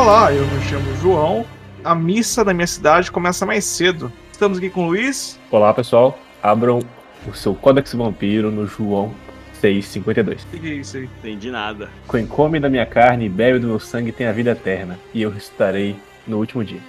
Olá, 0.00 0.32
eu 0.32 0.46
me 0.46 0.62
chamo 0.62 0.94
João. 1.02 1.44
A 1.82 1.92
missa 1.92 2.44
da 2.44 2.54
minha 2.54 2.68
cidade 2.68 3.10
começa 3.10 3.44
mais 3.44 3.64
cedo. 3.64 4.12
Estamos 4.30 4.58
aqui 4.58 4.70
com 4.70 4.84
o 4.84 4.86
Luiz. 4.90 5.40
Olá, 5.50 5.74
pessoal. 5.74 6.16
Abram 6.40 6.78
o 7.26 7.34
seu 7.34 7.52
Codex 7.52 7.94
Vampiro 7.94 8.48
no 8.52 8.64
João 8.64 9.12
652. 9.54 10.44
O 10.44 10.46
que 10.46 10.70
é 10.70 10.74
isso 10.74 10.98
aí? 10.98 11.10
Entendi 11.18 11.50
nada. 11.50 11.88
Quem 12.08 12.28
come 12.28 12.60
da 12.60 12.70
minha 12.70 12.86
carne 12.86 13.26
e 13.26 13.28
bebe 13.28 13.58
do 13.58 13.66
meu 13.66 13.80
sangue 13.80 14.12
tem 14.12 14.28
a 14.28 14.32
vida 14.32 14.52
eterna, 14.52 14.96
e 15.12 15.20
eu 15.20 15.30
ressuscitarei 15.30 15.96
no 16.28 16.38
último 16.38 16.64
dia. 16.64 16.80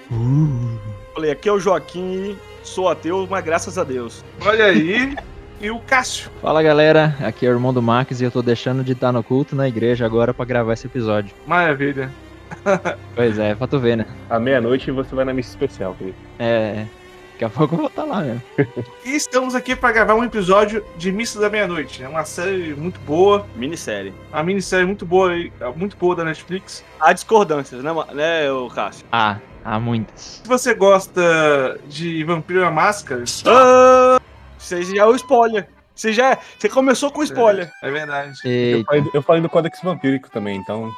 Falei, 1.15 1.31
aqui 1.31 1.49
é 1.49 1.51
o 1.51 1.59
Joaquim, 1.59 2.37
sou 2.61 2.89
ateu, 2.89 3.27
mas 3.27 3.43
graças 3.43 3.79
a 3.79 3.83
Deus. 3.83 4.23
Olha 4.39 4.65
aí. 4.65 5.15
E 5.61 5.69
o 5.69 5.77
Cássio. 5.77 6.31
Fala 6.41 6.63
galera, 6.63 7.17
aqui 7.19 7.45
é 7.45 7.49
o 7.49 7.51
irmão 7.51 7.73
do 7.73 7.81
Max 7.81 8.21
e 8.21 8.23
eu 8.23 8.31
tô 8.31 8.41
deixando 8.41 8.81
de 8.81 8.93
estar 8.93 9.11
no 9.11 9.21
culto 9.21 9.57
na 9.57 9.67
igreja 9.67 10.05
agora 10.05 10.33
pra 10.33 10.45
gravar 10.45 10.71
esse 10.71 10.87
episódio. 10.87 11.35
Maravilha. 11.45 12.09
Pois 13.15 13.37
é, 13.39 13.55
pra 13.55 13.67
tu 13.67 13.79
ver, 13.79 13.97
né? 13.97 14.05
À 14.29 14.39
meia-noite 14.39 14.91
você 14.91 15.13
vai 15.15 15.25
na 15.25 15.33
missa 15.33 15.49
especial, 15.49 15.93
querido. 15.95 16.17
É. 16.37 16.85
Daqui 17.33 17.45
a 17.45 17.49
pouco 17.49 17.73
eu 17.73 17.79
vou 17.79 17.87
estar 17.87 18.03
lá 18.03 18.21
mesmo. 18.21 18.41
E 19.05 19.15
estamos 19.15 19.55
aqui 19.55 19.75
para 19.75 19.91
gravar 19.93 20.13
um 20.13 20.23
episódio 20.23 20.83
de 20.97 21.09
Missa 21.11 21.39
da 21.39 21.49
Meia-Noite. 21.49 22.03
É 22.03 22.07
uma 22.07 22.25
série 22.25 22.73
muito 22.75 22.99
boa, 23.01 23.47
Minissérie. 23.55 24.13
uma 24.31 24.43
minissérie 24.43 24.85
muito 24.85 25.05
boa, 25.05 25.31
aí, 25.31 25.51
muito 25.75 25.95
boa 25.95 26.15
da 26.15 26.23
Netflix. 26.25 26.83
Há 26.99 27.13
discordâncias, 27.13 27.81
né, 27.81 27.91
né 28.13 28.41
Cássio? 28.75 29.05
Ah, 29.11 29.37
há 29.63 29.79
muitas. 29.79 30.41
Se 30.43 30.47
você 30.47 30.73
gosta 30.73 31.79
de 31.87 32.23
Vampiro 32.25 32.65
à 32.65 32.69
Máscara, 32.71 33.23
Ah, 33.45 34.19
Você 34.57 34.83
já 34.83 35.03
é 35.03 35.05
o 35.05 35.15
spoiler. 35.15 35.67
Você 35.95 36.13
já 36.13 36.37
Você 36.57 36.69
começou 36.69 37.09
com 37.09 37.23
spoiler. 37.23 37.71
é 37.81 37.89
verdade. 37.89 38.37
Eu 38.43 38.83
falei, 38.85 39.03
eu 39.13 39.21
falei 39.21 39.41
do 39.41 39.49
Codex 39.49 39.79
Vampírico 39.81 40.29
também, 40.29 40.57
então. 40.57 40.91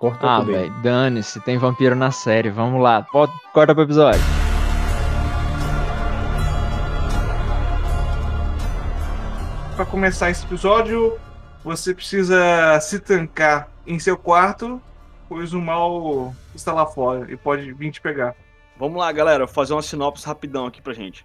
Corta 0.00 0.26
Ah, 0.26 0.38
tudo 0.40 0.50
aí. 0.52 0.56
velho, 0.62 0.74
dane-se, 0.82 1.40
tem 1.40 1.58
vampiro 1.58 1.94
na 1.94 2.10
série, 2.10 2.48
vamos 2.50 2.82
lá, 2.82 3.06
Bota- 3.12 3.32
corta 3.52 3.74
pro 3.74 3.84
episódio. 3.84 4.20
Para 9.76 9.86
começar 9.86 10.30
esse 10.30 10.44
episódio, 10.44 11.18
você 11.64 11.94
precisa 11.94 12.78
se 12.80 12.98
trancar 13.00 13.68
em 13.86 13.98
seu 13.98 14.16
quarto, 14.16 14.80
pois 15.28 15.54
o 15.54 15.60
mal 15.60 16.34
está 16.54 16.72
lá 16.72 16.84
fora 16.86 17.30
e 17.32 17.36
pode 17.36 17.72
vir 17.72 17.90
te 17.90 18.00
pegar. 18.00 18.34
Vamos 18.78 18.98
lá, 18.98 19.10
galera, 19.12 19.46
vou 19.46 19.54
fazer 19.54 19.72
uma 19.72 19.82
sinopse 19.82 20.26
rapidão 20.26 20.66
aqui 20.66 20.82
pra 20.82 20.92
gente. 20.92 21.24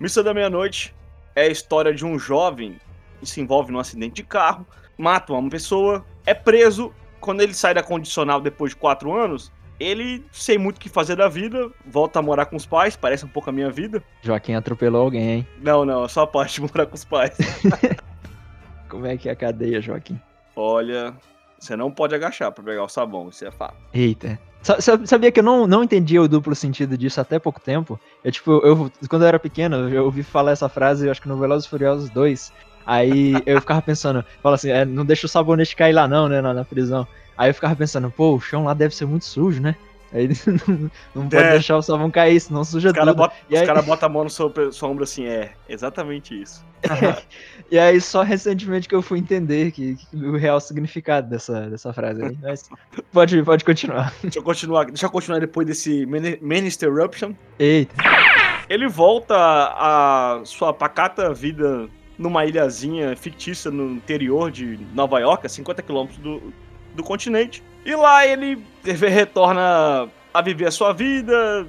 Missa 0.00 0.22
da 0.22 0.32
Meia-Noite 0.32 0.94
é 1.34 1.42
a 1.42 1.48
história 1.48 1.94
de 1.94 2.04
um 2.04 2.18
jovem 2.18 2.78
que 3.20 3.26
se 3.26 3.40
envolve 3.40 3.70
num 3.72 3.78
acidente 3.78 4.14
de 4.16 4.22
carro, 4.24 4.66
mata 4.96 5.32
uma 5.32 5.50
pessoa, 5.50 6.04
é 6.24 6.32
preso. 6.34 6.92
Quando 7.22 7.40
ele 7.40 7.54
sai 7.54 7.72
da 7.72 7.82
condicional 7.82 8.40
depois 8.40 8.72
de 8.72 8.76
quatro 8.76 9.14
anos, 9.16 9.50
ele, 9.80 10.22
sem 10.30 10.58
muito 10.58 10.76
o 10.76 10.80
que 10.80 10.88
fazer 10.90 11.16
da 11.16 11.28
vida, 11.28 11.70
volta 11.86 12.18
a 12.18 12.22
morar 12.22 12.44
com 12.46 12.56
os 12.56 12.66
pais, 12.66 12.94
parece 12.96 13.24
um 13.24 13.28
pouco 13.28 13.48
a 13.48 13.52
minha 13.52 13.70
vida. 13.70 14.02
Joaquim 14.22 14.52
atropelou 14.54 15.02
alguém, 15.02 15.30
hein? 15.30 15.46
Não, 15.62 15.84
não, 15.84 16.04
é 16.04 16.08
só 16.08 16.22
a 16.22 16.26
parte 16.26 16.60
de 16.60 16.60
morar 16.62 16.84
com 16.86 16.94
os 16.94 17.04
pais. 17.04 17.36
Como 18.88 19.06
é 19.06 19.16
que 19.16 19.28
é 19.28 19.32
a 19.32 19.36
cadeia, 19.36 19.80
Joaquim? 19.80 20.20
Olha, 20.54 21.14
você 21.58 21.74
não 21.76 21.90
pode 21.90 22.14
agachar 22.14 22.52
pra 22.52 22.62
pegar 22.62 22.84
o 22.84 22.88
sabão, 22.88 23.28
isso 23.28 23.44
é 23.44 23.50
fato. 23.50 23.76
Eita. 23.94 24.38
Sa- 24.62 24.80
sa- 24.80 25.04
Sabia 25.06 25.32
que 25.32 25.40
eu 25.40 25.44
não, 25.44 25.66
não 25.66 25.82
entendia 25.82 26.20
o 26.22 26.28
duplo 26.28 26.54
sentido 26.54 26.96
disso 26.96 27.20
até 27.20 27.38
pouco 27.38 27.60
tempo? 27.60 27.98
Eu, 28.22 28.30
tipo, 28.30 28.50
eu, 28.64 28.92
quando 29.08 29.22
eu 29.22 29.28
era 29.28 29.38
pequeno, 29.38 29.88
eu 29.88 30.04
ouvi 30.04 30.22
falar 30.22 30.52
essa 30.52 30.68
frase, 30.68 31.08
acho 31.08 31.20
que 31.22 31.28
no 31.28 31.36
Velozes 31.38 31.66
e 31.66 31.70
Furiosos 31.70 32.10
2. 32.10 32.52
Aí 32.86 33.34
eu 33.46 33.60
ficava 33.60 33.80
pensando, 33.82 34.24
fala 34.42 34.54
assim, 34.56 34.70
é, 34.70 34.84
não 34.84 35.04
deixa 35.04 35.26
o 35.26 35.28
sabonete 35.28 35.76
cair 35.76 35.92
lá 35.92 36.06
não, 36.08 36.28
né, 36.28 36.40
na, 36.40 36.52
na 36.54 36.64
prisão. 36.64 37.06
Aí 37.36 37.50
eu 37.50 37.54
ficava 37.54 37.74
pensando, 37.76 38.10
pô, 38.10 38.34
o 38.34 38.40
chão 38.40 38.64
lá 38.64 38.74
deve 38.74 38.94
ser 38.94 39.06
muito 39.06 39.24
sujo, 39.24 39.60
né? 39.60 39.74
Aí 40.12 40.28
não, 40.68 40.90
não 41.22 41.28
pode 41.28 41.42
É. 41.42 41.52
deixar 41.52 41.76
o 41.78 41.80
sabão 41.82 42.10
cair, 42.10 42.38
senão 42.38 42.62
suja 42.64 42.88
Os 42.90 42.92
caras 42.94 43.08
tudo. 43.08 43.16
botam 43.16 43.36
E 43.48 43.56
aí- 43.56 43.66
cara 43.66 43.80
bota 43.80 44.04
a 44.04 44.08
mão 44.10 44.24
no 44.24 44.28
seu, 44.30 44.52
seu 44.70 44.88
ombro 44.88 45.04
assim, 45.04 45.24
é, 45.26 45.52
exatamente 45.68 46.40
isso. 46.40 46.62
E 47.70 47.78
aí 47.78 47.98
só 48.02 48.20
recentemente 48.22 48.86
que 48.86 48.94
eu 48.94 49.00
fui 49.00 49.18
entender 49.18 49.70
que, 49.72 49.96
que 49.96 50.14
o 50.16 50.36
real 50.36 50.60
significado 50.60 51.30
dessa, 51.30 51.70
dessa 51.70 51.90
frase 51.94 52.22
aí. 52.22 52.36
Mas 52.42 52.68
pode, 53.10 53.42
pode 53.42 53.64
continuar. 53.64 54.12
Deixa 54.22 54.38
eu 54.38 54.42
continuar, 54.42 54.84
deixa 54.84 55.06
eu 55.06 55.10
continuar 55.10 55.38
depois 55.38 55.66
desse 55.66 56.04
Mini- 56.04 56.38
Minister 56.42 56.90
Eruption. 56.90 57.32
Eita. 57.58 57.94
Ele 58.68 58.86
volta 58.88 59.34
a 59.34 60.42
sua 60.44 60.74
pacata 60.74 61.32
vida 61.32 61.88
numa 62.18 62.44
ilhazinha 62.44 63.16
fictícia 63.16 63.70
no 63.70 63.92
interior 63.92 64.50
de 64.50 64.78
Nova 64.94 65.18
York, 65.18 65.46
a 65.46 65.48
50 65.48 65.82
quilômetros 65.82 66.18
do, 66.18 66.52
do 66.94 67.02
continente. 67.02 67.62
E 67.84 67.94
lá 67.94 68.26
ele 68.26 68.62
retorna 68.86 70.08
a 70.32 70.42
viver 70.42 70.66
a 70.66 70.70
sua 70.70 70.92
vida, 70.92 71.66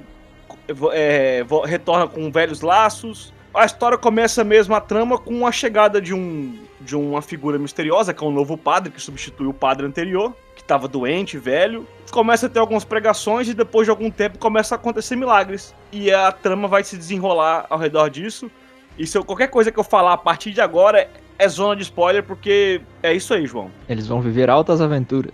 é, 0.92 1.44
retorna 1.64 2.06
com 2.06 2.30
velhos 2.30 2.60
laços. 2.60 3.32
A 3.52 3.64
história 3.64 3.96
começa 3.96 4.42
mesmo 4.42 4.74
a 4.74 4.80
trama 4.80 5.18
com 5.18 5.46
a 5.46 5.52
chegada 5.52 6.00
de 6.00 6.12
um 6.14 6.58
de 6.84 6.94
uma 6.94 7.22
figura 7.22 7.58
misteriosa, 7.58 8.12
que 8.12 8.22
é 8.22 8.26
um 8.26 8.30
novo 8.30 8.58
padre 8.58 8.92
que 8.92 9.00
substitui 9.00 9.46
o 9.46 9.54
padre 9.54 9.86
anterior, 9.86 10.36
que 10.54 10.60
estava 10.60 10.86
doente, 10.86 11.38
velho. 11.38 11.86
Começa 12.10 12.46
a 12.46 12.48
ter 12.48 12.58
algumas 12.58 12.84
pregações 12.84 13.48
e 13.48 13.54
depois 13.54 13.86
de 13.86 13.90
algum 13.90 14.10
tempo 14.10 14.38
começa 14.38 14.74
a 14.74 14.76
acontecer 14.76 15.16
milagres. 15.16 15.74
E 15.90 16.12
a 16.12 16.30
trama 16.30 16.68
vai 16.68 16.84
se 16.84 16.96
desenrolar 16.96 17.66
ao 17.70 17.78
redor 17.78 18.08
disso. 18.10 18.50
E 18.96 19.06
se 19.06 19.18
eu, 19.18 19.24
qualquer 19.24 19.48
coisa 19.48 19.72
que 19.72 19.78
eu 19.78 19.82
falar 19.82 20.12
a 20.12 20.16
partir 20.16 20.52
de 20.52 20.60
agora 20.60 21.10
é, 21.36 21.48
zona 21.48 21.74
de 21.74 21.82
spoiler, 21.82 22.22
porque 22.22 22.80
é 23.02 23.12
isso 23.12 23.34
aí, 23.34 23.44
João. 23.44 23.68
Eles 23.88 24.06
vão 24.06 24.20
viver 24.20 24.48
altas 24.48 24.80
aventuras. 24.80 25.32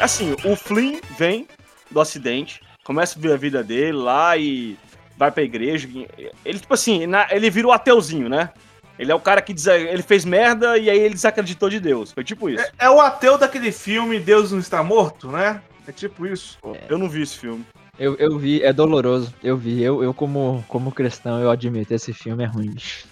Assim, 0.00 0.36
o 0.44 0.54
Flynn 0.54 1.00
vem 1.18 1.48
do 1.90 2.00
acidente, 2.00 2.60
começa 2.84 3.18
a 3.18 3.20
ver 3.20 3.32
a 3.32 3.36
vida 3.36 3.64
dele 3.64 3.92
lá 3.92 4.36
e 4.36 4.78
vai 5.16 5.32
pra 5.32 5.42
igreja. 5.42 5.88
Ele, 6.44 6.60
tipo 6.60 6.72
assim, 6.72 7.00
ele 7.32 7.50
vira 7.50 7.66
o 7.66 7.72
ateuzinho, 7.72 8.28
né? 8.28 8.50
Ele 8.98 9.12
é 9.12 9.14
o 9.14 9.20
cara 9.20 9.40
que 9.40 9.54
diz, 9.54 9.66
ele 9.66 10.02
fez 10.02 10.24
merda 10.24 10.76
e 10.76 10.90
aí 10.90 10.98
ele 10.98 11.14
desacreditou 11.14 11.70
de 11.70 11.80
Deus. 11.80 12.12
Foi 12.12 12.24
tipo 12.24 12.50
isso. 12.50 12.62
É, 12.62 12.86
é 12.86 12.90
o 12.90 13.00
ateu 13.00 13.38
daquele 13.38 13.72
filme 13.72 14.18
Deus 14.18 14.52
não 14.52 14.58
está 14.58 14.82
morto, 14.82 15.28
né? 15.28 15.60
É 15.86 15.92
tipo 15.92 16.26
isso. 16.26 16.58
Eu 16.88 16.98
não 16.98 17.08
vi 17.08 17.22
esse 17.22 17.38
filme. 17.38 17.64
Eu, 17.98 18.14
eu 18.16 18.38
vi, 18.38 18.62
é 18.62 18.72
doloroso. 18.72 19.34
Eu 19.42 19.56
vi, 19.56 19.82
eu, 19.82 20.02
eu 20.04 20.12
como, 20.12 20.64
como 20.68 20.92
cristão, 20.92 21.40
eu 21.40 21.50
admito, 21.50 21.94
esse 21.94 22.12
filme 22.12 22.44
é 22.44 22.46
ruim, 22.46 22.70
bicho. 22.70 23.07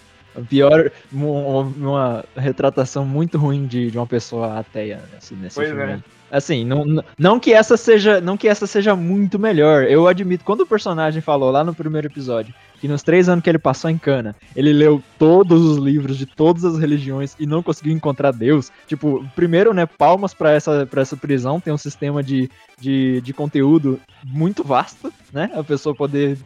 Pior, 0.49 0.91
um- 1.13 1.61
uma 1.77 2.25
retratação 2.35 3.05
muito 3.05 3.37
ruim 3.37 3.65
de, 3.65 3.91
de 3.91 3.97
uma 3.97 4.07
pessoa 4.07 4.59
ateia 4.59 5.01
nesse, 5.13 5.33
nesse 5.35 5.55
Pois 5.55 5.67
filme. 5.69 5.83
é. 5.83 5.99
Assim, 6.29 6.65
não, 6.65 6.83
não- 7.17 7.39
que 7.39 7.53
essa 7.53 7.77
seja, 7.77 8.19
não 8.19 8.35
que 8.35 8.49
essa 8.49 8.67
seja 8.67 8.93
muito 8.97 9.39
melhor. 9.39 9.83
Eu 9.85 10.09
admito, 10.09 10.43
quando 10.43 10.61
o 10.61 10.65
personagem 10.67 11.21
falou 11.21 11.49
lá 11.49 11.63
no 11.63 11.73
primeiro 11.73 12.07
episódio 12.07 12.53
que 12.81 12.87
nos 12.87 13.01
três 13.01 13.29
anos 13.29 13.41
que 13.43 13.49
ele 13.49 13.57
passou 13.57 13.89
em 13.89 13.97
Cana, 13.97 14.35
ele 14.53 14.71
leu 14.73 15.01
todos 15.17 15.63
os 15.63 15.77
livros 15.77 16.17
de 16.17 16.25
todas 16.25 16.65
as 16.65 16.77
religiões 16.77 17.33
e 17.39 17.45
não 17.47 17.63
conseguiu 17.63 17.93
encontrar 17.93 18.31
Deus. 18.31 18.71
Tipo, 18.87 19.25
primeiro, 19.37 19.73
né, 19.73 19.85
palmas 19.85 20.33
pra 20.33 20.51
essa, 20.51 20.85
pra 20.85 21.01
essa 21.01 21.15
prisão, 21.15 21.61
tem 21.61 21.71
um 21.73 21.77
sistema 21.77 22.21
de, 22.21 22.51
de, 22.77 23.21
de 23.21 23.33
conteúdo 23.33 23.97
muito 24.25 24.65
vasto, 24.65 25.11
né? 25.31 25.49
A 25.55 25.63
pessoa 25.63 25.95
poder. 25.95 26.37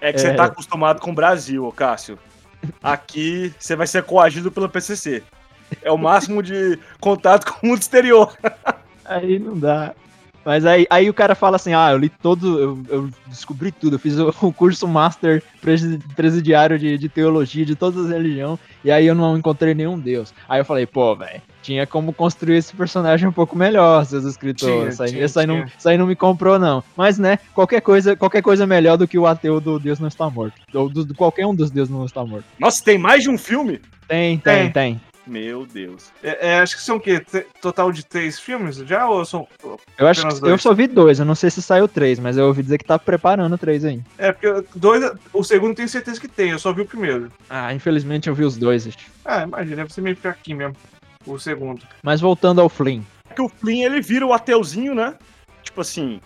É 0.00 0.12
que 0.12 0.18
você 0.20 0.26
É. 0.28 0.34
tá 0.34 0.44
acostumado 0.46 1.00
com 1.00 1.12
o 1.12 1.14
Brasil, 1.14 1.64
ô 1.64 1.70
Cássio. 1.72 2.18
Aqui 2.82 3.52
você 3.58 3.76
vai 3.76 3.86
ser 3.86 4.02
coagido 4.02 4.50
pelo 4.50 4.68
PCC. 4.68 5.22
É 5.82 5.90
o 5.90 5.98
máximo 5.98 6.42
de 6.42 6.78
contato 7.00 7.52
com 7.52 7.66
o 7.66 7.70
mundo 7.70 7.80
exterior. 7.80 8.36
Aí 9.04 9.38
não 9.38 9.58
dá. 9.58 9.94
Mas 10.44 10.64
aí, 10.64 10.86
aí 10.88 11.10
o 11.10 11.14
cara 11.14 11.34
fala 11.34 11.56
assim: 11.56 11.74
ah, 11.74 11.90
eu 11.90 11.98
li 11.98 12.08
todo, 12.08 12.60
eu, 12.60 12.82
eu 12.88 13.10
descobri 13.26 13.72
tudo, 13.72 13.96
eu 13.96 13.98
fiz 13.98 14.16
o, 14.16 14.32
o 14.42 14.52
curso 14.52 14.86
master 14.86 15.42
presi- 15.60 15.98
presidiário 16.14 16.78
de, 16.78 16.96
de 16.96 17.08
teologia 17.08 17.66
de 17.66 17.74
todas 17.74 18.04
as 18.04 18.12
religiões, 18.12 18.60
e 18.84 18.92
aí 18.92 19.06
eu 19.08 19.14
não 19.14 19.36
encontrei 19.36 19.74
nenhum 19.74 19.98
Deus. 19.98 20.32
Aí 20.48 20.60
eu 20.60 20.64
falei, 20.64 20.86
pô, 20.86 21.16
velho, 21.16 21.42
tinha 21.66 21.84
como 21.86 22.12
construir 22.12 22.58
esse 22.58 22.74
personagem 22.76 23.28
um 23.28 23.32
pouco 23.32 23.56
melhor, 23.58 24.04
seus 24.06 24.24
escritores. 24.24 24.72
Tinha, 24.76 24.88
isso, 24.88 25.02
aí, 25.02 25.10
tinha, 25.10 25.24
isso 25.24 25.40
aí 25.40 25.46
não, 25.46 25.64
isso 25.64 25.88
aí 25.88 25.98
não 25.98 26.06
me 26.06 26.14
comprou, 26.14 26.60
não. 26.60 26.82
Mas, 26.96 27.18
né, 27.18 27.40
qualquer 27.52 27.80
coisa, 27.80 28.14
qualquer 28.14 28.40
coisa 28.40 28.64
melhor 28.66 28.96
do 28.96 29.08
que 29.08 29.18
o 29.18 29.26
ateu 29.26 29.60
do 29.60 29.78
Deus 29.80 29.98
não 29.98 30.06
está 30.06 30.30
morto. 30.30 30.54
Ou 30.72 30.88
do, 30.88 31.04
do 31.04 31.14
qualquer 31.14 31.44
um 31.44 31.54
dos 31.54 31.70
Deus 31.70 31.88
não 31.88 32.04
está 32.04 32.24
morto. 32.24 32.44
Nossa, 32.58 32.84
tem 32.84 32.96
mais 32.96 33.24
de 33.24 33.30
um 33.30 33.36
filme? 33.36 33.80
Tem, 34.06 34.38
Tem. 34.38 34.70
tem, 34.70 34.72
tem. 34.72 35.00
Meu 35.26 35.66
Deus. 35.66 36.12
É, 36.22 36.50
é, 36.50 36.60
acho 36.60 36.76
que 36.76 36.82
são 36.82 36.98
o 36.98 37.00
quê? 37.00 37.18
T- 37.18 37.44
Total 37.60 37.90
de 37.90 38.06
três 38.06 38.38
filmes 38.38 38.76
já? 38.76 39.08
Ou 39.08 39.24
são. 39.24 39.48
Eu 39.98 40.06
acho 40.06 40.24
que 40.24 40.46
eu 40.48 40.56
só 40.56 40.72
vi 40.72 40.86
dois, 40.86 41.18
eu 41.18 41.24
não 41.24 41.34
sei 41.34 41.50
se 41.50 41.60
saiu 41.60 41.88
três, 41.88 42.20
mas 42.20 42.36
eu 42.36 42.46
ouvi 42.46 42.62
dizer 42.62 42.78
que 42.78 42.84
tá 42.84 42.96
preparando 42.96 43.58
três 43.58 43.84
aí. 43.84 44.00
É, 44.18 44.30
porque 44.30 44.64
dois. 44.76 45.02
O 45.32 45.42
segundo 45.42 45.74
tenho 45.74 45.88
certeza 45.88 46.20
que 46.20 46.28
tem, 46.28 46.50
eu 46.50 46.60
só 46.60 46.72
vi 46.72 46.82
o 46.82 46.86
primeiro. 46.86 47.28
Ah, 47.50 47.74
infelizmente 47.74 48.28
eu 48.28 48.36
vi 48.36 48.44
os 48.44 48.56
dois. 48.56 48.88
Ah, 49.24 49.42
imagina, 49.42 49.76
deve 49.78 49.92
ser 49.92 50.00
meio 50.00 50.14
fraquinho 50.14 50.58
mesmo. 50.58 50.76
O 51.26 51.38
segundo. 51.38 51.82
Mas 52.02 52.20
voltando 52.20 52.60
ao 52.60 52.68
Flynn. 52.68 53.02
que 53.34 53.42
o 53.42 53.48
Flynn 53.48 53.82
ele 53.84 54.00
vira 54.00 54.24
o 54.26 54.32
ateuzinho, 54.32 54.94
né? 54.94 55.14
Tipo 55.62 55.80
assim, 55.80 56.20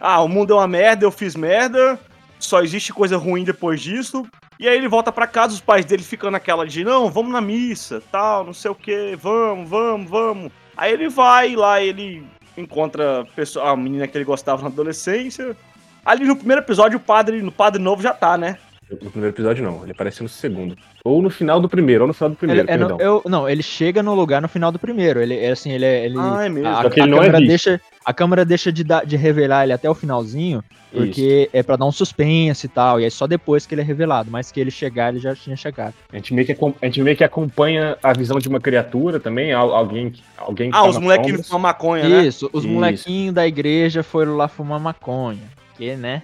Ah, 0.00 0.20
o 0.22 0.28
mundo 0.28 0.52
é 0.52 0.56
uma 0.56 0.68
merda, 0.68 1.04
eu 1.04 1.10
fiz 1.10 1.34
merda, 1.34 1.98
só 2.38 2.62
existe 2.62 2.92
coisa 2.92 3.16
ruim 3.16 3.42
depois 3.44 3.80
disso. 3.80 4.26
E 4.58 4.68
aí 4.68 4.76
ele 4.76 4.88
volta 4.88 5.10
pra 5.10 5.26
casa, 5.26 5.54
os 5.54 5.60
pais 5.60 5.84
dele 5.84 6.02
ficam 6.02 6.30
naquela 6.30 6.66
de, 6.66 6.84
não, 6.84 7.10
vamos 7.10 7.32
na 7.32 7.40
missa, 7.40 8.02
tal, 8.12 8.44
não 8.44 8.52
sei 8.54 8.70
o 8.70 8.74
que, 8.74 9.16
vamos, 9.16 9.68
vamos, 9.68 10.08
vamos. 10.10 10.52
Aí 10.76 10.92
ele 10.92 11.08
vai 11.08 11.56
lá, 11.56 11.80
ele 11.82 12.24
encontra 12.56 13.22
a, 13.22 13.24
pessoa, 13.24 13.70
a 13.70 13.76
menina 13.76 14.06
que 14.06 14.16
ele 14.16 14.24
gostava 14.24 14.62
na 14.62 14.68
adolescência. 14.68 15.56
Ali 16.04 16.24
no 16.24 16.36
primeiro 16.36 16.62
episódio, 16.62 16.98
o 16.98 17.00
padre, 17.00 17.42
no 17.42 17.50
padre 17.50 17.82
novo 17.82 18.02
já 18.02 18.12
tá, 18.12 18.36
né? 18.38 18.58
No 18.90 19.10
primeiro 19.10 19.34
episódio, 19.34 19.64
não. 19.64 19.82
Ele 19.82 19.92
aparece 19.92 20.22
no 20.22 20.28
segundo. 20.28 20.76
Ou 21.04 21.20
no 21.22 21.30
final 21.30 21.60
do 21.60 21.68
primeiro, 21.68 22.04
ou 22.04 22.08
no 22.08 22.14
final 22.14 22.30
do 22.30 22.36
primeiro, 22.36 22.62
Ele- 22.62 22.70
é 22.70 22.76
no- 22.76 22.88
perdão. 22.88 23.06
eu- 23.06 23.22
não, 23.30 23.48
ele 23.48 23.62
chega 23.62 24.02
no 24.02 24.14
lugar 24.14 24.40
no 24.42 24.48
final 24.48 24.70
do 24.70 24.78
primeiro. 24.78 25.20
Ele 25.20 25.36
é 25.38 25.50
assim, 25.50 25.72
ele 25.72 25.84
é. 25.84 26.04
Ele, 26.04 26.16
Ah, 26.18 26.44
é 26.44 26.48
mesmo. 26.48 26.68
A, 26.68 26.82
Só 26.82 26.90
que 26.90 27.00
ele 27.00 27.08
a 27.08 27.16
não 27.16 27.22
é 27.22 27.30
visto. 27.30 27.46
deixa, 27.46 27.80
a 28.04 28.12
câmera 28.12 28.44
deixa 28.44 28.70
de, 28.72 28.84
dar- 28.84 29.04
de 29.06 29.16
revelar 29.16 29.64
ele 29.64 29.72
até 29.72 29.88
o 29.88 29.94
finalzinho, 29.94 30.62
porque 30.92 31.48
é 31.52 31.62
pra 31.62 31.76
dar 31.76 31.86
um 31.86 31.92
suspense 31.92 32.66
e 32.66 32.68
tal. 32.68 33.00
E 33.00 33.04
aí 33.04 33.10
só 33.10 33.26
depois 33.26 33.66
que 33.66 33.74
ele 33.74 33.80
é 33.80 33.84
revelado. 33.84 34.30
Mas 34.30 34.52
que 34.52 34.60
ele 34.60 34.70
chegar, 34.70 35.08
ele 35.12 35.18
já 35.18 35.34
tinha 35.34 35.56
chegado. 35.56 35.94
A 36.12 36.16
gente, 36.16 36.32
meio 36.34 36.46
que, 36.46 36.52
a 36.82 36.86
gente 36.86 37.02
meio 37.02 37.16
que 37.16 37.24
acompanha 37.24 37.96
a 38.02 38.12
visão 38.12 38.38
de 38.38 38.48
uma 38.48 38.60
criatura 38.60 39.18
também, 39.18 39.52
al- 39.52 39.74
alguém, 39.74 40.10
que- 40.10 40.22
alguém 40.36 40.70
que 40.70 40.76
Ah, 40.76 40.82
tá 40.82 40.88
os 40.88 40.98
molequinhos 40.98 41.46
fumam 41.46 41.60
maconha, 41.62 42.08
né? 42.08 42.22
Isso, 42.26 42.48
os 42.52 42.64
Isso. 42.64 42.72
molequinhos 42.72 43.34
da 43.34 43.46
igreja 43.46 44.02
foram 44.02 44.36
lá 44.36 44.46
fumar 44.46 44.78
maconha. 44.78 45.42
Que, 45.76 45.96
né? 45.96 46.22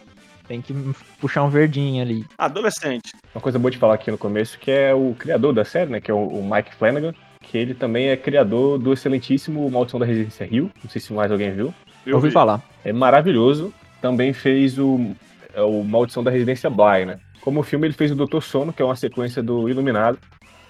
Tem 0.50 0.61
que 0.61 0.75
puxar 1.20 1.44
um 1.44 1.49
verdinho 1.49 2.02
ali. 2.02 2.26
Adolescente. 2.37 3.12
Uma 3.32 3.41
coisa 3.41 3.56
boa 3.56 3.70
de 3.70 3.79
falar 3.79 3.94
aqui 3.94 4.11
no 4.11 4.19
começo, 4.19 4.58
que 4.58 4.69
é 4.69 4.93
o 4.93 5.14
criador 5.17 5.52
da 5.52 5.64
série, 5.64 5.88
né, 5.88 6.00
que 6.00 6.11
é 6.11 6.14
o, 6.14 6.43
Mike 6.43 6.75
Flanagan, 6.75 7.14
que 7.41 7.56
ele 7.56 7.73
também 7.73 8.08
é 8.08 8.17
criador 8.17 8.76
do 8.76 8.93
excelentíssimo 8.93 9.70
Maldição 9.70 10.00
da 10.00 10.06
Residência 10.06 10.44
Rio, 10.44 10.69
não 10.82 10.91
sei 10.91 11.00
se 11.00 11.12
mais 11.12 11.31
alguém 11.31 11.52
viu. 11.52 11.73
Eu 12.05 12.17
ouvi 12.17 12.31
vi. 12.31 12.35
falar. 12.35 12.61
É 12.85 12.93
maravilhoso. 12.93 13.73
Também 14.02 14.32
fez 14.32 14.76
o, 14.76 15.14
é 15.55 15.62
o 15.62 15.85
Maldição 15.85 16.25
da 16.25 16.32
Residência 16.32 16.69
Bly, 16.69 17.06
né? 17.06 17.20
Como 17.43 17.62
filme, 17.62 17.87
ele 17.87 17.94
fez 17.94 18.11
o 18.11 18.17
Doutor 18.17 18.43
Sono, 18.43 18.73
que 18.73 18.82
é 18.82 18.85
uma 18.85 18.97
sequência 18.97 19.41
do 19.41 19.69
Iluminado. 19.69 20.19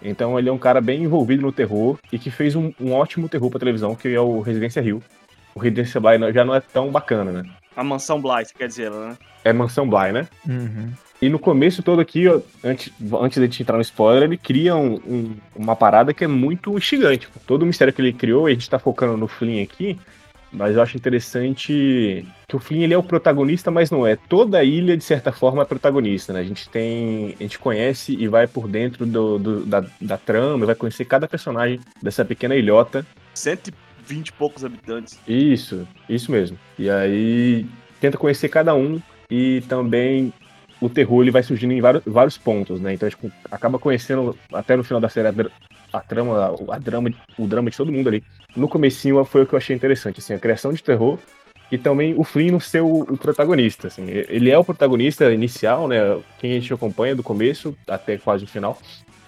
Então 0.03 0.39
ele 0.39 0.51
é 0.51 0.53
um 0.53 0.59
cara 0.59 0.83
bem 0.83 1.05
envolvido 1.05 1.41
no 1.41 1.53
terror 1.53 1.99
e 2.13 2.19
que 2.19 2.31
fez 2.31 2.55
um, 2.55 2.71
um 2.79 2.93
ótimo 2.93 3.31
terror 3.31 3.49
pra 3.49 3.59
televisão, 3.59 3.95
que 3.95 4.09
é 4.09 4.21
o 4.21 4.41
Residência 4.41 4.83
Rio. 4.83 5.03
O 5.55 5.59
Residência 5.61 6.01
Bly 6.01 6.33
já 6.33 6.45
não 6.45 6.55
é 6.55 6.61
tão 6.61 6.91
bacana, 6.91 7.31
né? 7.33 7.51
A 7.77 7.85
mansão 7.85 8.21
Bly, 8.21 8.45
você 8.45 8.53
quer 8.57 8.69
dizer, 8.69 8.91
né? 8.91 9.17
É 9.45 9.53
Mansão 9.53 9.89
Bly, 9.89 10.13
né? 10.13 10.29
Uhum. 10.47 10.91
E 11.23 11.29
no 11.29 11.39
começo 11.39 11.83
todo 11.83 12.01
aqui, 12.01 12.27
ó, 12.29 12.41
antes, 12.65 12.93
antes 13.21 13.39
de 13.39 13.45
a 13.45 13.47
gente 13.47 13.63
entrar 13.63 13.77
no 13.77 13.83
spoiler, 13.83 14.25
ele 14.25 14.37
cria 14.37 14.75
um- 14.77 14.95
um- 15.07 15.37
uma 15.55 15.77
parada 15.77 16.13
que 16.15 16.25
é 16.25 16.27
muito 16.27 16.77
instigante. 16.77 17.29
Todo 17.47 17.63
o 17.63 17.67
mistério 17.67 17.93
que 17.93 18.01
ele 18.03 18.13
criou, 18.13 18.49
e 18.49 18.53
a 18.53 18.55
gente 18.55 18.69
tá 18.69 18.79
focando 18.79 19.17
no 19.17 19.29
Flynn 19.29 19.63
aqui, 19.63 19.99
mas 20.53 20.75
eu 20.77 20.83
acho 20.83 20.97
interessante 20.97 22.27
que 22.49 22.57
o 22.57 22.59
Flynn 22.59 22.83
ele 22.83 22.95
é 22.95 22.99
o 22.99 23.03
protagonista, 23.03 23.71
mas 23.71 23.91
não 23.91 24.07
é. 24.07 24.17
Toda 24.17 24.59
a 24.59 24.65
ilha, 24.65 24.97
de 24.97 25.05
certa 25.05 25.31
forma, 25.31 25.63
é 25.63 25.65
protagonista, 25.65 26.33
né? 26.33 26.41
A 26.41 26.45
gente 26.45 26.69
tem. 26.69 27.35
A 27.39 27.43
gente 27.43 27.59
conhece 27.59 28.15
e 28.19 28.27
vai 28.27 28.47
por 28.47 28.67
dentro 28.67 29.07
do, 29.07 29.39
do- 29.39 29.67
da, 29.67 29.85
da 30.01 30.17
trama, 30.19 30.67
vai 30.67 30.75
conhecer 30.75 31.05
cada 31.05 31.29
personagem 31.29 31.81
dessa 32.03 32.25
pequena 32.25 32.55
ilhota. 32.57 33.07
120 33.35 33.75
e 33.75 33.75
poucos 34.33 34.65
habitantes. 34.65 35.19
Isso, 35.27 35.87
isso 36.09 36.31
mesmo. 36.33 36.59
E 36.79 36.91
aí 36.91 37.67
tenta 38.01 38.19
conhecer 38.19 38.49
cada 38.49 38.75
um 38.75 39.01
e 39.31 39.63
também 39.69 40.33
o 40.81 40.89
terror 40.89 41.23
ele 41.23 41.31
vai 41.31 41.43
surgindo 41.43 41.73
em 41.73 41.81
vários, 41.81 42.03
vários 42.07 42.39
pontos, 42.39 42.81
né? 42.81 42.95
Então 42.95 43.07
a 43.07 43.11
gente 43.11 43.33
acaba 43.51 43.79
conhecendo 43.79 44.37
até 44.53 44.77
no 44.77 44.83
final 44.83 45.01
da 45.01 45.09
série 45.09 45.29
a, 45.29 45.35
a 45.93 46.01
trama, 46.01 46.55
a 46.69 46.79
drama, 46.79 47.11
o 47.39 47.47
drama 47.47 47.71
de 47.71 47.77
todo 47.77 47.93
mundo 47.93 48.09
ali. 48.09 48.25
No 48.57 48.69
comecinho 48.69 49.23
foi 49.25 49.43
o 49.43 49.47
que 49.47 49.55
eu 49.55 49.59
achei 49.59 49.77
interessante, 49.77 50.21
assim, 50.21 50.35
a 50.35 50.39
criação 50.39 50.73
de 50.73 50.83
terror 50.83 51.19
e 51.71 51.79
também 51.79 52.15
o 52.17 52.25
Flynn 52.25 52.51
não 52.51 52.61
ser 52.61 52.83
o, 52.83 53.03
o 53.03 53.17
protagonista, 53.17 53.87
assim. 53.87 54.05
Ele 54.09 54.51
é 54.51 54.59
o 54.59 54.65
protagonista 54.65 55.31
inicial, 55.33 55.87
né? 55.87 55.99
Quem 56.39 56.53
a 56.53 56.55
gente 56.55 56.73
acompanha 56.73 57.15
do 57.15 57.23
começo 57.23 57.77
até 57.87 58.19
quase 58.19 58.45
o 58.45 58.49
final. 58.49 58.77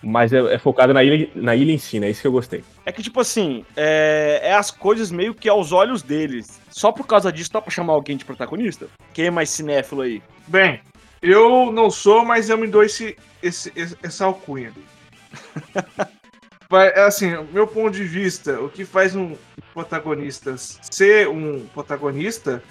Mas 0.02 0.32
é, 0.32 0.54
é 0.54 0.58
focado 0.58 0.92
na 0.92 1.04
ilha, 1.04 1.28
na 1.34 1.54
ilha 1.54 1.70
em 1.72 1.78
si, 1.78 2.00
né? 2.00 2.10
Isso 2.10 2.20
que 2.22 2.26
eu 2.26 2.32
gostei. 2.32 2.64
É 2.84 2.90
que, 2.90 3.02
tipo 3.02 3.20
assim, 3.20 3.64
é, 3.76 4.40
é 4.42 4.52
as 4.54 4.70
coisas 4.70 5.10
meio 5.12 5.32
que 5.34 5.48
aos 5.48 5.70
olhos 5.70 6.02
deles. 6.02 6.60
Só 6.70 6.90
por 6.90 7.06
causa 7.06 7.30
disso 7.32 7.52
dá 7.52 7.60
pra 7.60 7.70
chamar 7.70 7.92
alguém 7.92 8.16
de 8.16 8.24
protagonista? 8.24 8.86
Quem 9.14 9.26
é 9.26 9.30
mais 9.30 9.50
cinéfilo 9.50 10.02
aí? 10.02 10.20
Bem, 10.48 10.80
eu 11.20 11.70
não 11.70 11.88
sou, 11.90 12.24
mas 12.24 12.50
eu 12.50 12.58
me 12.58 12.66
dou 12.66 12.82
esse, 12.82 13.16
esse, 13.42 13.72
esse- 13.76 13.96
essa 14.02 14.24
alcunha. 14.24 14.72
Vai, 16.68 16.88
é 16.88 17.00
assim, 17.02 17.30
meu 17.52 17.66
ponto 17.66 17.90
de 17.94 18.04
vista, 18.04 18.58
o 18.60 18.68
que 18.68 18.84
faz 18.84 19.14
um 19.14 19.36
protagonista 19.74 20.54
ser 20.56 21.28
um 21.28 21.66
protagonista 21.66 22.62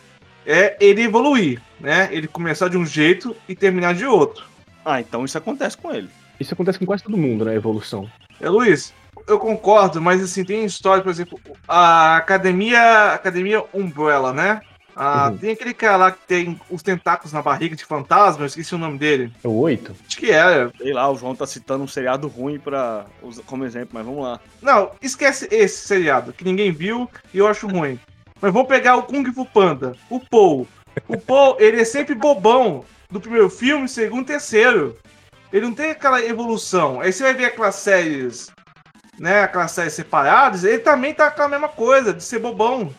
é 0.46 0.76
ele 0.80 1.04
evoluir, 1.04 1.62
né? 1.80 2.10
Ele 2.12 2.28
começar 2.28 2.68
de 2.68 2.78
um 2.78 2.86
jeito 2.86 3.36
e 3.48 3.56
terminar 3.56 3.94
de 3.94 4.06
outro. 4.06 4.44
Ah, 4.84 5.00
então 5.00 5.24
isso 5.24 5.38
acontece 5.38 5.78
com 5.78 5.94
ele. 5.94 6.10
Isso 6.42 6.54
acontece 6.54 6.80
com 6.80 6.86
quase 6.86 7.04
todo 7.04 7.18
mundo, 7.18 7.46
né? 7.46 7.52
A 7.52 7.56
evolução. 7.56 8.10
É, 8.40 8.50
Luiz, 8.50 8.94
eu 9.28 9.40
concordo, 9.40 10.02
mas 10.02 10.24
assim, 10.24 10.44
tem 10.44 10.66
história, 10.66 11.04
por 11.04 11.10
exemplo, 11.10 11.40
a 11.68 12.18
academia, 12.18 13.14
academia 13.14 13.64
Umbrella, 13.74 14.34
né? 14.34 14.62
Ah, 14.96 15.30
Uhum. 15.30 15.38
Tem 15.38 15.52
aquele 15.52 15.74
cara 15.74 15.98
lá 15.98 16.12
que 16.12 16.20
tem 16.28 16.60
os 16.70 16.84
tentáculos 16.84 17.32
na 17.32 17.42
barriga 17.42 17.76
de 17.76 17.86
fantasma, 17.86 18.44
eu 18.44 18.48
esqueci 18.48 18.76
o 18.76 18.78
nome 18.78 18.98
dele. 18.98 19.32
É 19.44 19.48
o 19.48 19.54
8? 19.54 19.96
Acho 20.06 20.18
que 20.18 20.32
era. 20.32 20.72
Sei 20.78 20.92
lá, 20.92 21.10
o 21.10 21.16
João 21.16 21.34
tá 21.34 21.48
citando 21.48 21.84
um 21.84 21.88
seriado 21.88 22.28
ruim 22.28 22.60
pra, 22.60 23.06
usar 23.22 23.44
como 23.44 23.64
exemplo, 23.64 23.90
mas 23.94 24.06
vamos 24.06 24.24
lá. 24.24 24.40
Não, 24.62 24.92
esquece 25.02 25.48
esse 25.50 25.88
seriado, 25.88 26.34
que 26.34 26.44
ninguém 26.44 26.72
viu 26.72 27.10
e 27.34 27.38
eu 27.38 27.48
acho 27.48 27.68
ruim. 27.68 28.00
Mas 28.42 28.52
vamos 28.52 28.68
pegar 28.68 28.98
o 28.98 29.04
Kung 29.04 29.24
Fu 29.32 29.46
Panda, 29.46 29.96
o 30.10 30.20
Paul. 30.20 30.68
O 31.08 31.18
Paul, 31.18 31.56
ele 31.60 31.80
é 31.80 31.86
sempre 31.86 32.14
bobão 32.14 32.84
do 33.10 33.22
primeiro 33.22 33.50
filme, 33.50 33.88
segundo, 33.88 34.26
terceiro. 34.26 34.98
Ele 35.52 35.66
não 35.66 35.74
tem 35.74 35.92
aquela 35.92 36.24
evolução. 36.24 37.02
Aí 37.02 37.12
você 37.12 37.24
vai 37.24 37.34
ver 37.34 37.46
aquelas 37.46 37.76
séries, 37.76 38.50
né, 39.20 39.44
aquelas 39.44 39.72
séries 39.72 39.94
separadas, 39.94 40.64
ele 40.64 40.80
também 40.80 41.14
tá 41.14 41.26
com 41.26 41.32
aquela 41.32 41.50
mesma 41.50 41.68
coisa, 41.68 42.14
de 42.14 42.24
ser 42.24 42.40
bobão. 42.40 42.94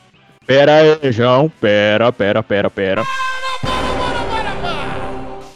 Pera 0.47 0.73
aí, 0.77 1.13
João. 1.13 1.49
Pera, 1.61 2.13
pera, 2.13 2.43
pera, 2.43 2.69
pera. 2.69 3.05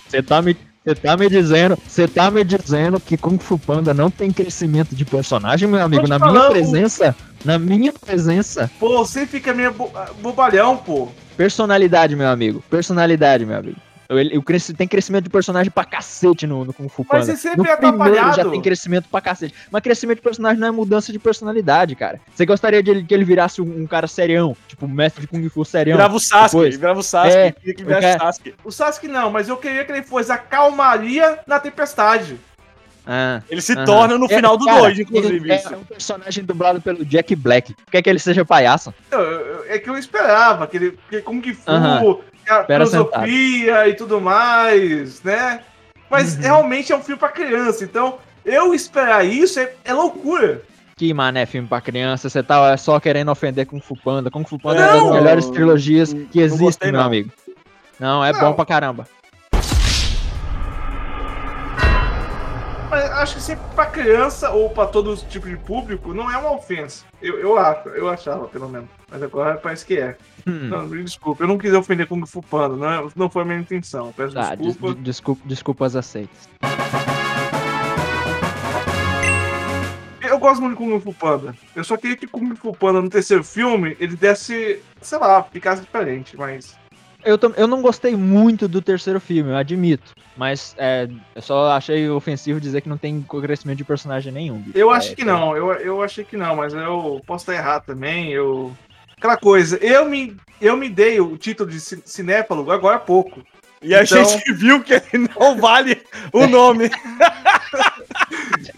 Você 0.08 0.22
tá 0.22 0.40
me. 0.40 0.56
Você 0.84 0.94
tá 0.94 1.16
me 1.16 1.28
dizendo, 1.28 1.76
você 1.84 2.06
tá 2.06 2.31
me 2.31 2.44
dizendo 2.44 3.00
que 3.00 3.16
Kung 3.16 3.38
Fu 3.38 3.58
Panda 3.58 3.92
não 3.92 4.08
tem 4.08 4.31
crescimento 4.31 4.94
de 4.94 5.04
personagem, 5.04 5.69
meu 5.69 5.82
amigo? 5.82 6.06
Na 6.06 6.16
minha 6.16 6.49
presença, 6.49 7.16
na 7.44 7.59
minha 7.59 7.92
presença, 7.92 8.71
Pô, 8.78 9.04
você 9.04 9.26
fica 9.26 9.52
meio 9.52 9.73
bo 9.73 9.90
bobalhão, 10.23 10.76
pô. 10.76 11.09
personalidade, 11.37 12.14
meu 12.14 12.28
amigo. 12.28 12.62
Personalidade, 12.71 13.44
meu 13.44 13.59
amigo. 13.59 13.76
Ele, 14.08 14.38
o 14.38 14.42
cresci- 14.42 14.72
tem 14.72 14.86
crescimento 14.86 15.25
de 15.25 15.30
personagem 15.30 15.70
pra 15.70 15.84
cacete 15.84 16.46
no, 16.46 16.64
no 16.64 16.72
Kung 16.72 16.88
Fu 16.88 17.04
Panda. 17.04 17.18
Mas 17.18 17.26
você 17.26 17.36
sempre 17.36 17.58
no 17.62 17.66
é 17.68 17.76
primeiro 17.76 18.14
já 18.14 18.20
atrapalhado. 18.22 18.50
tem 18.52 18.62
crescimento 18.62 19.08
pra 19.10 19.20
cacete. 19.20 19.54
Mas 19.70 19.82
crescimento 19.82 20.16
de 20.18 20.22
personagem 20.22 20.58
não 20.60 20.68
é 20.68 20.70
mudança 20.70 21.10
de 21.12 21.18
personalidade, 21.18 21.94
cara. 21.96 22.20
Você 22.34 22.46
gostaria 22.46 22.82
de 22.82 22.90
ele- 22.90 23.04
que 23.04 23.12
ele 23.12 23.25
virasse 23.25 23.60
um, 23.60 23.82
um 23.82 23.86
cara 23.86 24.06
serião, 24.06 24.56
tipo 24.68 24.86
mestre 24.86 25.22
de 25.22 25.26
Kung 25.26 25.48
Fu 25.48 25.64
serião? 25.64 25.96
Virava 25.96 26.16
o 26.16 26.20
Sasuke, 26.20 26.50
depois. 26.56 26.76
virava 26.76 27.00
o 27.00 27.02
Sasuke, 27.02 27.36
É, 27.36 27.52
que 27.52 27.84
virasse 27.84 28.18
Sasuke. 28.18 28.54
O 28.64 28.70
Sasuke 28.70 29.08
não, 29.08 29.30
mas 29.30 29.48
eu 29.48 29.56
queria 29.56 29.84
que 29.84 29.90
ele 29.92 30.02
fosse 30.02 30.30
a 30.30 30.38
calmaria 30.38 31.40
na 31.46 31.58
tempestade. 31.58 32.38
Ah. 33.08 33.40
Ele 33.48 33.60
se 33.60 33.72
Aham. 33.72 33.84
torna 33.84 34.18
no 34.18 34.25
É, 34.26 34.28
final 34.34 34.56
do 34.56 34.64
cara, 34.64 34.78
2, 34.80 34.98
inclusive. 34.98 35.36
ele 35.36 35.54
isso. 35.54 35.72
É 35.72 35.76
um 35.76 35.84
personagem 35.84 36.44
dublado 36.44 36.80
pelo 36.80 37.04
Jack 37.04 37.36
Black. 37.36 37.72
Quer 37.90 38.02
que 38.02 38.10
ele 38.10 38.18
seja 38.18 38.44
palhaço? 38.44 38.92
Eu- 39.12 39.20
eu- 39.20 39.56
É 39.68 39.78
que 39.78 39.88
eu 39.90 39.96
esperava, 39.98 40.66
que 40.66 40.76
ele, 40.76 40.98
que 41.10 41.20
Kung 41.22 41.42
Fu, 41.42 41.70
Aham. 41.70 42.18
A 42.49 42.61
Espera 42.61 42.87
filosofia 42.87 43.88
e 43.88 43.95
tudo 43.95 44.21
mais, 44.21 45.23
né? 45.23 45.61
Mas 46.11 46.37
Uhum. 46.37 46.43
realmente 46.43 46.93
é 46.93 46.97
um 46.97 47.03
filme 47.03 47.19
pra 47.19 47.29
criança, 47.29 47.85
então 47.85 48.19
eu 48.45 48.73
esperar 48.75 49.25
isso 49.26 49.59
é, 49.59 49.73
é 49.85 49.93
loucura. 49.93 50.62
Que 50.97 51.12
mané 51.12 51.45
filme 51.45 51.69
pra 51.69 51.81
criança, 51.81 52.31
você 52.31 52.43
tá 52.43 52.75
só 52.76 52.99
querendo 52.99 53.31
ofender 53.31 53.67
Kung 53.67 53.81
Fu 53.81 53.95
Panda. 53.97 54.31
Kung 54.31 54.45
Fu 54.45 54.59
Panda 54.59 54.81
é 54.81 54.87
Não! 54.87 54.99
uma 55.05 55.12
das 55.12 55.23
melhores 55.23 55.50
trilogias 55.50 56.12
Não 56.12 56.25
que 56.26 56.41
existem, 56.41 56.67
gostei, 56.67 56.91
meu 56.93 57.00
não. 57.00 57.07
amigo. 57.07 57.31
Não, 58.00 58.25
é 58.25 58.33
Não. 58.33 58.41
bom 58.41 58.53
pra 58.55 58.65
caramba. 58.65 59.07
Mas 62.88 63.11
acho 63.11 63.35
que 63.35 63.43
sempre 63.43 63.65
pra 63.75 63.87
criança 63.87 64.50
ou 64.50 64.71
pra 64.71 64.87
todo 64.87 65.15
tipo 65.17 65.49
de 65.49 65.57
público 65.57 66.15
não 66.15 66.31
é 66.31 66.37
uma 66.38 66.53
ofensa. 66.53 67.05
Eu, 67.21 67.38
eu 67.41 67.59
acho, 67.59 67.88
eu 67.91 68.09
achava 68.09 68.47
pelo 68.47 68.69
menos. 68.69 68.88
Mas 69.11 69.23
agora 69.23 69.57
parece 69.57 69.85
que 69.85 69.99
é. 69.99 70.17
Hum. 70.47 70.69
Não, 70.69 70.87
me 70.87 71.03
desculpa, 71.03 71.43
eu 71.43 71.49
não 71.49 71.59
quis 71.59 71.73
ofender 71.75 72.07
Kung 72.07 72.25
Fu 72.25 72.41
Panda, 72.41 72.76
não, 72.76 73.09
é- 73.09 73.11
não 73.17 73.29
foi 73.29 73.43
a 73.43 73.45
minha 73.45 73.59
intenção. 73.59 74.12
Peço 74.17 74.35
Tá, 74.35 74.55
des- 74.55 74.67
desculpa. 74.69 74.95
de- 74.95 75.00
desculpa, 75.03 75.43
desculpas 75.45 75.97
aceitas. 75.97 76.49
Eu 80.23 80.38
gosto 80.38 80.61
muito 80.61 80.79
de 80.79 80.85
Kung 80.85 81.00
Fu 81.00 81.12
Panda. 81.15 81.55
Eu 81.75 81.83
só 81.85 81.97
queria 81.97 82.17
que 82.17 82.26
Kung 82.26 82.55
Fu 82.57 82.73
Panda 82.73 83.00
no 83.00 83.09
terceiro 83.09 83.43
filme 83.43 83.97
ele 83.99 84.17
desse, 84.17 84.81
sei 85.00 85.19
lá, 85.19 85.43
ficasse 85.43 85.83
diferente, 85.83 86.37
mas. 86.37 86.76
Eu, 87.25 87.37
eu 87.57 87.67
não 87.67 87.83
gostei 87.83 88.15
muito 88.15 88.69
do 88.69 88.81
terceiro 88.81 89.19
filme, 89.19 89.50
eu 89.50 89.57
admito. 89.57 90.12
Mas 90.37 90.75
é, 90.79 91.09
eu 91.35 91.43
só 91.43 91.73
achei 91.73 92.09
ofensivo 92.11 92.61
dizer 92.61 92.83
que 92.83 92.88
não 92.88 92.99
tem 92.99 93.21
crescimento 93.23 93.79
de 93.79 93.85
personagem 93.85 94.33
nenhum. 94.33 94.59
bicho. 94.59 94.76
Eu 94.79 94.93
É, 94.93 94.97
acho 94.99 95.17
que 95.17 95.23
foi- 95.25 95.33
não, 95.33 95.57
eu, 95.57 95.73
eu 95.73 96.03
achei 96.03 96.25
que 96.25 96.37
não, 96.37 96.55
mas 96.57 96.73
eu 96.75 97.21
posso 97.26 97.43
estar 97.43 97.55
errado 97.55 97.85
também. 97.87 98.31
Eu. 98.31 98.73
Aquela 99.18 99.37
coisa, 99.38 99.78
eu 99.82 100.04
me, 100.06 100.37
eu 100.61 100.76
me 100.76 100.88
dei 100.90 101.18
o 101.20 101.38
título 101.38 101.70
de 101.70 101.80
ci- 101.80 102.02
cinéfalo 102.04 102.70
agora 102.70 102.96
há 102.96 103.00
pouco. 103.00 103.42
E 103.80 103.94
a 103.94 104.02
Então- 104.02 104.23
gente 104.25 104.52
viu 104.52 104.82
que 104.82 104.92
ele 104.92 105.28
não 105.38 105.58
vale 105.58 106.02
o 106.32 106.46
nome. 106.46 106.90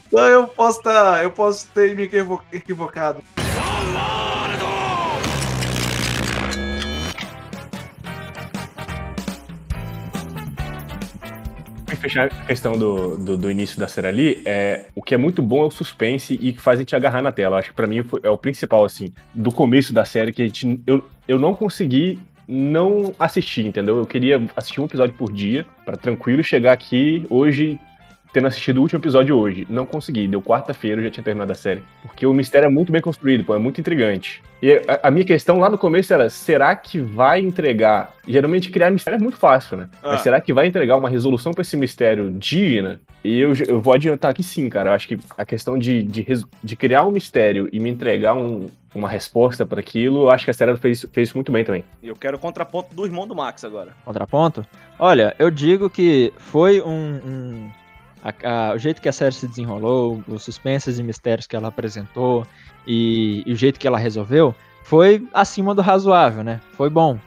Então 0.06 0.26
eu 0.26 0.48
posso 0.48 0.80
tá, 0.82 1.20
eu 1.22 1.30
posso 1.30 1.66
ter 1.68 1.94
me 1.94 2.04
equivo- 2.04 2.42
equivocado. 2.50 3.22
Fechar 11.98 12.26
a 12.26 12.46
questão 12.46 12.78
do, 12.78 13.16
do, 13.16 13.36
do 13.36 13.50
início 13.50 13.78
da 13.78 13.88
série 13.88 14.06
ali, 14.06 14.42
é, 14.44 14.86
o 14.94 15.02
que 15.02 15.14
é 15.14 15.18
muito 15.18 15.42
bom 15.42 15.62
é 15.62 15.66
o 15.66 15.70
suspense 15.70 16.38
e 16.40 16.52
que 16.52 16.60
faz 16.60 16.78
a 16.78 16.82
gente 16.82 16.94
agarrar 16.94 17.22
na 17.22 17.32
tela. 17.32 17.58
Acho 17.58 17.70
que 17.70 17.74
pra 17.74 17.86
mim 17.86 18.04
é 18.22 18.30
o 18.30 18.38
principal, 18.38 18.84
assim, 18.84 19.12
do 19.34 19.52
começo 19.52 19.92
da 19.92 20.04
série, 20.04 20.32
que 20.32 20.42
a 20.42 20.44
gente. 20.44 20.80
Eu, 20.86 21.04
eu 21.26 21.38
não 21.38 21.54
consegui 21.54 22.18
não 22.46 23.14
assistir, 23.18 23.66
entendeu? 23.66 23.98
Eu 23.98 24.06
queria 24.06 24.42
assistir 24.56 24.80
um 24.80 24.86
episódio 24.86 25.14
por 25.14 25.30
dia, 25.30 25.66
pra 25.84 25.96
tranquilo 25.96 26.42
chegar 26.42 26.72
aqui 26.72 27.26
hoje, 27.28 27.78
tendo 28.32 28.46
assistido 28.46 28.78
o 28.78 28.82
último 28.82 29.00
episódio 29.00 29.36
hoje. 29.36 29.66
Não 29.70 29.86
consegui, 29.86 30.26
deu 30.28 30.42
quarta-feira, 30.42 31.00
eu 31.00 31.04
já 31.04 31.10
tinha 31.10 31.24
terminado 31.24 31.52
a 31.52 31.54
série. 31.54 31.82
Porque 32.02 32.26
o 32.26 32.32
mistério 32.32 32.66
é 32.66 32.70
muito 32.70 32.92
bem 32.92 33.00
construído, 33.00 33.44
pô, 33.44 33.54
é 33.54 33.58
muito 33.58 33.80
intrigante. 33.80 34.42
E 34.60 34.72
a, 34.72 35.00
a 35.04 35.10
minha 35.10 35.24
questão 35.24 35.58
lá 35.58 35.70
no 35.70 35.78
começo 35.78 36.12
era: 36.12 36.28
será 36.28 36.74
que 36.74 36.98
vai 37.00 37.40
entregar? 37.40 38.12
Geralmente 38.26 38.70
criar 38.70 38.90
mistério 38.90 39.18
é 39.18 39.22
muito 39.22 39.38
fácil, 39.38 39.76
né? 39.76 39.88
Ah. 40.02 40.10
Mas 40.12 40.20
será 40.22 40.40
que 40.40 40.52
vai 40.52 40.66
entregar 40.66 40.96
uma 40.96 41.08
resolução 41.08 41.52
pra 41.52 41.62
esse 41.62 41.76
mistério 41.76 42.30
digna? 42.32 43.00
E 43.24 43.38
eu, 43.38 43.52
eu 43.66 43.80
vou 43.80 43.92
adiantar 43.94 44.32
que 44.34 44.42
sim, 44.42 44.68
cara. 44.68 44.90
Eu 44.90 44.94
acho 44.94 45.08
que 45.08 45.18
a 45.36 45.44
questão 45.44 45.78
de, 45.78 46.02
de, 46.02 46.24
de 46.62 46.76
criar 46.76 47.04
um 47.06 47.10
mistério 47.10 47.68
e 47.72 47.78
me 47.80 47.88
entregar 47.90 48.34
um- 48.34 48.68
uma 48.94 49.08
resposta 49.08 49.66
para 49.66 49.80
aquilo, 49.80 50.22
eu 50.24 50.30
acho 50.30 50.44
que 50.44 50.50
a 50.50 50.54
série 50.54 50.74
fez, 50.76 51.06
fez 51.12 51.28
isso 51.28 51.36
muito 51.36 51.52
bem 51.52 51.62
também. 51.64 51.84
Eu 52.02 52.16
quero 52.16 52.36
o 52.36 52.40
contraponto 52.40 52.94
do 52.94 53.04
irmão 53.04 53.26
do 53.28 53.34
Max 53.36 53.62
agora. 53.64 53.92
Contraponto? 54.04 54.66
Olha, 54.98 55.36
eu 55.38 55.50
digo 55.50 55.88
que 55.90 56.32
foi 56.38 56.80
um. 56.80 57.20
um- 57.24 57.70
a- 58.28 58.70
a- 58.70 58.74
o 58.74 58.78
jeito 58.78 59.00
que 59.00 59.08
a 59.08 59.12
série 59.12 59.34
se 59.34 59.46
desenrolou, 59.46 60.22
os 60.28 60.42
suspenses 60.42 60.98
e 60.98 61.02
mistérios 61.02 61.46
que 61.46 61.56
ela 61.56 61.68
apresentou 61.68 62.46
e, 62.86 63.42
e 63.46 63.52
o 63.52 63.56
jeito 63.56 63.78
que 63.78 63.86
ela 63.86 63.98
resolveu 63.98 64.54
foi 64.84 65.26
acima 65.32 65.74
do 65.74 65.82
razoável, 65.82 66.42
né? 66.42 66.60
Foi 66.72 66.88
bom. 66.88 67.18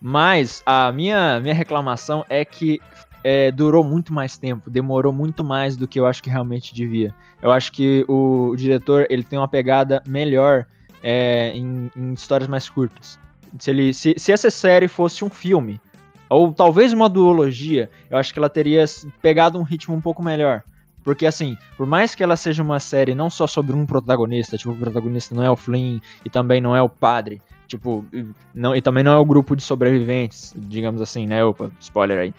Mas 0.00 0.62
a 0.66 0.92
minha, 0.92 1.40
minha 1.40 1.54
reclamação 1.54 2.24
é 2.28 2.44
que 2.44 2.80
é, 3.24 3.50
durou 3.50 3.82
muito 3.82 4.12
mais 4.12 4.36
tempo, 4.38 4.70
demorou 4.70 5.12
muito 5.12 5.42
mais 5.42 5.76
do 5.76 5.88
que 5.88 5.98
eu 5.98 6.06
acho 6.06 6.22
que 6.22 6.30
realmente 6.30 6.74
devia. 6.74 7.14
Eu 7.42 7.50
acho 7.50 7.72
que 7.72 8.04
o, 8.06 8.50
o 8.50 8.56
diretor 8.56 9.06
ele 9.10 9.24
tem 9.24 9.38
uma 9.38 9.48
pegada 9.48 10.02
melhor 10.06 10.66
é, 11.02 11.52
em, 11.54 11.90
em 11.96 12.12
histórias 12.12 12.48
mais 12.48 12.68
curtas. 12.68 13.18
Se, 13.58 13.70
ele, 13.70 13.94
se, 13.94 14.14
se 14.18 14.32
essa 14.32 14.50
série 14.50 14.86
fosse 14.86 15.24
um 15.24 15.30
filme, 15.30 15.80
ou 16.28 16.52
talvez 16.52 16.92
uma 16.92 17.08
duologia, 17.08 17.90
eu 18.10 18.18
acho 18.18 18.32
que 18.32 18.38
ela 18.38 18.48
teria 18.48 18.84
pegado 19.22 19.58
um 19.58 19.62
ritmo 19.62 19.94
um 19.94 20.00
pouco 20.00 20.22
melhor. 20.22 20.62
Porque, 21.06 21.24
assim, 21.24 21.56
por 21.76 21.86
mais 21.86 22.16
que 22.16 22.22
ela 22.22 22.36
seja 22.36 22.64
uma 22.64 22.80
série 22.80 23.14
não 23.14 23.30
só 23.30 23.46
sobre 23.46 23.76
um 23.76 23.86
protagonista, 23.86 24.58
tipo, 24.58 24.72
o 24.72 24.76
protagonista 24.76 25.36
não 25.36 25.44
é 25.44 25.48
o 25.48 25.54
Flynn 25.54 26.00
e 26.24 26.28
também 26.28 26.60
não 26.60 26.74
é 26.74 26.82
o 26.82 26.88
padre, 26.88 27.40
tipo, 27.68 28.04
não, 28.52 28.74
e 28.74 28.82
também 28.82 29.04
não 29.04 29.12
é 29.12 29.16
o 29.16 29.24
grupo 29.24 29.54
de 29.54 29.62
sobreviventes, 29.62 30.52
digamos 30.56 31.00
assim, 31.00 31.24
né? 31.24 31.44
Opa, 31.44 31.70
spoiler 31.78 32.18
aí. 32.18 32.34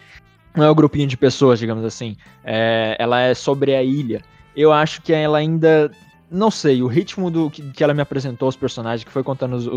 Não 0.54 0.64
é 0.64 0.70
o 0.70 0.74
grupinho 0.74 1.06
de 1.06 1.16
pessoas, 1.16 1.58
digamos 1.58 1.82
assim. 1.82 2.14
É, 2.44 2.94
ela 2.98 3.20
é 3.20 3.32
sobre 3.32 3.74
a 3.74 3.82
ilha. 3.82 4.20
Eu 4.54 4.70
acho 4.70 5.00
que 5.00 5.14
ela 5.14 5.38
ainda. 5.38 5.90
Não 6.30 6.50
sei, 6.50 6.82
o 6.82 6.86
ritmo 6.86 7.30
do 7.30 7.50
que, 7.50 7.72
que 7.72 7.82
ela 7.82 7.94
me 7.94 8.02
apresentou, 8.02 8.50
os 8.50 8.56
personagens, 8.56 9.02
que 9.02 9.10
foi 9.10 9.22
contando 9.22 9.56
os- 9.56 9.66
o, 9.66 9.70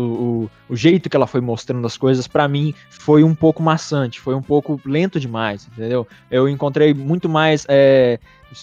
o, 0.48 0.50
o 0.68 0.76
jeito 0.76 1.08
que 1.08 1.16
ela 1.16 1.26
foi 1.26 1.40
mostrando 1.40 1.86
as 1.86 1.96
coisas, 1.96 2.28
pra 2.28 2.46
mim 2.46 2.74
foi 2.90 3.24
um 3.24 3.34
pouco 3.34 3.62
maçante, 3.62 4.20
foi 4.20 4.34
um 4.34 4.42
pouco 4.42 4.78
lento 4.84 5.18
demais, 5.18 5.66
entendeu? 5.66 6.06
Eu 6.30 6.46
encontrei 6.46 6.92
muito 6.92 7.26
mais. 7.26 7.64
é, 7.70 8.18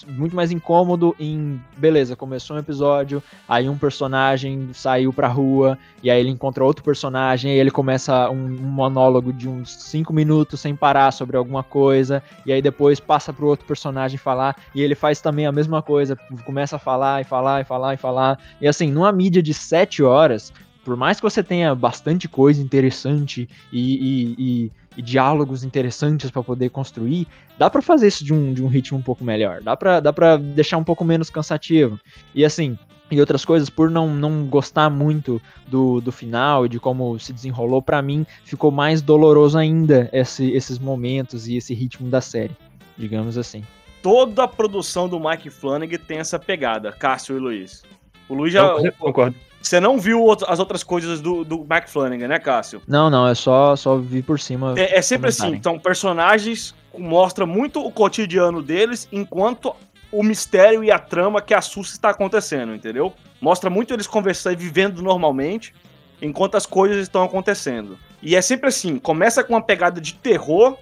muito 0.06 0.34
mais 0.36 0.50
incômodo 0.50 1.14
em. 1.18 1.60
Beleza, 1.76 2.14
começou 2.16 2.56
um 2.56 2.58
episódio, 2.58 3.22
aí 3.48 3.68
um 3.68 3.76
personagem 3.78 4.70
saiu 4.72 5.12
pra 5.12 5.28
rua, 5.28 5.78
e 6.02 6.10
aí 6.10 6.20
ele 6.20 6.30
encontra 6.30 6.64
outro 6.64 6.84
personagem, 6.84 7.52
e 7.52 7.58
ele 7.58 7.70
começa 7.70 8.30
um, 8.30 8.44
um 8.46 8.70
monólogo 8.70 9.32
de 9.32 9.48
uns 9.48 9.74
5 9.84 10.12
minutos 10.12 10.60
sem 10.60 10.74
parar 10.74 11.10
sobre 11.12 11.36
alguma 11.36 11.62
coisa, 11.62 12.22
e 12.44 12.52
aí 12.52 12.60
depois 12.62 13.00
passa 13.00 13.32
pro 13.32 13.46
outro 13.46 13.66
personagem 13.66 14.18
falar, 14.18 14.56
e 14.74 14.82
ele 14.82 14.94
faz 14.94 15.20
também 15.20 15.46
a 15.46 15.52
mesma 15.52 15.82
coisa, 15.82 16.16
começa 16.44 16.76
a 16.76 16.78
falar 16.78 17.20
e 17.20 17.24
falar 17.24 17.60
e 17.60 17.64
falar 17.64 17.94
e 17.94 17.96
falar. 17.96 18.38
E 18.60 18.68
assim, 18.68 18.90
numa 18.90 19.12
mídia 19.12 19.42
de 19.42 19.52
7 19.54 20.02
horas, 20.02 20.52
por 20.84 20.96
mais 20.96 21.18
que 21.18 21.22
você 21.22 21.42
tenha 21.42 21.74
bastante 21.74 22.26
coisa 22.28 22.60
interessante 22.62 23.48
e, 23.72 23.78
e- 23.80 24.34
e- 24.38 24.72
e 24.96 25.02
diálogos 25.02 25.62
interessantes 25.64 26.30
pra 26.30 26.42
poder 26.42 26.68
construir, 26.70 27.26
dá 27.58 27.70
pra 27.70 27.80
fazer 27.82 28.08
isso 28.08 28.24
de 28.24 28.32
um, 28.34 28.52
de 28.52 28.62
um 28.62 28.66
ritmo 28.68 28.98
um 28.98 29.02
pouco 29.02 29.22
melhor. 29.24 29.60
Dá 29.62 29.76
pra, 29.76 30.00
dá 30.00 30.12
pra 30.12 30.36
deixar 30.36 30.76
um 30.78 30.84
pouco 30.84 31.04
menos 31.04 31.30
cansativo. 31.30 31.98
E 32.34 32.44
assim, 32.44 32.76
e 33.10 33.18
outras 33.20 33.44
coisas, 33.44 33.68
por 33.70 33.90
não, 33.90 34.08
não 34.14 34.44
gostar 34.46 34.88
muito 34.90 35.40
do, 35.66 36.00
do 36.00 36.12
final 36.12 36.66
e 36.66 36.68
de 36.68 36.78
como 36.78 37.18
se 37.18 37.32
desenrolou, 37.32 37.80
pra 37.82 38.00
mim 38.02 38.24
ficou 38.44 38.70
mais 38.70 39.00
doloroso 39.02 39.58
ainda 39.58 40.08
esse- 40.12 40.50
esses 40.52 40.78
momentos 40.78 41.48
e 41.48 41.56
esse 41.56 41.74
ritmo 41.74 42.08
da 42.08 42.20
série, 42.20 42.56
digamos 42.96 43.36
assim. 43.38 43.64
Toda 44.02 44.44
a 44.44 44.48
produção 44.48 45.08
do 45.08 45.20
Mike 45.20 45.50
Flanagan 45.50 45.98
tem 45.98 46.18
essa 46.18 46.38
pegada, 46.38 46.90
Cássio 46.92 47.36
e 47.36 47.40
Luiz. 47.40 47.82
O 48.28 48.34
Luiz 48.34 48.52
já. 48.52 48.64
Então, 48.78 48.92
concordo. 48.98 49.36
Você 49.60 49.78
não 49.78 49.98
viu 49.98 50.24
as 50.48 50.58
outras 50.58 50.82
coisas 50.82 51.20
do, 51.20 51.44
do 51.44 51.58
Mike 51.58 51.90
Flanagan, 51.90 52.28
né, 52.28 52.38
Cássio? 52.38 52.80
Não, 52.88 53.10
não, 53.10 53.28
é 53.28 53.34
só, 53.34 53.76
só 53.76 53.96
vi 53.96 54.22
por 54.22 54.40
cima. 54.40 54.74
É, 54.76 54.98
é 54.98 55.02
sempre 55.02 55.28
assim, 55.28 55.48
então 55.48 55.78
personagens 55.78 56.74
mostra 56.98 57.44
muito 57.44 57.84
o 57.84 57.92
cotidiano 57.92 58.62
deles, 58.62 59.06
enquanto 59.12 59.74
o 60.10 60.22
mistério 60.22 60.82
e 60.82 60.90
a 60.90 60.98
trama 60.98 61.40
que 61.40 61.54
assusta 61.54 61.94
está 61.94 62.10
acontecendo, 62.10 62.74
entendeu? 62.74 63.12
Mostra 63.40 63.70
muito 63.70 63.94
eles 63.94 64.06
conversando 64.06 64.54
e 64.54 64.56
vivendo 64.56 65.02
normalmente, 65.02 65.74
enquanto 66.20 66.56
as 66.56 66.66
coisas 66.66 66.98
estão 66.98 67.22
acontecendo. 67.22 67.98
E 68.22 68.34
é 68.34 68.42
sempre 68.42 68.68
assim, 68.68 68.98
começa 68.98 69.44
com 69.44 69.54
uma 69.54 69.62
pegada 69.62 70.00
de 70.00 70.14
terror 70.14 70.76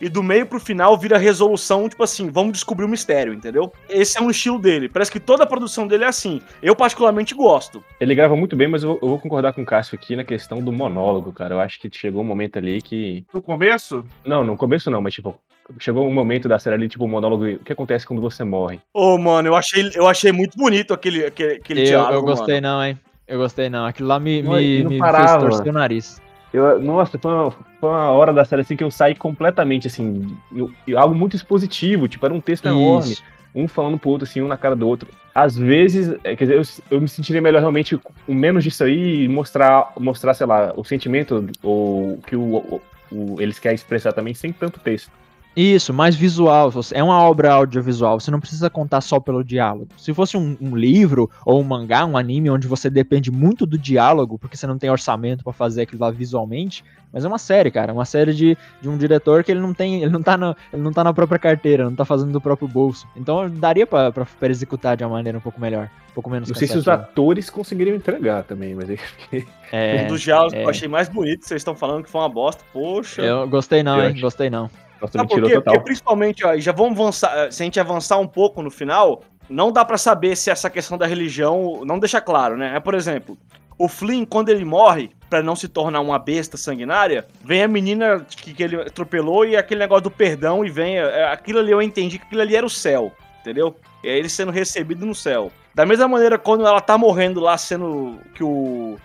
e 0.00 0.08
do 0.08 0.22
meio 0.22 0.46
pro 0.46 0.60
final 0.60 0.96
vira 0.96 1.18
resolução, 1.18 1.88
tipo 1.88 2.02
assim, 2.02 2.30
vamos 2.30 2.52
descobrir 2.52 2.84
o 2.84 2.88
mistério, 2.88 3.32
entendeu? 3.34 3.72
Esse 3.88 4.18
é 4.18 4.20
um 4.20 4.30
estilo 4.30 4.58
dele. 4.58 4.88
Parece 4.88 5.10
que 5.10 5.20
toda 5.20 5.44
a 5.44 5.46
produção 5.46 5.86
dele 5.86 6.04
é 6.04 6.08
assim. 6.08 6.40
Eu 6.62 6.76
particularmente 6.76 7.34
gosto. 7.34 7.82
Ele 8.00 8.14
grava 8.14 8.36
muito 8.36 8.54
bem, 8.56 8.68
mas 8.68 8.82
eu, 8.82 8.98
eu 9.02 9.08
vou 9.08 9.18
concordar 9.18 9.52
com 9.52 9.62
o 9.62 9.66
Cássio 9.66 9.94
aqui 9.96 10.14
na 10.16 10.24
questão 10.24 10.62
do 10.62 10.72
monólogo, 10.72 11.32
cara. 11.32 11.54
Eu 11.54 11.60
acho 11.60 11.80
que 11.80 11.88
chegou 11.92 12.22
um 12.22 12.26
momento 12.26 12.58
ali 12.58 12.80
que. 12.82 13.24
No 13.32 13.42
começo, 13.42 14.04
Não, 14.24 14.44
no 14.44 14.56
começo 14.56 14.90
não, 14.90 15.00
mas 15.00 15.14
tipo, 15.14 15.34
chegou 15.78 16.06
um 16.06 16.12
momento 16.14 16.48
da 16.48 16.58
série 16.58 16.76
ali, 16.76 16.88
tipo, 16.88 17.04
o 17.04 17.08
monólogo. 17.08 17.44
O 17.46 17.58
que 17.58 17.72
acontece 17.72 18.06
quando 18.06 18.22
você 18.22 18.44
morre? 18.44 18.80
Ô, 18.94 19.18
mano, 19.18 19.48
eu 19.48 19.56
achei, 19.56 19.90
eu 19.94 20.06
achei 20.06 20.32
muito 20.32 20.56
bonito 20.56 20.94
aquele, 20.94 21.24
aquele, 21.26 21.54
aquele 21.54 21.80
Eu, 21.80 21.86
diálogo, 21.86 22.14
eu 22.14 22.22
gostei 22.22 22.60
mano. 22.60 22.68
não, 22.76 22.84
hein? 22.84 22.98
Eu 23.26 23.38
gostei 23.38 23.68
não. 23.68 23.84
Aquilo 23.84 24.08
lá 24.08 24.18
me, 24.18 24.42
Não, 24.42 24.52
me, 24.54 24.82
não 24.82 24.90
me 24.90 24.98
parava. 24.98 25.40
fez 25.40 25.54
torcer 25.56 25.68
o 25.70 25.74
nariz. 25.74 26.20
Eu, 26.52 26.80
nossa, 26.80 27.18
foi 27.18 27.30
uma, 27.32 27.50
foi 27.50 27.90
uma 27.90 28.10
hora 28.10 28.32
da 28.32 28.44
série 28.44 28.62
assim 28.62 28.76
que 28.76 28.82
eu 28.84 28.90
saí 28.90 29.14
completamente, 29.14 29.86
assim, 29.86 30.36
eu- 30.54 30.70
eu- 30.86 30.98
algo 30.98 31.14
muito 31.14 31.36
expositivo, 31.36 32.08
tipo, 32.08 32.24
era 32.24 32.34
um 32.34 32.40
texto 32.40 32.66
enorme, 32.66 33.12
Isso. 33.12 33.22
um 33.54 33.68
falando 33.68 33.98
pro 33.98 34.10
outro, 34.10 34.26
assim, 34.26 34.40
um 34.40 34.48
na 34.48 34.56
cara 34.56 34.74
do 34.74 34.88
outro. 34.88 35.08
Às 35.34 35.56
vezes, 35.56 36.16
é, 36.24 36.34
quer 36.34 36.44
dizer, 36.46 36.56
eu, 36.56 36.62
eu 36.96 37.00
me 37.00 37.08
sentiria 37.08 37.40
melhor 37.42 37.60
realmente 37.60 37.96
com 37.98 38.34
menos 38.34 38.64
disso 38.64 38.82
aí 38.84 39.24
e 39.24 39.28
mostrar, 39.28 39.92
mostrar, 40.00 40.34
sei 40.34 40.46
lá, 40.46 40.72
o 40.76 40.82
sentimento 40.84 41.46
ou 41.62 42.18
que 42.26 42.34
o, 42.34 42.40
o- 42.56 42.80
o- 43.12 43.40
eles 43.40 43.58
querem 43.58 43.74
expressar 43.76 44.12
também 44.12 44.32
sem 44.34 44.50
tanto 44.52 44.80
texto. 44.80 45.10
Isso, 45.58 45.92
mais 45.92 46.14
visual. 46.14 46.72
É 46.92 47.02
uma 47.02 47.20
obra 47.20 47.52
audiovisual. 47.52 48.20
Você 48.20 48.30
não 48.30 48.38
precisa 48.38 48.70
contar 48.70 49.00
só 49.00 49.18
pelo 49.18 49.42
diálogo. 49.42 49.88
Se 49.96 50.14
fosse 50.14 50.36
um, 50.36 50.56
um 50.60 50.76
livro 50.76 51.28
ou 51.44 51.60
um 51.60 51.64
mangá, 51.64 52.06
um 52.06 52.16
anime, 52.16 52.48
onde 52.48 52.68
você 52.68 52.88
depende 52.88 53.28
muito 53.28 53.66
do 53.66 53.76
diálogo, 53.76 54.38
porque 54.38 54.56
você 54.56 54.68
não 54.68 54.78
tem 54.78 54.88
orçamento 54.88 55.42
pra 55.42 55.52
fazer 55.52 55.82
aquilo 55.82 56.00
lá 56.00 56.12
visualmente. 56.12 56.84
Mas 57.12 57.24
é 57.24 57.28
uma 57.28 57.38
série, 57.38 57.72
cara. 57.72 57.92
Uma 57.92 58.04
série 58.04 58.32
de, 58.32 58.56
de 58.80 58.88
um 58.88 58.96
diretor 58.96 59.42
que 59.42 59.50
ele 59.50 59.58
não 59.58 59.74
tem. 59.74 60.00
Ele 60.02 60.12
não 60.12 60.22
tá, 60.22 60.36
no, 60.36 60.54
ele 60.72 60.80
não 60.82 60.92
tá 60.92 61.02
na 61.02 61.12
própria 61.12 61.40
carteira, 61.40 61.82
não 61.82 61.96
tá 61.96 62.04
fazendo 62.04 62.30
do 62.30 62.40
próprio 62.40 62.68
bolso. 62.68 63.08
Então 63.16 63.50
daria 63.50 63.84
pra 63.84 64.12
executar 64.42 64.96
de 64.96 65.02
uma 65.02 65.10
maneira 65.10 65.38
um 65.38 65.40
pouco 65.40 65.60
melhor. 65.60 65.90
Um 66.10 66.14
pouco 66.14 66.30
menos 66.30 66.48
Não 66.48 66.56
sei 66.56 66.68
se 66.68 66.78
os 66.78 66.86
atores 66.86 67.50
conseguiriam 67.50 67.96
entregar 67.96 68.44
também, 68.44 68.76
mas 68.76 68.90
aí 68.90 68.98
É, 69.72 70.04
um 70.04 70.06
dos 70.06 70.20
diálogos 70.20 70.52
que 70.52 70.60
é. 70.60 70.64
eu 70.64 70.68
achei 70.68 70.88
mais 70.88 71.08
bonito, 71.08 71.44
vocês 71.44 71.60
estão 71.60 71.74
falando 71.74 72.04
que 72.04 72.10
foi 72.10 72.20
uma 72.20 72.28
bosta. 72.28 72.62
Poxa. 72.72 73.22
Eu 73.22 73.48
gostei 73.48 73.82
não, 73.82 73.98
Eu 73.98 74.04
hein? 74.04 74.12
acho. 74.12 74.20
Gostei 74.20 74.48
não. 74.48 74.70
Nossa, 75.00 75.18
Sabe 75.18 75.28
por 75.28 75.42
quê? 75.42 75.54
total. 75.54 75.74
Porque 75.74 75.84
principalmente, 75.84 76.44
ó, 76.46 76.56
já 76.58 76.72
vamos 76.72 76.98
avançar, 76.98 77.36
eh, 77.38 77.50
se 77.50 77.62
a 77.62 77.64
gente 77.64 77.78
avançar 77.80 78.18
um 78.18 78.26
pouco 78.26 78.62
no 78.62 78.70
final, 78.70 79.22
não 79.48 79.70
dá 79.72 79.84
pra 79.84 79.96
saber 79.98 80.36
se 80.36 80.50
essa 80.50 80.68
questão 80.68 80.98
da 80.98 81.06
religião 81.06 81.82
não 81.84 81.98
deixa 81.98 82.20
claro, 82.20 82.56
né? 82.56 82.76
É, 82.76 82.80
por 82.80 82.94
exemplo, 82.94 83.36
o 83.78 83.88
Flynn, 83.88 84.24
quando 84.24 84.48
ele 84.48 84.64
morre, 84.64 85.10
pra 85.30 85.42
não 85.42 85.54
se 85.54 85.68
tornar 85.68 86.00
uma 86.00 86.18
besta 86.18 86.56
sanguinária, 86.56 87.26
vem 87.44 87.62
a 87.62 87.68
menina 87.68 88.26
que, 88.28 88.52
que 88.52 88.62
ele 88.62 88.76
atropelou 88.80 89.44
e 89.44 89.56
aquele 89.56 89.80
negócio 89.80 90.04
do 90.04 90.10
perdão 90.10 90.64
e 90.64 90.70
vem. 90.70 90.96
eh, 90.98 91.24
Aquilo 91.32 91.60
ali 91.60 91.70
eu 91.70 91.80
entendi 91.80 92.18
que 92.18 92.24
aquilo 92.24 92.40
ali 92.42 92.56
era 92.56 92.66
o 92.66 92.70
céu, 92.70 93.12
entendeu? 93.40 93.76
É 94.04 94.16
ele 94.18 94.28
sendo 94.28 94.50
recebido 94.52 95.04
no 95.06 95.14
céu. 95.14 95.50
Da 95.74 95.86
mesma 95.86 96.08
maneira, 96.08 96.36
quando 96.38 96.66
ela 96.66 96.80
tá 96.80 96.98
morrendo 96.98 97.40
lá, 97.40 97.56
sendo 97.56 98.18
que 98.34 98.42
o. 98.42 98.96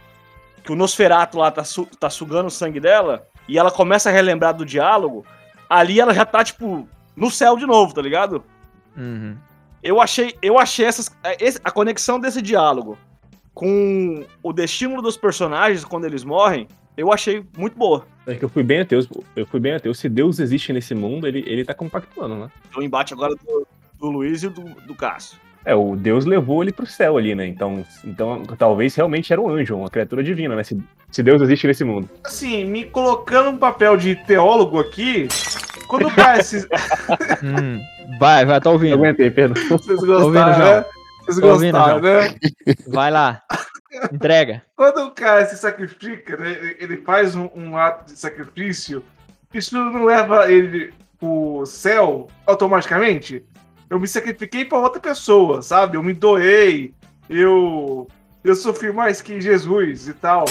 que 0.64 0.72
o 0.72 0.76
Nosferato 0.76 1.38
lá 1.38 1.52
tá, 1.52 1.64
su- 1.64 1.88
tá 2.00 2.10
sugando 2.10 2.48
o 2.48 2.52
sangue 2.52 2.80
dela, 2.80 3.28
e 3.48 3.58
ela 3.60 3.70
começa 3.70 4.10
a 4.10 4.14
relembrar 4.14 4.54
do 4.56 4.66
diálogo, 4.66 5.26
ali 5.70 6.00
ela 6.00 6.14
já 6.14 6.26
tá, 6.26 6.44
tipo, 6.44 6.88
no 7.16 7.30
céu 7.30 7.58
de 7.58 7.66
novo, 7.66 7.94
tá 7.94 8.02
ligado? 8.02 8.44
Uhum. 8.98 9.36
Eu 9.82 10.00
achei, 10.00 10.36
eu 10.42 10.58
achei 10.58 10.86
essas, 10.86 11.10
é, 11.24 11.36
a 11.64 11.72
conexão 11.72 12.20
desse 12.20 12.42
diálogo 12.42 12.98
com 13.54 14.26
o 14.42 14.54
destino 14.54 15.02
dos 15.02 15.18
personagens 15.18 15.86
quando 15.86 16.06
eles 16.06 16.24
morrem, 16.24 16.68
eu 16.98 17.12
achei 17.12 17.46
muito 17.58 17.78
boa. 17.78 18.06
É 18.26 18.36
que 18.36 18.46
eu 18.46 18.50
fui 18.50 18.64
bem 18.64 18.82
ateu. 18.82 19.06
Eu 19.36 19.46
fui 19.46 19.60
bem 19.60 19.74
ateu. 19.74 19.94
Se 19.94 20.08
Deus 20.08 20.40
existe 20.40 20.72
nesse 20.72 20.96
mundo, 20.96 21.28
ele, 21.28 21.44
ele 21.46 21.66
tá 21.66 21.74
compactuando, 21.74 22.36
né? 22.36 22.52
O 22.76 22.82
embate 22.82 23.14
agora 23.14 23.36
do, 23.36 23.68
do 24.00 24.10
Luiz 24.10 24.44
e 24.44 24.50
do, 24.50 24.64
do 24.64 24.96
Cássio. 24.96 25.38
É, 25.66 25.74
o 25.74 25.96
Deus 25.96 26.26
levou 26.26 26.62
ele 26.62 26.72
pro 26.74 26.86
céu 26.86 27.18
ali, 27.18 27.34
né? 27.34 27.48
Então, 27.48 27.86
então 28.04 28.44
talvez 28.58 28.94
realmente 28.96 29.32
era 29.32 29.42
um 29.42 29.50
anjo, 29.50 29.78
uma 29.78 29.90
criatura 29.90 30.22
divina, 30.24 30.56
né? 30.56 30.64
Se, 30.64 30.78
se 31.12 31.24
Deus 31.24 31.42
existe 31.42 31.66
nesse 31.68 31.84
mundo. 31.84 32.10
Assim, 32.26 32.66
me 32.66 32.84
colocando 32.86 33.52
no 33.54 33.58
papel 33.58 33.96
de 33.96 34.16
teólogo 34.16 34.80
aqui, 34.80 35.28
quando 35.88 36.10
cai 36.12 36.40
esses. 36.40 36.68
Hum. 37.44 37.80
Vai, 38.20 38.46
vai, 38.46 38.60
tá 38.62 38.70
Eu 38.70 38.74
ouvindo. 38.74 38.94
aguentei, 38.96 39.30
perdão. 39.32 39.62
Vocês 39.70 40.00
ouvindo, 40.00 40.18
gostaram, 40.34 40.54
João? 40.56 40.76
né? 40.80 40.86
Vocês 41.26 41.40
Tô 41.40 41.48
ouvindo, 41.52 41.78
gostaram, 41.78 42.02
né? 42.02 42.36
Vai 42.88 43.12
lá. 43.12 43.42
Entrega. 44.12 44.62
Quando 44.76 45.06
o 45.08 45.12
cara 45.12 45.46
se 45.46 45.58
sacrifica, 45.58 46.36
né, 46.38 46.52
ele- 46.52 46.78
ele 46.80 46.98
faz 46.98 47.36
um, 47.36 47.50
um 47.56 47.78
ato 47.78 48.12
de 48.12 48.20
sacrifício, 48.20 49.04
isso 49.54 49.76
não 49.76 50.04
leva 50.06 50.52
ele 50.52 50.94
pro 51.20 51.64
céu 51.66 52.28
automaticamente? 52.46 53.44
Eu 53.94 54.00
me 54.00 54.08
sacrifiquei 54.08 54.66
pra 54.66 54.80
outra 54.80 55.00
pessoa, 55.00 55.62
sabe? 55.62 55.98
Eu 55.98 56.02
me 56.02 56.14
doei, 56.14 56.96
eu, 57.30 58.08
eu 58.44 58.56
sofri 58.56 58.92
mais 58.92 59.22
que 59.22 59.40
Jesus 59.40 60.08
e 60.08 60.16
tal. 60.16 60.46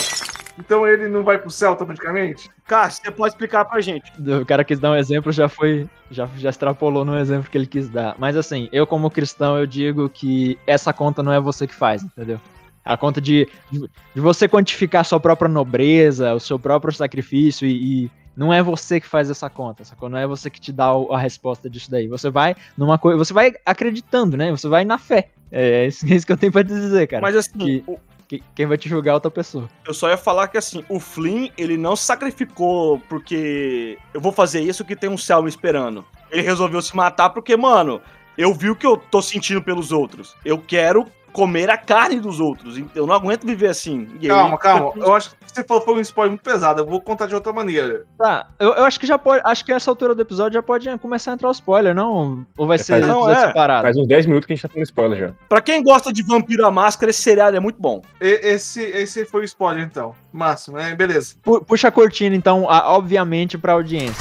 Então 0.56 0.86
ele 0.86 1.08
não 1.08 1.24
vai 1.24 1.38
pro 1.38 1.50
céu 1.50 1.70
automaticamente? 1.70 2.48
Cássio, 2.64 3.02
você 3.02 3.10
pode 3.10 3.34
explicar 3.34 3.64
pra 3.64 3.80
gente. 3.80 4.12
O 4.20 4.46
cara 4.46 4.62
quis 4.62 4.78
dar 4.78 4.92
um 4.92 4.94
exemplo, 4.94 5.32
já 5.32 5.48
foi. 5.48 5.88
Já, 6.08 6.28
já 6.36 6.50
extrapolou 6.50 7.04
no 7.04 7.18
exemplo 7.18 7.50
que 7.50 7.58
ele 7.58 7.66
quis 7.66 7.88
dar. 7.88 8.14
Mas 8.16 8.36
assim, 8.36 8.68
eu 8.70 8.86
como 8.86 9.10
cristão, 9.10 9.58
eu 9.58 9.66
digo 9.66 10.08
que 10.08 10.56
essa 10.64 10.92
conta 10.92 11.20
não 11.20 11.32
é 11.32 11.40
você 11.40 11.66
que 11.66 11.74
faz, 11.74 12.04
entendeu? 12.04 12.40
A 12.84 12.96
conta 12.96 13.20
de, 13.20 13.48
de, 13.72 13.80
de 14.14 14.20
você 14.20 14.48
quantificar 14.48 15.00
a 15.00 15.04
sua 15.04 15.18
própria 15.18 15.48
nobreza, 15.48 16.32
o 16.32 16.38
seu 16.38 16.60
próprio 16.60 16.94
sacrifício 16.94 17.66
e, 17.66 18.04
e 18.04 18.10
não 18.36 18.52
é 18.52 18.62
você 18.62 19.00
que 19.00 19.06
faz 19.06 19.28
essa 19.30 19.48
conta, 19.50 19.84
sacou? 19.84 20.08
Não 20.08 20.18
é 20.18 20.26
você 20.26 20.48
que 20.50 20.60
te 20.60 20.72
dá 20.72 20.86
a 21.10 21.18
resposta 21.18 21.68
disso 21.68 21.90
daí. 21.90 22.06
Você 22.08 22.30
vai 22.30 22.54
numa 22.76 22.98
coisa, 22.98 23.18
você 23.18 23.32
vai 23.32 23.52
acreditando, 23.66 24.36
né? 24.36 24.50
Você 24.50 24.68
vai 24.68 24.84
na 24.84 24.98
fé. 24.98 25.28
É 25.50 25.86
isso, 25.86 26.04
é 26.10 26.14
isso 26.14 26.26
que 26.26 26.32
eu 26.32 26.36
tenho 26.36 26.52
pra 26.52 26.64
te 26.64 26.68
dizer, 26.68 27.06
cara. 27.06 27.20
Mas 27.22 27.36
assim, 27.36 27.58
que- 27.58 27.84
o- 27.86 27.98
Que- 28.28 28.42
quem 28.54 28.64
vai 28.64 28.78
te 28.78 28.88
julgar 28.88 29.10
é 29.10 29.14
outra 29.14 29.30
pessoa. 29.30 29.68
eu 29.86 29.92
só 29.92 30.08
ia 30.08 30.16
falar 30.16 30.48
que 30.48 30.56
assim, 30.56 30.82
o 30.88 30.98
Flynn, 30.98 31.48
ele 31.58 31.76
não 31.76 31.94
sacrificou 31.94 32.98
porque 33.08 33.98
eu 34.14 34.20
vou 34.22 34.32
fazer 34.32 34.60
isso 34.60 34.84
que 34.86 34.96
tem 34.96 35.10
um 35.10 35.18
céu 35.18 35.42
me 35.42 35.50
esperando. 35.50 36.02
Ele 36.30 36.40
resolveu 36.40 36.80
se 36.80 36.96
matar 36.96 37.28
porque, 37.28 37.54
mano, 37.58 38.00
eu 38.38 38.54
vi 38.54 38.70
o 38.70 38.76
que 38.76 38.86
eu 38.86 38.96
tô 38.96 39.20
sentindo 39.20 39.60
pelos 39.62 39.92
outros. 39.92 40.34
Eu 40.44 40.56
quero 40.56 41.06
comer 41.32 41.70
a 41.70 41.76
carne 41.76 42.20
dos 42.20 42.38
outros. 42.40 42.80
Eu 42.94 43.06
não 43.06 43.14
aguento 43.14 43.44
viver 43.46 43.68
assim. 43.68 44.08
E 44.20 44.28
Calma, 44.28 44.48
ele- 44.50 44.58
calma. 44.58 44.92
Eu 44.96 45.14
acho 45.14 45.30
que 45.30 45.36
você 45.46 45.64
falou 45.64 45.82
foi 45.82 45.94
um 45.94 46.00
spoiler 46.00 46.30
muito 46.32 46.42
pesado. 46.42 46.80
Eu 46.82 46.86
vou 46.86 47.00
contar 47.00 47.26
de 47.26 47.34
outra 47.34 47.52
maneira. 47.52 48.04
Tá, 48.18 48.46
eu, 48.58 48.72
eu 48.74 48.84
acho 48.84 48.98
que 49.00 49.06
já 49.06 49.18
pode. 49.18 49.42
Acho 49.44 49.64
que 49.64 49.72
essa 49.72 49.90
altura 49.90 50.14
do 50.14 50.22
episódio 50.22 50.54
já 50.54 50.62
pode 50.62 50.88
começar 50.98 51.30
a 51.32 51.34
entrar 51.34 51.48
o 51.48 51.52
spoiler, 51.52 51.94
não? 51.94 52.46
Ou 52.56 52.66
vai 52.66 52.78
Já 52.78 52.84
ser 52.84 52.92
faz- 53.00 53.06
Não, 53.06 53.30
é. 53.30 53.46
separado? 53.48 53.82
Faz 53.82 53.96
uns 53.96 54.06
10 54.06 54.26
minutos 54.26 54.46
que 54.46 54.52
a 54.52 54.56
gente 54.56 54.62
tá 54.62 54.68
falando 54.68 54.84
spoiler 54.84 55.18
já. 55.18 55.34
Pra 55.48 55.60
quem 55.60 55.82
gosta 55.82 56.12
de 56.12 56.22
Vampiro 56.22 56.66
à 56.66 56.70
Máscara, 56.70 57.10
esse 57.10 57.22
seriado 57.22 57.56
é 57.56 57.60
muito 57.60 57.80
bom. 57.80 58.02
E- 58.20 58.40
Esse, 58.52 58.82
esse 58.82 59.24
foi 59.24 59.42
o 59.42 59.44
spoiler, 59.44 59.82
então. 59.84 60.14
Máximo, 60.32 60.76
né? 60.76 60.94
Beleza. 60.94 61.34
Pu- 61.42 61.64
Puxa 61.64 61.88
a 61.88 61.92
cortina, 61.92 62.34
então, 62.36 62.68
a- 62.68 62.92
obviamente, 62.92 63.56
pra 63.58 63.72
audiência. 63.74 64.14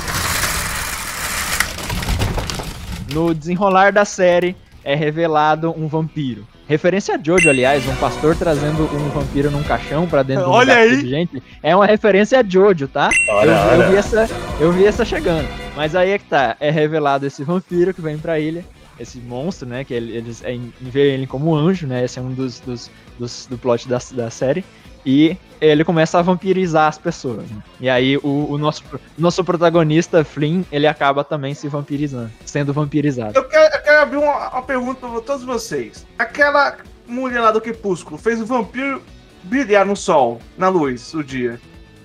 No 3.14 3.34
desenrolar 3.34 3.92
da 3.92 4.06
série, 4.06 4.56
é 4.84 4.96
revelado 4.96 5.70
um 5.78 5.88
vampiro. 5.88 6.48
Referência 6.72 7.16
a 7.16 7.20
Jojo, 7.22 7.50
aliás, 7.50 7.86
um 7.86 7.96
pastor 7.98 8.34
trazendo 8.34 8.84
um 8.96 9.10
vampiro 9.10 9.52
num 9.52 9.62
caixão 9.62 10.08
pra 10.08 10.24
dentro 10.24 10.46
de 10.46 10.50
um 10.50 10.54
Olha 10.54 10.74
aí! 10.74 11.02
de 11.04 11.10
gente. 11.10 11.44
É 11.62 11.76
uma 11.76 11.86
referência 11.86 12.40
a 12.40 12.44
Jojo, 12.48 12.88
tá? 12.88 13.10
Eu, 13.28 13.82
eu 13.82 13.90
vi 13.92 13.98
essa, 13.98 14.30
eu 14.58 14.72
vi 14.72 14.86
essa 14.86 15.04
chegando. 15.04 15.46
Mas 15.76 15.98
aí 15.98 16.12
é 16.12 16.18
que 16.18 16.24
tá. 16.24 16.56
É 16.62 16.72
revelado 16.72 17.26
esse 17.28 17.44
vampiro 17.44 17.94
que 17.94 18.00
vem 18.02 18.18
pra 18.18 18.40
ilha. 18.40 18.64
Esse 18.98 19.18
monstro, 19.18 19.68
né? 19.68 19.84
Que 19.84 19.94
ele- 19.94 20.16
eles 20.16 20.42
é, 20.46 20.58
veem 20.80 21.14
ele 21.16 21.28
como 21.28 21.54
anjo, 21.54 21.86
né? 21.86 22.06
Esse 22.06 22.20
é 22.20 22.22
um 22.22 22.32
dos, 22.32 22.62
dos, 22.62 22.90
dos- 23.20 23.48
do 23.50 23.58
plot 23.58 23.90
da, 23.90 24.00
da 24.14 24.30
série. 24.30 24.64
E 25.06 25.36
ele 25.60 25.84
começa 25.84 26.20
a 26.20 26.22
vampirizar 26.22 26.88
as 26.88 26.98
pessoas. 26.98 27.50
né? 27.50 27.62
E 27.80 27.90
aí 27.90 28.18
o, 28.18 28.48
o 28.52 28.58
nosso, 28.58 28.84
nosso 29.18 29.44
protagonista, 29.44 30.24
Flynn, 30.24 30.64
ele 30.72 30.88
acaba 30.88 31.24
também 31.24 31.54
se 31.54 31.68
vampirizando, 31.68 32.32
sendo 32.46 32.74
vampirizado. 32.74 33.38
Eu 33.38 33.44
quero, 33.48 33.76
eu 33.76 33.82
quero 33.82 34.02
abrir 34.02 34.18
uma, 34.18 34.50
uma 34.50 34.62
pergunta 34.62 35.08
pra 35.08 35.22
todos 35.22 35.44
vocês. 35.44 36.06
Aquela 36.18 36.78
mulher 37.08 37.42
lá 37.42 37.52
do 37.52 37.62
Crepúsculo 37.62 38.18
fez 38.18 38.42
o 38.42 38.46
vampiro 38.46 39.02
brilhar 39.44 39.86
no 39.86 39.96
sol, 39.96 40.40
na 40.58 40.70
luz, 40.70 41.12
do 41.12 41.24
dia. 41.24 41.60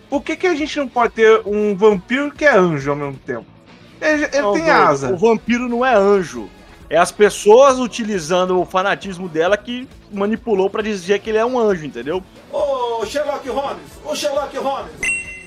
Por 0.09 0.23
que, 0.23 0.37
que 0.37 0.47
a 0.47 0.55
gente 0.55 0.77
não 0.79 0.89
pode 0.89 1.15
ter 1.15 1.43
um 1.45 1.75
vampiro 1.77 2.31
que 2.31 2.45
é 2.45 2.57
anjo 2.57 2.91
ao 2.91 2.97
mesmo 2.97 3.19
tempo? 3.27 3.47
Ele, 4.01 4.25
ele 4.25 4.41
Não, 4.43 4.53
tem 4.53 4.71
asa. 4.71 5.13
O 5.13 5.17
vampiro 5.17 5.69
não 5.69 5.85
é 5.85 5.95
anjo. 5.95 6.49
É 6.89 6.97
as 6.97 7.11
pessoas 7.11 7.79
utilizando 7.79 8.61
o 8.61 8.65
fanatismo 8.65 9.29
dela 9.29 9.57
que 9.57 9.89
manipulou 10.13 10.71
pra 10.71 10.83
dizer 10.83 11.19
que 11.19 11.31
ele 11.31 11.39
é 11.39 11.45
um 11.45 11.59
anjo, 11.59 11.85
entendeu? 11.85 12.23
Ô 12.53 13.05
Sherlock 13.05 13.49
Holmes, 13.49 13.87
ô 14.05 14.15
Sherlock 14.15 14.57
Holmes. 14.57 14.93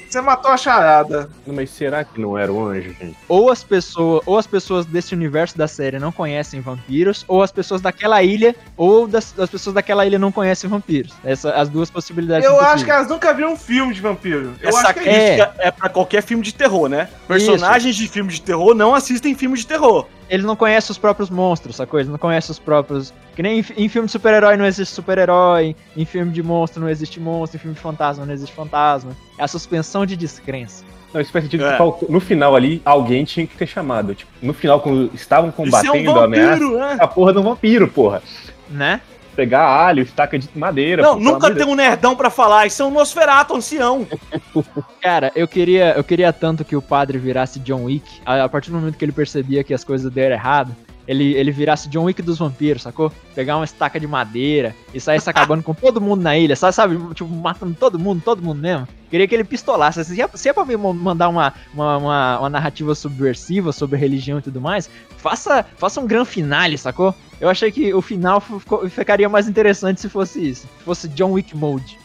Você 0.09 0.21
matou 0.21 0.49
a 0.49 0.57
charada. 0.57 1.29
Mas 1.45 1.69
será 1.69 2.03
que 2.03 2.19
não 2.19 2.35
era 2.35 2.51
o 2.51 2.65
anjo, 2.65 2.95
gente? 2.99 3.15
Ou 3.27 3.51
as 3.51 3.63
pessoas, 3.63 4.23
ou 4.25 4.39
as 4.39 4.47
pessoas 4.47 4.83
desse 4.87 5.13
universo 5.13 5.55
da 5.55 5.67
série 5.67 5.99
não 5.99 6.11
conhecem 6.11 6.61
vampiros, 6.61 7.23
ou 7.27 7.43
as 7.43 7.51
pessoas 7.51 7.79
daquela 7.79 8.23
ilha, 8.23 8.55
ou 8.75 9.07
das, 9.07 9.37
as 9.37 9.49
pessoas 9.51 9.75
daquela 9.75 10.07
ilha 10.07 10.17
não 10.17 10.31
conhecem 10.31 10.67
vampiros. 10.67 11.13
Essa, 11.23 11.51
as 11.51 11.69
duas 11.69 11.91
possibilidades. 11.91 12.43
Eu 12.43 12.59
acho 12.59 12.83
que 12.83 12.89
elas 12.89 13.07
nunca 13.07 13.31
viram 13.35 13.53
um 13.53 13.57
filme 13.57 13.93
de 13.93 14.01
vampiro. 14.01 14.55
Eu 14.59 14.69
Essa 14.69 14.89
acho 14.89 14.93
que 14.95 15.07
é 15.07 15.11
isso. 15.11 15.43
crítica 15.45 15.53
é, 15.59 15.69
pra 15.69 15.89
qualquer 15.89 16.23
filme 16.23 16.43
de 16.43 16.55
terror, 16.55 16.89
né? 16.89 17.07
Personagens 17.27 17.95
de 17.95 18.07
filme 18.07 18.33
de 18.33 18.41
terror 18.41 18.73
não 18.73 18.95
assistem 18.95 19.35
filme 19.35 19.59
de 19.59 19.67
terror. 19.67 20.07
Eles 20.29 20.45
não 20.45 20.55
conhecem 20.55 20.91
os 20.91 20.97
próprios 20.97 21.29
monstros, 21.29 21.75
sacou? 21.77 21.99
Eles 21.99 22.09
não 22.11 22.17
conhecem 22.17 22.51
os 22.51 22.59
próprios. 22.59 23.13
Que 23.35 23.41
nem 23.41 23.59
em, 23.59 23.65
em 23.77 23.89
filme 23.89 24.05
de 24.05 24.11
super-herói 24.11 24.55
não 24.57 24.65
existe 24.65 24.93
super-herói, 24.93 25.75
em 25.97 26.05
filme 26.05 26.31
de 26.31 26.43
monstro 26.43 26.81
não 26.81 26.89
existe 26.89 27.19
monstro, 27.19 27.57
em 27.57 27.59
filme 27.59 27.75
de 27.75 27.81
fantasma 27.81 28.25
não 28.25 28.33
existe 28.33 28.53
fantasma. 28.53 29.11
É 29.37 29.43
a 29.43 29.47
suspensão 29.47 30.05
de 30.05 30.15
descrença. 30.15 30.83
Não, 31.11 31.19
isso 31.19 31.31
faz 31.31 31.45
sentido 31.45 31.65
É. 31.65 31.71
que 31.71 31.77
faltou- 31.77 32.07
no 32.11 32.19
final 32.19 32.55
ali, 32.55 32.81
alguém 32.85 33.23
tinha 33.25 33.47
que 33.47 33.57
ter 33.57 33.65
chamado. 33.65 34.13
Tipo, 34.13 34.31
no 34.41 34.53
final, 34.53 34.79
quando 34.79 35.09
estavam 35.15 35.49
Isso 35.49 35.59
é 35.59 35.63
um 35.63 35.65
combatendo 35.65 36.19
a 36.19 36.23
ameaça, 36.25 36.49
vampiro, 36.59 36.77
né? 36.79 36.97
a 36.99 37.07
porra 37.07 37.33
do 37.33 37.41
vampiro, 37.41 37.87
porra. 37.87 38.21
Né? 38.69 39.01
Pegar 39.35 39.65
alho, 39.65 40.03
estaca 40.03 40.37
de 40.37 40.49
madeira. 40.55 41.01
Não, 41.01 41.19
nunca 41.19 41.53
tem 41.53 41.65
um 41.65 41.75
nerdão 41.75 42.15
pra 42.15 42.29
falar. 42.29 42.65
Isso 42.65 42.81
é 42.81 42.85
um 42.85 42.91
Nosferato, 42.91 43.55
ancião. 43.55 44.07
Cara, 45.01 45.31
eu 45.35 45.47
queria, 45.47 45.93
eu 45.95 46.03
queria 46.03 46.33
tanto 46.33 46.65
que 46.65 46.75
o 46.75 46.81
padre 46.81 47.17
virasse 47.17 47.59
John 47.59 47.85
Wick. 47.85 48.21
A, 48.25 48.43
a 48.43 48.49
partir 48.49 48.71
do 48.71 48.77
momento 48.77 48.97
que 48.97 49.05
ele 49.05 49.11
percebia 49.11 49.63
que 49.63 49.73
as 49.73 49.83
coisas 49.83 50.11
deram 50.11 50.35
errado, 50.35 50.75
ele, 51.09 51.33
ele 51.33 51.51
virasse 51.51 51.89
John 51.89 52.03
Wick 52.03 52.21
dos 52.21 52.37
vampiros, 52.37 52.83
sacou? 52.83 53.11
Pegar 53.33 53.55
uma 53.57 53.65
estaca 53.65 53.99
de 53.99 54.05
madeira 54.05 54.75
e 54.93 54.99
saísse 55.01 55.27
acabando 55.27 55.63
com 55.63 55.73
todo 55.73 55.99
mundo 55.99 56.21
na 56.21 56.37
ilha, 56.37 56.55
sabe? 56.55 56.75
sabe? 56.75 57.13
Tipo, 57.15 57.27
matando 57.33 57.73
todo 57.73 57.97
mundo, 57.97 58.21
todo 58.23 58.43
mundo 58.43 58.61
mesmo. 58.61 58.87
Queria 59.09 59.27
que 59.27 59.33
ele 59.33 59.43
pistolasse. 59.43 60.05
Se 60.05 60.21
é, 60.21 60.29
se 60.35 60.49
é 60.49 60.53
pra 60.53 60.63
me 60.63 60.77
mandar 60.77 61.29
uma, 61.29 61.51
uma, 61.73 61.97
uma, 61.97 62.39
uma 62.41 62.49
narrativa 62.51 62.93
subversiva 62.93 63.71
sobre 63.71 63.97
religião 63.97 64.37
e 64.37 64.41
tudo 64.43 64.61
mais, 64.61 64.87
faça, 65.17 65.65
faça 65.77 65.99
um 65.99 66.05
grande 66.05 66.29
finale, 66.29 66.77
sacou? 66.77 67.15
Eu 67.41 67.49
achei 67.49 67.71
que 67.71 67.91
o 67.91 68.01
final 68.03 68.39
ficou- 68.39 68.87
ficaria 68.87 69.27
mais 69.27 69.49
interessante 69.49 69.99
se 69.99 70.09
fosse 70.09 70.47
isso. 70.47 70.67
Se 70.77 70.83
fosse 70.83 71.07
John 71.09 71.31
Wick 71.31 71.57
Mode. 71.57 71.97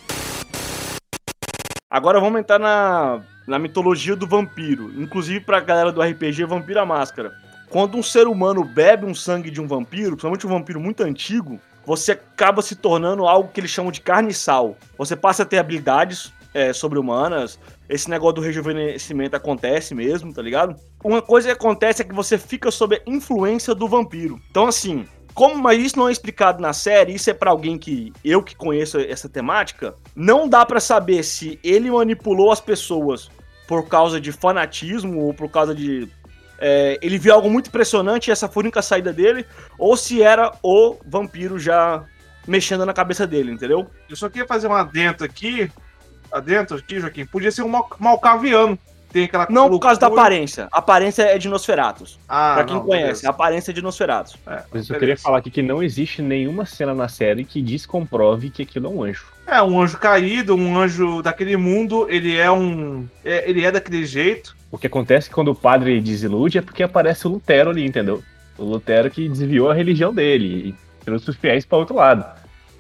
Agora 1.90 2.18
vamos 2.20 2.40
entrar 2.40 2.58
na, 2.58 3.20
na 3.46 3.58
mitologia 3.58 4.16
do 4.16 4.26
vampiro. 4.26 4.90
Inclusive 5.00 5.40
pra 5.40 5.60
galera 5.60 5.92
do 5.92 6.00
RPG, 6.02 6.44
Vampiro 6.46 6.80
à 6.80 6.86
Máscara. 6.86 7.43
Quando 7.74 7.98
um 7.98 8.04
ser 8.04 8.28
humano 8.28 8.64
bebe 8.64 9.04
um 9.04 9.16
sangue 9.16 9.50
de 9.50 9.60
um 9.60 9.66
vampiro, 9.66 10.10
principalmente 10.10 10.46
um 10.46 10.50
vampiro 10.50 10.78
muito 10.78 11.02
antigo, 11.02 11.58
você 11.84 12.12
acaba 12.12 12.62
se 12.62 12.76
tornando 12.76 13.26
algo 13.26 13.50
que 13.52 13.58
eles 13.58 13.72
chamam 13.72 13.90
de 13.90 14.00
carne 14.00 14.32
sal. 14.32 14.76
Você 14.96 15.16
passa 15.16 15.42
a 15.42 15.44
ter 15.44 15.58
habilidades 15.58 16.32
é, 16.54 16.72
sobre-humanas. 16.72 17.58
Esse 17.88 18.08
negócio 18.08 18.36
do 18.36 18.42
rejuvenescimento 18.42 19.34
acontece 19.34 19.92
mesmo, 19.92 20.32
tá 20.32 20.40
ligado? 20.40 20.76
Uma 21.02 21.20
coisa 21.20 21.48
que 21.48 21.52
acontece 21.54 22.00
é 22.00 22.04
que 22.04 22.14
você 22.14 22.38
fica 22.38 22.70
sob 22.70 22.94
a 22.94 23.10
influência 23.10 23.74
do 23.74 23.88
vampiro. 23.88 24.40
Então, 24.48 24.68
assim, 24.68 25.04
como 25.34 25.60
mas 25.60 25.80
isso 25.80 25.98
não 25.98 26.08
é 26.08 26.12
explicado 26.12 26.62
na 26.62 26.72
série, 26.72 27.12
isso 27.12 27.28
é 27.28 27.34
pra 27.34 27.50
alguém 27.50 27.76
que 27.76 28.12
eu 28.24 28.40
que 28.40 28.54
conheço 28.54 29.00
essa 29.00 29.28
temática, 29.28 29.96
não 30.14 30.48
dá 30.48 30.64
pra 30.64 30.78
saber 30.78 31.24
se 31.24 31.58
ele 31.64 31.90
manipulou 31.90 32.52
as 32.52 32.60
pessoas 32.60 33.28
por 33.66 33.88
causa 33.88 34.20
de 34.20 34.30
fanatismo 34.30 35.24
ou 35.24 35.34
por 35.34 35.50
causa 35.50 35.74
de 35.74 36.08
é, 36.66 36.98
ele 37.02 37.18
viu 37.18 37.34
algo 37.34 37.50
muito 37.50 37.66
impressionante 37.66 38.28
e 38.28 38.32
essa 38.32 38.48
foi 38.48 38.62
a 38.62 38.64
única 38.64 38.80
saída 38.80 39.12
dele, 39.12 39.44
ou 39.76 39.98
se 39.98 40.22
era 40.22 40.50
o 40.62 40.96
vampiro 41.04 41.58
já 41.58 42.02
mexendo 42.48 42.86
na 42.86 42.94
cabeça 42.94 43.26
dele, 43.26 43.52
entendeu? 43.52 43.90
Eu 44.08 44.16
só 44.16 44.30
queria 44.30 44.48
fazer 44.48 44.66
um 44.66 44.72
adento 44.72 45.22
aqui. 45.22 45.70
adentro 46.32 46.78
aqui, 46.78 46.98
Joaquim, 47.00 47.26
podia 47.26 47.52
ser 47.52 47.60
um 47.60 47.68
mal, 47.68 47.86
malcaviano. 47.98 48.78
Tem 49.14 49.24
aquela 49.24 49.46
Não 49.48 49.70
por 49.70 49.78
causa 49.78 50.00
da 50.00 50.08
aparência. 50.08 50.66
A 50.72 50.78
aparência 50.78 51.22
é 51.22 51.38
de 51.38 51.48
Nosferatus. 51.48 52.18
Ah, 52.28 52.54
pra 52.56 52.64
quem 52.64 52.74
não, 52.74 52.82
conhece, 52.84 53.04
beleza. 53.06 53.28
a 53.28 53.30
aparência 53.30 53.70
é 53.70 53.74
de 53.74 53.80
Nosferatus. 53.80 54.34
É, 54.44 54.50
Mas 54.50 54.58
eu 54.58 54.70
beleza. 54.72 54.98
queria 54.98 55.16
falar 55.16 55.38
aqui 55.38 55.50
que 55.52 55.62
não 55.62 55.80
existe 55.80 56.20
nenhuma 56.20 56.66
cena 56.66 56.92
na 56.92 57.06
série 57.06 57.44
que 57.44 57.62
descomprove 57.62 58.50
que 58.50 58.62
aquilo 58.62 58.86
é 58.86 58.90
um 58.90 59.04
anjo. 59.04 59.24
É, 59.46 59.62
um 59.62 59.80
anjo 59.80 59.96
caído, 59.98 60.56
um 60.56 60.76
anjo 60.76 61.22
daquele 61.22 61.56
mundo, 61.56 62.08
ele 62.10 62.36
é 62.36 62.50
um. 62.50 63.06
é- 63.24 63.48
ele 63.48 63.64
é 63.64 63.70
daquele 63.70 64.04
jeito. 64.04 64.56
O 64.68 64.76
que 64.76 64.88
acontece 64.88 65.30
quando 65.30 65.52
o 65.52 65.54
padre 65.54 66.00
desilude 66.00 66.58
é 66.58 66.60
porque 66.62 66.82
aparece 66.82 67.24
o 67.28 67.30
Lutero 67.30 67.70
ali, 67.70 67.86
entendeu? 67.86 68.20
O 68.58 68.64
Lutero 68.64 69.08
que 69.10 69.28
desviou 69.28 69.70
a 69.70 69.74
religião 69.74 70.12
dele 70.12 70.70
e 70.70 71.04
trouxe 71.04 71.30
os 71.30 71.36
fiéis 71.36 71.64
para 71.64 71.78
outro 71.78 71.94
lado. 71.94 72.24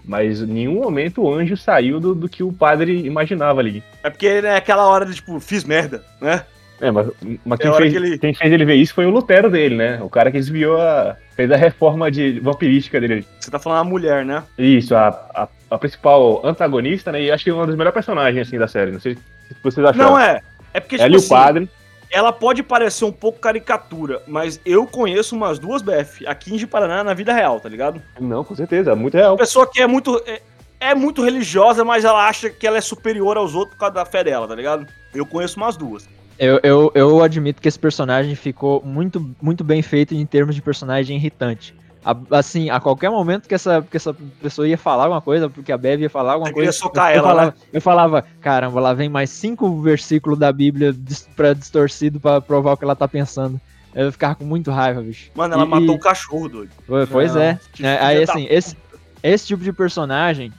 Mas 0.04 0.42
em 0.42 0.46
nenhum 0.46 0.74
momento 0.82 1.22
o 1.22 1.32
anjo 1.34 1.56
saiu 1.56 1.98
do, 1.98 2.14
do 2.14 2.28
que 2.28 2.42
o 2.42 2.52
padre 2.52 3.06
imaginava 3.06 3.60
ali. 3.60 3.82
É 4.02 4.10
porque 4.10 4.26
é 4.26 4.56
aquela 4.56 4.86
hora 4.86 5.06
de, 5.06 5.14
tipo, 5.14 5.40
fiz 5.40 5.64
merda, 5.64 6.04
né? 6.20 6.42
É, 6.80 6.90
mas, 6.90 7.06
mas 7.44 7.60
É 7.60 7.62
quem, 7.62 7.70
hora 7.70 7.80
fez, 7.82 7.92
que 7.92 7.98
ele- 7.98 8.18
quem 8.18 8.34
fez 8.34 8.52
ele 8.52 8.64
ver 8.64 8.74
isso 8.74 8.92
foi 8.92 9.06
o 9.06 9.10
Lutero 9.10 9.48
dele, 9.50 9.76
né? 9.76 9.98
O 10.02 10.10
cara 10.10 10.30
que 10.30 10.36
desviou 10.38 10.78
a. 10.80 11.16
fez 11.34 11.50
a 11.50 11.56
reforma 11.56 12.10
de 12.10 12.40
vampirística 12.40 13.00
dele. 13.00 13.24
Você 13.40 13.50
tá 13.50 13.58
falando 13.58 13.78
a 13.80 13.84
mulher, 13.84 14.24
né? 14.24 14.42
Isso, 14.58 14.94
a, 14.94 15.08
a, 15.34 15.48
a 15.70 15.78
principal 15.78 16.44
antagonista, 16.44 17.10
né? 17.12 17.22
E 17.22 17.30
acho 17.30 17.44
que 17.44 17.50
é 17.50 17.54
uma 17.54 17.66
das 17.66 17.76
melhores 17.76 17.94
personagens 17.94 18.46
assim, 18.46 18.58
da 18.58 18.68
série. 18.68 18.90
Não 18.90 19.00
sei 19.00 19.14
se 19.14 19.56
vocês 19.62 19.86
acharam. 19.86 20.10
Não 20.10 20.18
é. 20.18 20.40
É 20.74 20.80
porque, 20.80 20.96
Ela 20.96 21.04
tipo 21.04 21.14
e 21.14 21.16
o 21.16 21.20
assim, 21.20 21.28
padre. 21.28 21.68
Ela 22.14 22.32
pode 22.32 22.62
parecer 22.62 23.04
um 23.04 23.10
pouco 23.10 23.40
caricatura, 23.40 24.22
mas 24.24 24.60
eu 24.64 24.86
conheço 24.86 25.34
umas 25.34 25.58
duas 25.58 25.82
BF 25.82 26.24
aqui 26.28 26.54
em 26.54 26.64
Paraná 26.64 27.02
na 27.02 27.12
vida 27.12 27.32
real, 27.32 27.58
tá 27.58 27.68
ligado? 27.68 28.00
Não, 28.20 28.44
com 28.44 28.54
certeza, 28.54 28.92
é 28.92 28.94
muito 28.94 29.14
real. 29.14 29.32
Uma 29.32 29.38
pessoa 29.38 29.68
que 29.68 29.82
é 29.82 29.86
muito. 29.86 30.22
É, 30.24 30.40
é 30.78 30.94
muito 30.94 31.24
religiosa, 31.24 31.84
mas 31.84 32.04
ela 32.04 32.28
acha 32.28 32.48
que 32.48 32.66
ela 32.66 32.78
é 32.78 32.80
superior 32.80 33.36
aos 33.36 33.54
outros 33.54 33.74
por 33.74 33.80
causa 33.80 33.94
da 33.96 34.04
fé 34.04 34.22
dela, 34.22 34.46
tá 34.46 34.54
ligado? 34.54 34.86
Eu 35.12 35.26
conheço 35.26 35.56
umas 35.56 35.76
duas. 35.76 36.08
Eu, 36.38 36.60
eu, 36.62 36.92
eu 36.94 37.22
admito 37.22 37.60
que 37.60 37.66
esse 37.66 37.78
personagem 37.78 38.34
ficou 38.36 38.80
muito, 38.84 39.34
muito 39.42 39.64
bem 39.64 39.82
feito 39.82 40.14
em 40.14 40.24
termos 40.24 40.54
de 40.54 40.62
personagem 40.62 41.16
irritante. 41.16 41.74
A- 42.04 42.38
assim, 42.38 42.68
a 42.68 42.78
qualquer 42.80 43.10
momento 43.10 43.48
que 43.48 43.54
essa, 43.54 43.80
que 43.82 43.96
essa 43.96 44.14
pessoa 44.42 44.68
ia 44.68 44.76
falar 44.76 45.04
alguma 45.04 45.22
coisa, 45.22 45.48
porque 45.48 45.72
a 45.72 45.78
Bev 45.78 46.02
ia 46.02 46.10
falar 46.10 46.32
alguma 46.34 46.50
Eu 46.50 46.54
queria 46.54 46.68
coisa. 46.68 46.78
socar 46.78 47.12
eu, 47.12 47.18
ela, 47.18 47.28
falava, 47.28 47.46
né? 47.50 47.56
eu 47.72 47.80
falava, 47.80 48.24
caramba, 48.40 48.80
lá 48.80 48.92
vem 48.92 49.08
mais 49.08 49.30
cinco 49.30 49.80
versículos 49.80 50.38
da 50.38 50.52
Bíblia 50.52 50.94
pra 51.34 51.52
distorcido 51.54 52.20
pra 52.20 52.40
provar 52.40 52.72
o 52.72 52.76
que 52.76 52.84
ela 52.84 52.94
tá 52.96 53.08
pensando. 53.08 53.58
Eu 53.94 54.10
ficava 54.12 54.34
com 54.34 54.44
muito 54.44 54.70
raiva, 54.70 55.00
bicho. 55.00 55.30
Mano, 55.34 55.54
ela 55.54 55.64
E- 55.64 55.68
matou 55.68 55.94
o 55.94 55.98
cachorro, 55.98 56.48
doido. 56.48 56.70
Pois- 56.86 57.34
Não, 57.34 57.40
é. 57.40 57.58
filha 57.72 57.98
Aí, 58.04 58.22
assim, 58.22 58.46
esse, 58.50 58.76
esse 59.22 59.46
tipo 59.46 59.62
de 59.62 59.72
personagem 59.72 60.52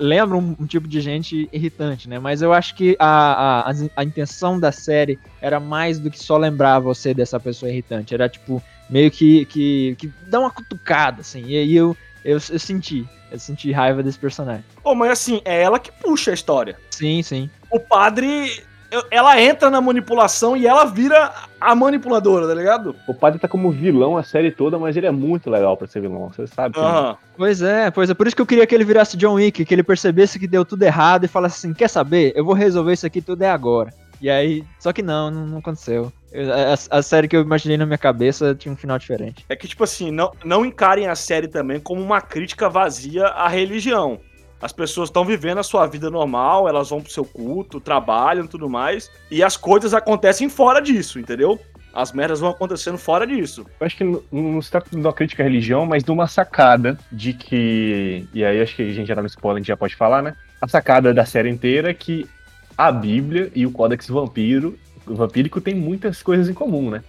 lembra 0.00 0.36
um, 0.38 0.56
um 0.58 0.66
tipo 0.66 0.88
de 0.88 1.00
gente 1.00 1.48
irritante, 1.52 2.08
né? 2.08 2.18
Mas 2.18 2.40
eu 2.42 2.52
acho 2.52 2.74
que 2.74 2.96
a, 2.98 3.06
a, 3.06 3.70
a- 3.70 3.74
a 3.96 4.02
intenção 4.04 4.58
da 4.58 4.72
série 4.72 5.18
era 5.40 5.60
mais 5.60 5.98
do 6.00 6.10
que 6.10 6.18
só 6.18 6.36
lembrar 6.38 6.78
você 6.80 7.12
dessa 7.12 7.38
pessoa 7.38 7.70
irritante. 7.70 8.14
Era, 8.14 8.28
tipo, 8.28 8.62
meio 8.88 9.10
que, 9.10 9.44
que, 9.46 9.94
que 9.98 10.12
dá 10.26 10.40
uma 10.40 10.50
cutucada, 10.50 11.20
assim. 11.20 11.44
E 11.46 11.56
aí 11.56 11.74
eu, 11.76 11.96
eu, 12.24 12.34
eu 12.50 12.58
senti. 12.58 13.06
Eu 13.30 13.38
senti 13.38 13.70
raiva 13.72 14.02
desse 14.02 14.18
personagem. 14.18 14.64
Pô, 14.82 14.94
mas 14.94 15.10
assim, 15.10 15.42
é 15.44 15.62
ela 15.62 15.78
que 15.78 15.92
puxa 15.92 16.30
a 16.30 16.34
história. 16.34 16.76
Sim, 16.90 17.22
sim. 17.22 17.50
O 17.70 17.78
padre. 17.78 18.62
Ela 19.10 19.38
entra 19.38 19.68
na 19.68 19.82
manipulação 19.82 20.56
e 20.56 20.66
ela 20.66 20.86
vira 20.86 21.30
a 21.60 21.74
manipuladora, 21.74 22.48
tá 22.48 22.54
ligado? 22.54 22.96
O 23.06 23.12
padre 23.12 23.38
tá 23.38 23.46
como 23.46 23.70
vilão 23.70 24.16
a 24.16 24.22
série 24.22 24.50
toda, 24.50 24.78
mas 24.78 24.96
ele 24.96 25.06
é 25.06 25.10
muito 25.10 25.50
legal 25.50 25.76
pra 25.76 25.86
ser 25.86 26.00
vilão, 26.00 26.30
você 26.30 26.46
sabe. 26.46 26.72
que- 26.74 26.80
Aham. 26.80 27.14
Pois 27.36 27.60
é, 27.60 27.90
pois 27.90 28.08
é. 28.08 28.14
Por 28.14 28.26
isso 28.26 28.34
que 28.34 28.40
eu 28.40 28.46
queria 28.46 28.66
que 28.66 28.74
ele 28.74 28.86
virasse 28.86 29.14
John 29.18 29.34
Wick, 29.34 29.62
que 29.62 29.74
ele 29.74 29.82
percebesse 29.82 30.38
que 30.38 30.46
deu 30.48 30.64
tudo 30.64 30.84
errado 30.84 31.24
e 31.24 31.28
falasse 31.28 31.58
assim: 31.58 31.74
quer 31.74 31.88
saber? 31.90 32.32
Eu 32.34 32.46
vou 32.46 32.54
resolver 32.54 32.94
isso 32.94 33.04
aqui 33.06 33.20
tudo 33.20 33.42
é 33.42 33.50
agora. 33.50 33.92
E 34.22 34.30
aí, 34.30 34.64
só 34.80 34.90
que 34.90 35.02
não, 35.02 35.30
não, 35.30 35.46
não 35.46 35.58
aconteceu. 35.58 36.10
A, 36.32 36.98
a 36.98 37.02
série 37.02 37.26
que 37.26 37.36
eu 37.36 37.42
imaginei 37.42 37.76
na 37.76 37.86
minha 37.86 37.98
cabeça 37.98 38.54
tinha 38.54 38.72
um 38.72 38.76
final 38.76 38.98
diferente. 38.98 39.44
É 39.48 39.56
que, 39.56 39.66
tipo 39.66 39.84
assim, 39.84 40.10
não, 40.10 40.32
não 40.44 40.64
encarem 40.64 41.06
a 41.06 41.14
série 41.14 41.48
também 41.48 41.80
como 41.80 42.02
uma 42.02 42.20
crítica 42.20 42.68
vazia 42.68 43.26
à 43.26 43.48
religião. 43.48 44.20
As 44.60 44.72
pessoas 44.72 45.08
estão 45.08 45.24
vivendo 45.24 45.58
a 45.58 45.62
sua 45.62 45.86
vida 45.86 46.10
normal, 46.10 46.68
elas 46.68 46.90
vão 46.90 47.00
pro 47.00 47.12
seu 47.12 47.24
culto, 47.24 47.80
trabalham 47.80 48.44
e 48.44 48.48
tudo 48.48 48.68
mais, 48.68 49.10
e 49.30 49.42
as 49.42 49.56
coisas 49.56 49.94
acontecem 49.94 50.48
fora 50.48 50.80
disso, 50.80 51.20
entendeu? 51.20 51.60
As 51.94 52.12
merdas 52.12 52.40
vão 52.40 52.50
acontecendo 52.50 52.98
fora 52.98 53.26
disso. 53.26 53.64
Eu 53.80 53.86
acho 53.86 53.96
que 53.96 54.04
não, 54.04 54.22
não 54.30 54.60
se 54.60 54.70
trata 54.70 54.90
de 54.90 54.96
uma 54.96 55.12
crítica 55.12 55.42
à 55.42 55.46
religião, 55.46 55.86
mas 55.86 56.02
de 56.02 56.10
uma 56.10 56.26
sacada 56.26 56.98
de 57.10 57.32
que. 57.32 58.26
E 58.34 58.44
aí 58.44 58.60
acho 58.60 58.76
que 58.76 58.82
a 58.82 58.92
gente 58.92 59.06
já 59.06 59.14
tá 59.14 59.22
no 59.22 59.26
spoiler, 59.26 59.56
a 59.56 59.60
gente 59.60 59.68
já 59.68 59.76
pode 59.76 59.96
falar, 59.96 60.22
né? 60.22 60.34
A 60.60 60.68
sacada 60.68 61.14
da 61.14 61.24
série 61.24 61.48
inteira 61.48 61.90
é 61.90 61.94
que 61.94 62.28
a 62.76 62.92
Bíblia 62.92 63.50
e 63.54 63.64
o 63.66 63.72
Códex 63.72 64.08
Vampiro, 64.08 64.78
Vampírico 65.14 65.60
tem 65.60 65.74
muitas 65.74 66.22
coisas 66.22 66.48
em 66.48 66.54
comum, 66.54 66.90
né? 66.90 67.02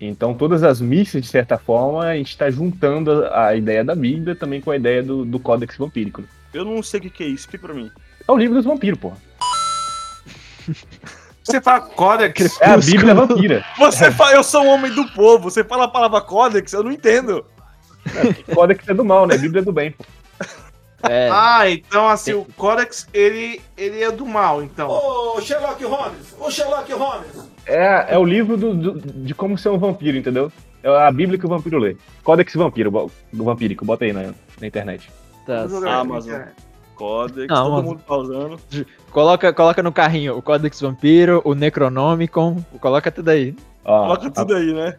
Então 0.00 0.32
todas 0.34 0.62
as 0.62 0.80
missas, 0.80 1.22
de 1.22 1.28
certa 1.28 1.58
forma, 1.58 2.04
a 2.04 2.16
gente 2.16 2.36
tá 2.36 2.50
juntando 2.50 3.24
a, 3.26 3.48
a 3.48 3.56
ideia 3.56 3.84
da 3.84 3.94
Bíblia 3.94 4.34
também 4.34 4.60
com 4.60 4.70
a 4.70 4.76
ideia 4.76 5.02
do, 5.02 5.24
do 5.24 5.38
Códex 5.40 5.76
Vampírico. 5.76 6.22
né? 6.22 6.28
Eu 6.54 6.64
não 6.64 6.82
sei 6.82 7.00
o 7.00 7.02
que, 7.02 7.10
que 7.10 7.24
é 7.24 7.26
isso, 7.26 7.40
explica 7.40 7.66
pra 7.66 7.74
mim. 7.74 7.90
É 8.26 8.32
o 8.32 8.36
livro 8.36 8.54
dos 8.54 8.64
vampiros, 8.64 8.98
porra. 8.98 9.16
Você 11.42 11.62
fala 11.62 11.80
Codex. 11.80 12.60
É 12.60 12.70
a 12.72 12.76
Bíblia 12.76 13.14
vampira. 13.14 13.64
Você 13.78 14.10
fala, 14.10 14.32
eu 14.32 14.44
sou 14.44 14.64
um 14.64 14.68
homem 14.68 14.92
do 14.94 15.08
povo, 15.12 15.50
você 15.50 15.64
fala 15.64 15.84
a 15.84 15.88
palavra 15.88 16.20
códex, 16.20 16.74
eu 16.74 16.82
não 16.82 16.92
entendo. 16.92 17.42
Códex 18.54 18.86
é 18.86 18.92
do 18.92 19.02
mal, 19.02 19.26
né? 19.26 19.38
Bíblia 19.38 19.62
é 19.62 19.64
do 19.64 19.72
bem, 19.72 19.92
pô. 19.92 20.04
É, 21.08 21.28
Ah, 21.32 21.70
então 21.70 22.08
assim, 22.08 22.32
o 22.32 22.44
Codex, 22.56 23.06
ele, 23.12 23.60
ele 23.76 24.02
é 24.02 24.10
do 24.10 24.26
mal, 24.26 24.62
então. 24.62 24.88
Ô 24.90 25.40
Sherlock 25.40 25.84
Holmes, 25.84 26.34
ô 26.40 26.50
Sherlock 26.50 26.92
Holmes. 26.92 27.48
É, 27.66 28.14
é 28.14 28.18
o 28.18 28.24
livro 28.24 28.56
do, 28.56 28.74
do- 28.74 29.00
de 29.00 29.34
como 29.34 29.56
ser 29.56 29.68
um 29.68 29.78
vampiro, 29.78 30.16
entendeu? 30.16 30.50
É 30.82 30.88
a 30.88 31.10
Bíblia 31.12 31.38
que 31.38 31.46
o 31.46 31.48
vampiro 31.48 31.78
lê. 31.78 31.96
Códex 32.24 32.54
Vampiro, 32.54 33.10
vampírico, 33.32 33.84
bota 33.84 34.04
aí 34.04 34.12
na, 34.12 34.32
na 34.60 34.66
internet. 34.66 35.10
tá. 35.46 35.66
Amazon. 36.00 36.42
Códex, 36.94 37.46
Não, 37.48 37.70
todo 37.70 37.82
mundo 37.84 38.00
tá 38.06 38.16
usando. 38.16 38.60
Coloca, 39.12 39.52
coloca 39.52 39.82
no 39.82 39.92
carrinho 39.92 40.36
o 40.36 40.42
Codex 40.42 40.80
Vampiro, 40.80 41.40
o 41.44 41.54
Necronomicon, 41.54 42.56
coloca 42.80 43.10
tudo 43.10 43.28
aí. 43.28 43.54
Ó, 43.88 44.02
Coloca 44.02 44.30
tudo 44.30 44.54
aí, 44.54 44.74
né? 44.74 44.94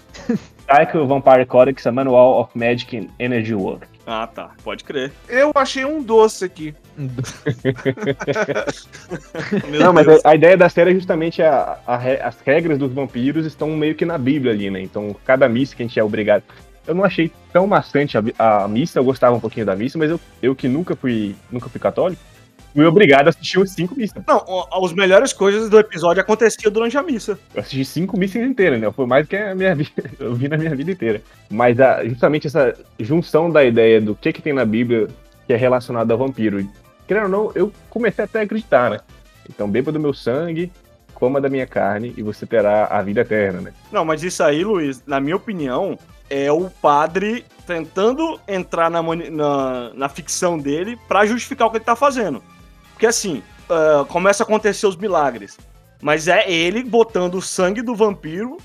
Psycho 0.68 1.06
Vampire 1.06 1.46
Codex, 1.46 1.86
a 1.86 1.92
Manual 1.92 2.42
of 2.42 2.58
Magic 2.58 2.98
and 2.98 3.06
Energy 3.20 3.54
Work. 3.54 3.88
Ah, 4.08 4.26
tá. 4.26 4.50
Pode 4.64 4.84
crer. 4.84 5.12
Eu 5.28 5.52
achei 5.54 5.86
um 5.86 6.02
doce 6.02 6.44
aqui. 6.44 6.74
Não, 9.80 9.94
mas 9.94 10.08
a, 10.08 10.32
a 10.32 10.34
ideia 10.36 10.58
da 10.58 10.68
série 10.68 10.90
é 10.90 10.94
justamente 10.96 11.44
a, 11.44 11.78
a 11.86 11.98
as 12.28 12.42
regras 12.42 12.80
dos 12.80 12.92
vampiros 12.92 13.46
estão 13.46 13.70
meio 13.70 13.94
que 13.94 14.06
na 14.06 14.18
Bíblia 14.18 14.52
ali, 14.52 14.72
né? 14.72 14.82
Então, 14.82 15.16
cada 15.24 15.48
missa 15.48 15.76
que 15.76 15.84
a 15.84 15.86
gente 15.86 16.00
é 16.00 16.04
obrigado. 16.04 16.42
Eu 16.88 16.96
não 16.96 17.04
achei 17.04 17.32
tão 17.54 17.68
maçante 17.68 18.18
a, 18.18 18.24
a 18.64 18.68
missa, 18.68 18.98
eu 18.98 19.04
gostava 19.04 19.36
um 19.36 19.40
pouquinho 19.40 19.68
da 19.68 19.76
missa, 19.76 20.00
mas 20.00 20.10
eu, 20.10 20.20
eu 20.42 20.56
que 20.56 20.68
nunca 20.68 20.96
fui, 20.96 21.36
nunca 21.52 21.70
fui 21.70 21.80
católico, 21.80 22.20
fui 22.74 22.86
obrigado 22.86 23.28
a 23.28 23.30
assistir 23.30 23.60
os 23.60 23.72
cinco 23.72 23.96
missas. 23.96 24.22
Não, 24.28 24.44
as 24.84 24.94
melhores 24.94 25.34
coisas 25.34 25.70
do 25.70 25.80
episódio 25.80 26.22
aconteciam 26.22 26.72
durante 26.72 26.98
a 26.98 27.04
missa. 27.04 27.40
Eu 27.54 27.62
assisti 27.62 27.84
cinco 27.86 28.18
missas 28.18 28.42
inteiras, 28.42 28.80
né? 28.80 28.92
Foi 28.92 29.06
mais 29.06 29.26
do 29.26 29.30
que 29.30 29.36
a 29.36 29.56
minha 29.56 29.76
vida, 29.76 29.92
eu 30.20 30.34
vi 30.36 30.48
na 30.48 30.58
minha 30.58 30.76
vida 30.76 30.92
inteira. 30.92 31.22
Mas 31.50 31.80
a- 31.80 32.04
justamente 32.06 32.48
essa 32.48 32.74
junção 33.00 33.50
da 33.50 33.64
ideia 33.64 34.00
do 34.00 34.16
que, 34.16 34.32
que 34.34 34.42
tem 34.42 34.54
na 34.54 34.66
Bíblia 34.66 35.08
que 35.48 35.54
é 35.54 35.56
relacionado 35.56 36.12
ao 36.12 36.18
vampiro. 36.18 36.66
Querendo 37.08 37.24
ou 37.24 37.30
não, 37.30 37.52
eu 37.56 37.74
comecei 37.90 38.24
até 38.24 38.40
a 38.42 38.44
acreditar, 38.44 38.92
né? 38.92 39.00
Então, 39.50 39.68
beba 39.68 39.92
do 39.92 40.00
meu 40.00 40.14
sangue, 40.14 40.72
coma 41.16 41.42
da 41.42 41.50
minha 41.50 41.66
carne 41.66 42.14
e 42.16 42.22
você 42.22 42.46
terá 42.46 42.86
a 42.86 43.02
vida 43.02 43.22
eterna, 43.22 43.60
né? 43.62 43.74
Não, 43.92 44.06
mas 44.06 44.24
isso 44.24 44.44
aí, 44.44 44.64
Luiz, 44.64 45.04
na 45.08 45.20
minha 45.20 45.36
opinião, 45.36 45.98
é 46.30 46.52
o 46.52 46.70
padre 46.70 47.44
tentando 47.66 48.40
entrar 48.48 48.92
na, 48.92 49.02
na, 49.02 49.92
na 49.96 50.08
ficção 50.10 50.58
dele 50.58 50.98
pra 51.08 51.26
justificar 51.26 51.68
o 51.68 51.72
que 51.72 51.78
ele 51.78 51.84
tá 51.84 51.96
fazendo. 51.96 52.44
Porque 53.00 53.08
assim, 53.08 53.42
ah, 53.70 54.04
começa 54.10 54.44
a 54.44 54.46
acontecer 54.46 54.86
os 54.86 54.98
milagres. 54.98 55.58
Mas 56.02 56.28
é 56.28 56.52
ele 56.52 56.84
botando 56.84 57.36
o 57.36 57.42
sangue 57.42 57.82
do 57.82 57.96
vampiro 57.96 58.58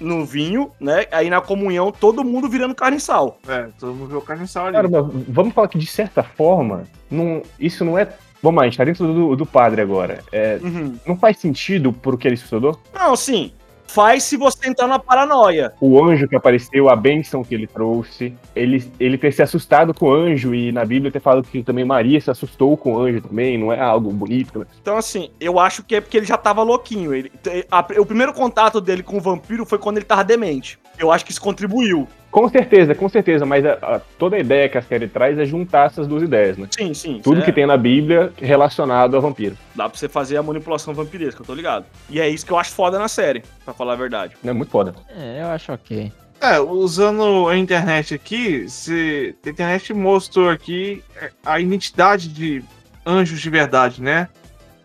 no 0.00 0.24
vinho, 0.24 0.72
né? 0.80 1.04
Aí 1.12 1.28
na 1.28 1.42
comunhão, 1.42 1.92
todo 1.92 2.24
mundo 2.24 2.48
virando 2.48 2.74
carne 2.74 2.96
e 2.96 3.00
sal. 3.00 3.38
É, 3.46 3.68
todo 3.78 3.92
mundo 3.92 4.08
vê 4.08 4.16
o 4.16 4.22
carniçal 4.22 4.66
ali. 4.66 4.76
Cara, 4.76 4.88
mas 4.88 5.04
vamos 5.28 5.52
falar 5.52 5.68
que 5.68 5.78
de 5.78 5.86
certa 5.86 6.22
forma, 6.22 6.84
não, 7.10 7.42
isso 7.60 7.84
não 7.84 7.98
é. 7.98 8.08
Vamos 8.42 8.58
lá, 8.58 8.62
a 8.62 8.68
gente 8.68 8.78
tá 8.78 8.84
dentro 8.84 9.06
do, 9.06 9.36
do 9.36 9.44
padre 9.46 9.82
agora. 9.82 10.20
É, 10.32 10.58
Uhum. 10.62 10.96
não 11.06 11.16
faz 11.16 11.38
sentido 11.38 11.92
pro 11.92 12.16
que 12.16 12.26
ele 12.26 12.34
estudou? 12.36 12.80
Não, 12.94 13.14
sim. 13.14 13.52
Faz 13.94 14.24
se 14.24 14.36
você 14.36 14.68
entrar 14.68 14.88
na 14.88 14.98
paranoia. 14.98 15.72
o 15.80 16.04
anjo 16.04 16.26
que 16.26 16.34
apareceu, 16.34 16.88
a 16.90 16.96
bênção 16.96 17.44
que 17.44 17.54
ele 17.54 17.68
trouxe, 17.68 18.34
ele, 18.56 18.90
ele 18.98 19.16
ter 19.16 19.32
se 19.32 19.40
assustado 19.40 19.94
com 19.94 20.06
o 20.06 20.12
anjo 20.12 20.52
e 20.52 20.72
na 20.72 20.84
Bíblia 20.84 21.12
ter 21.12 21.20
falado 21.20 21.46
que 21.46 21.62
também 21.62 21.84
Maria 21.84 22.20
se 22.20 22.28
assustou 22.28 22.76
com 22.76 22.94
o 22.94 22.98
anjo 22.98 23.20
também, 23.20 23.56
não 23.56 23.72
é 23.72 23.80
algo 23.80 24.10
bonito, 24.10 24.58
né? 24.58 24.66
Então, 24.82 24.96
assim, 24.96 25.30
eu 25.38 25.60
acho 25.60 25.84
que 25.84 25.94
é 25.94 26.00
porque 26.00 26.16
ele 26.16 26.26
já 26.26 26.36
tava 26.36 26.60
louquinho. 26.64 27.14
Ele, 27.14 27.30
a- 27.70 27.86
o 27.98 28.04
primeiro 28.04 28.32
contato 28.34 28.80
dele 28.80 29.04
com 29.04 29.16
o 29.16 29.20
vampiro 29.20 29.64
foi 29.64 29.78
quando 29.78 29.98
ele 29.98 30.06
tava 30.06 30.24
demente. 30.24 30.76
Eu 30.98 31.10
acho 31.12 31.24
que 31.24 31.30
isso 31.32 31.40
contribuiu. 31.40 32.06
Com 32.30 32.48
certeza, 32.48 32.94
com 32.96 33.08
certeza, 33.08 33.46
mas 33.46 33.64
a- 33.64 33.78
a- 33.80 34.00
toda 34.18 34.34
a 34.36 34.38
ideia 34.40 34.68
que 34.68 34.76
a 34.76 34.82
série 34.82 35.06
traz 35.06 35.38
é 35.38 35.44
juntar 35.44 35.86
essas 35.86 36.06
duas 36.06 36.22
ideias, 36.22 36.56
né? 36.58 36.66
Sim, 36.70 36.92
sim. 36.92 37.20
Tudo 37.22 37.42
que 37.42 37.50
é- 37.50 37.52
tem 37.52 37.64
na 37.66 37.76
Bíblia 37.76 38.32
relacionado 38.36 39.16
a 39.16 39.20
vampiro. 39.20 39.56
Dá 39.74 39.88
pra 39.88 39.96
você 39.96 40.08
fazer 40.08 40.36
a 40.36 40.42
manipulação 40.42 40.92
vampiresca, 40.94 41.42
eu 41.42 41.46
tô 41.46 41.54
ligado. 41.54 41.86
E 42.10 42.20
é 42.20 42.28
isso 42.28 42.44
que 42.44 42.50
eu 42.52 42.58
acho 42.58 42.72
foda 42.72 42.98
na 42.98 43.06
série, 43.06 43.44
pra 43.64 43.72
falar 43.72 43.92
a 43.92 43.96
verdade. 43.96 44.34
É 44.44 44.52
muito 44.52 44.70
foda. 44.70 44.94
É, 45.16 45.42
eu 45.42 45.46
acho 45.46 45.72
ok. 45.72 46.12
É, 46.40 46.58
usando 46.58 47.48
a 47.48 47.56
internet 47.56 48.12
aqui, 48.14 48.68
se, 48.68 49.34
a 49.46 49.48
internet 49.48 49.94
mostrou 49.94 50.50
aqui 50.50 51.02
a 51.46 51.60
identidade 51.60 52.28
de 52.28 52.62
anjos 53.06 53.40
de 53.40 53.48
verdade, 53.48 54.02
né? 54.02 54.28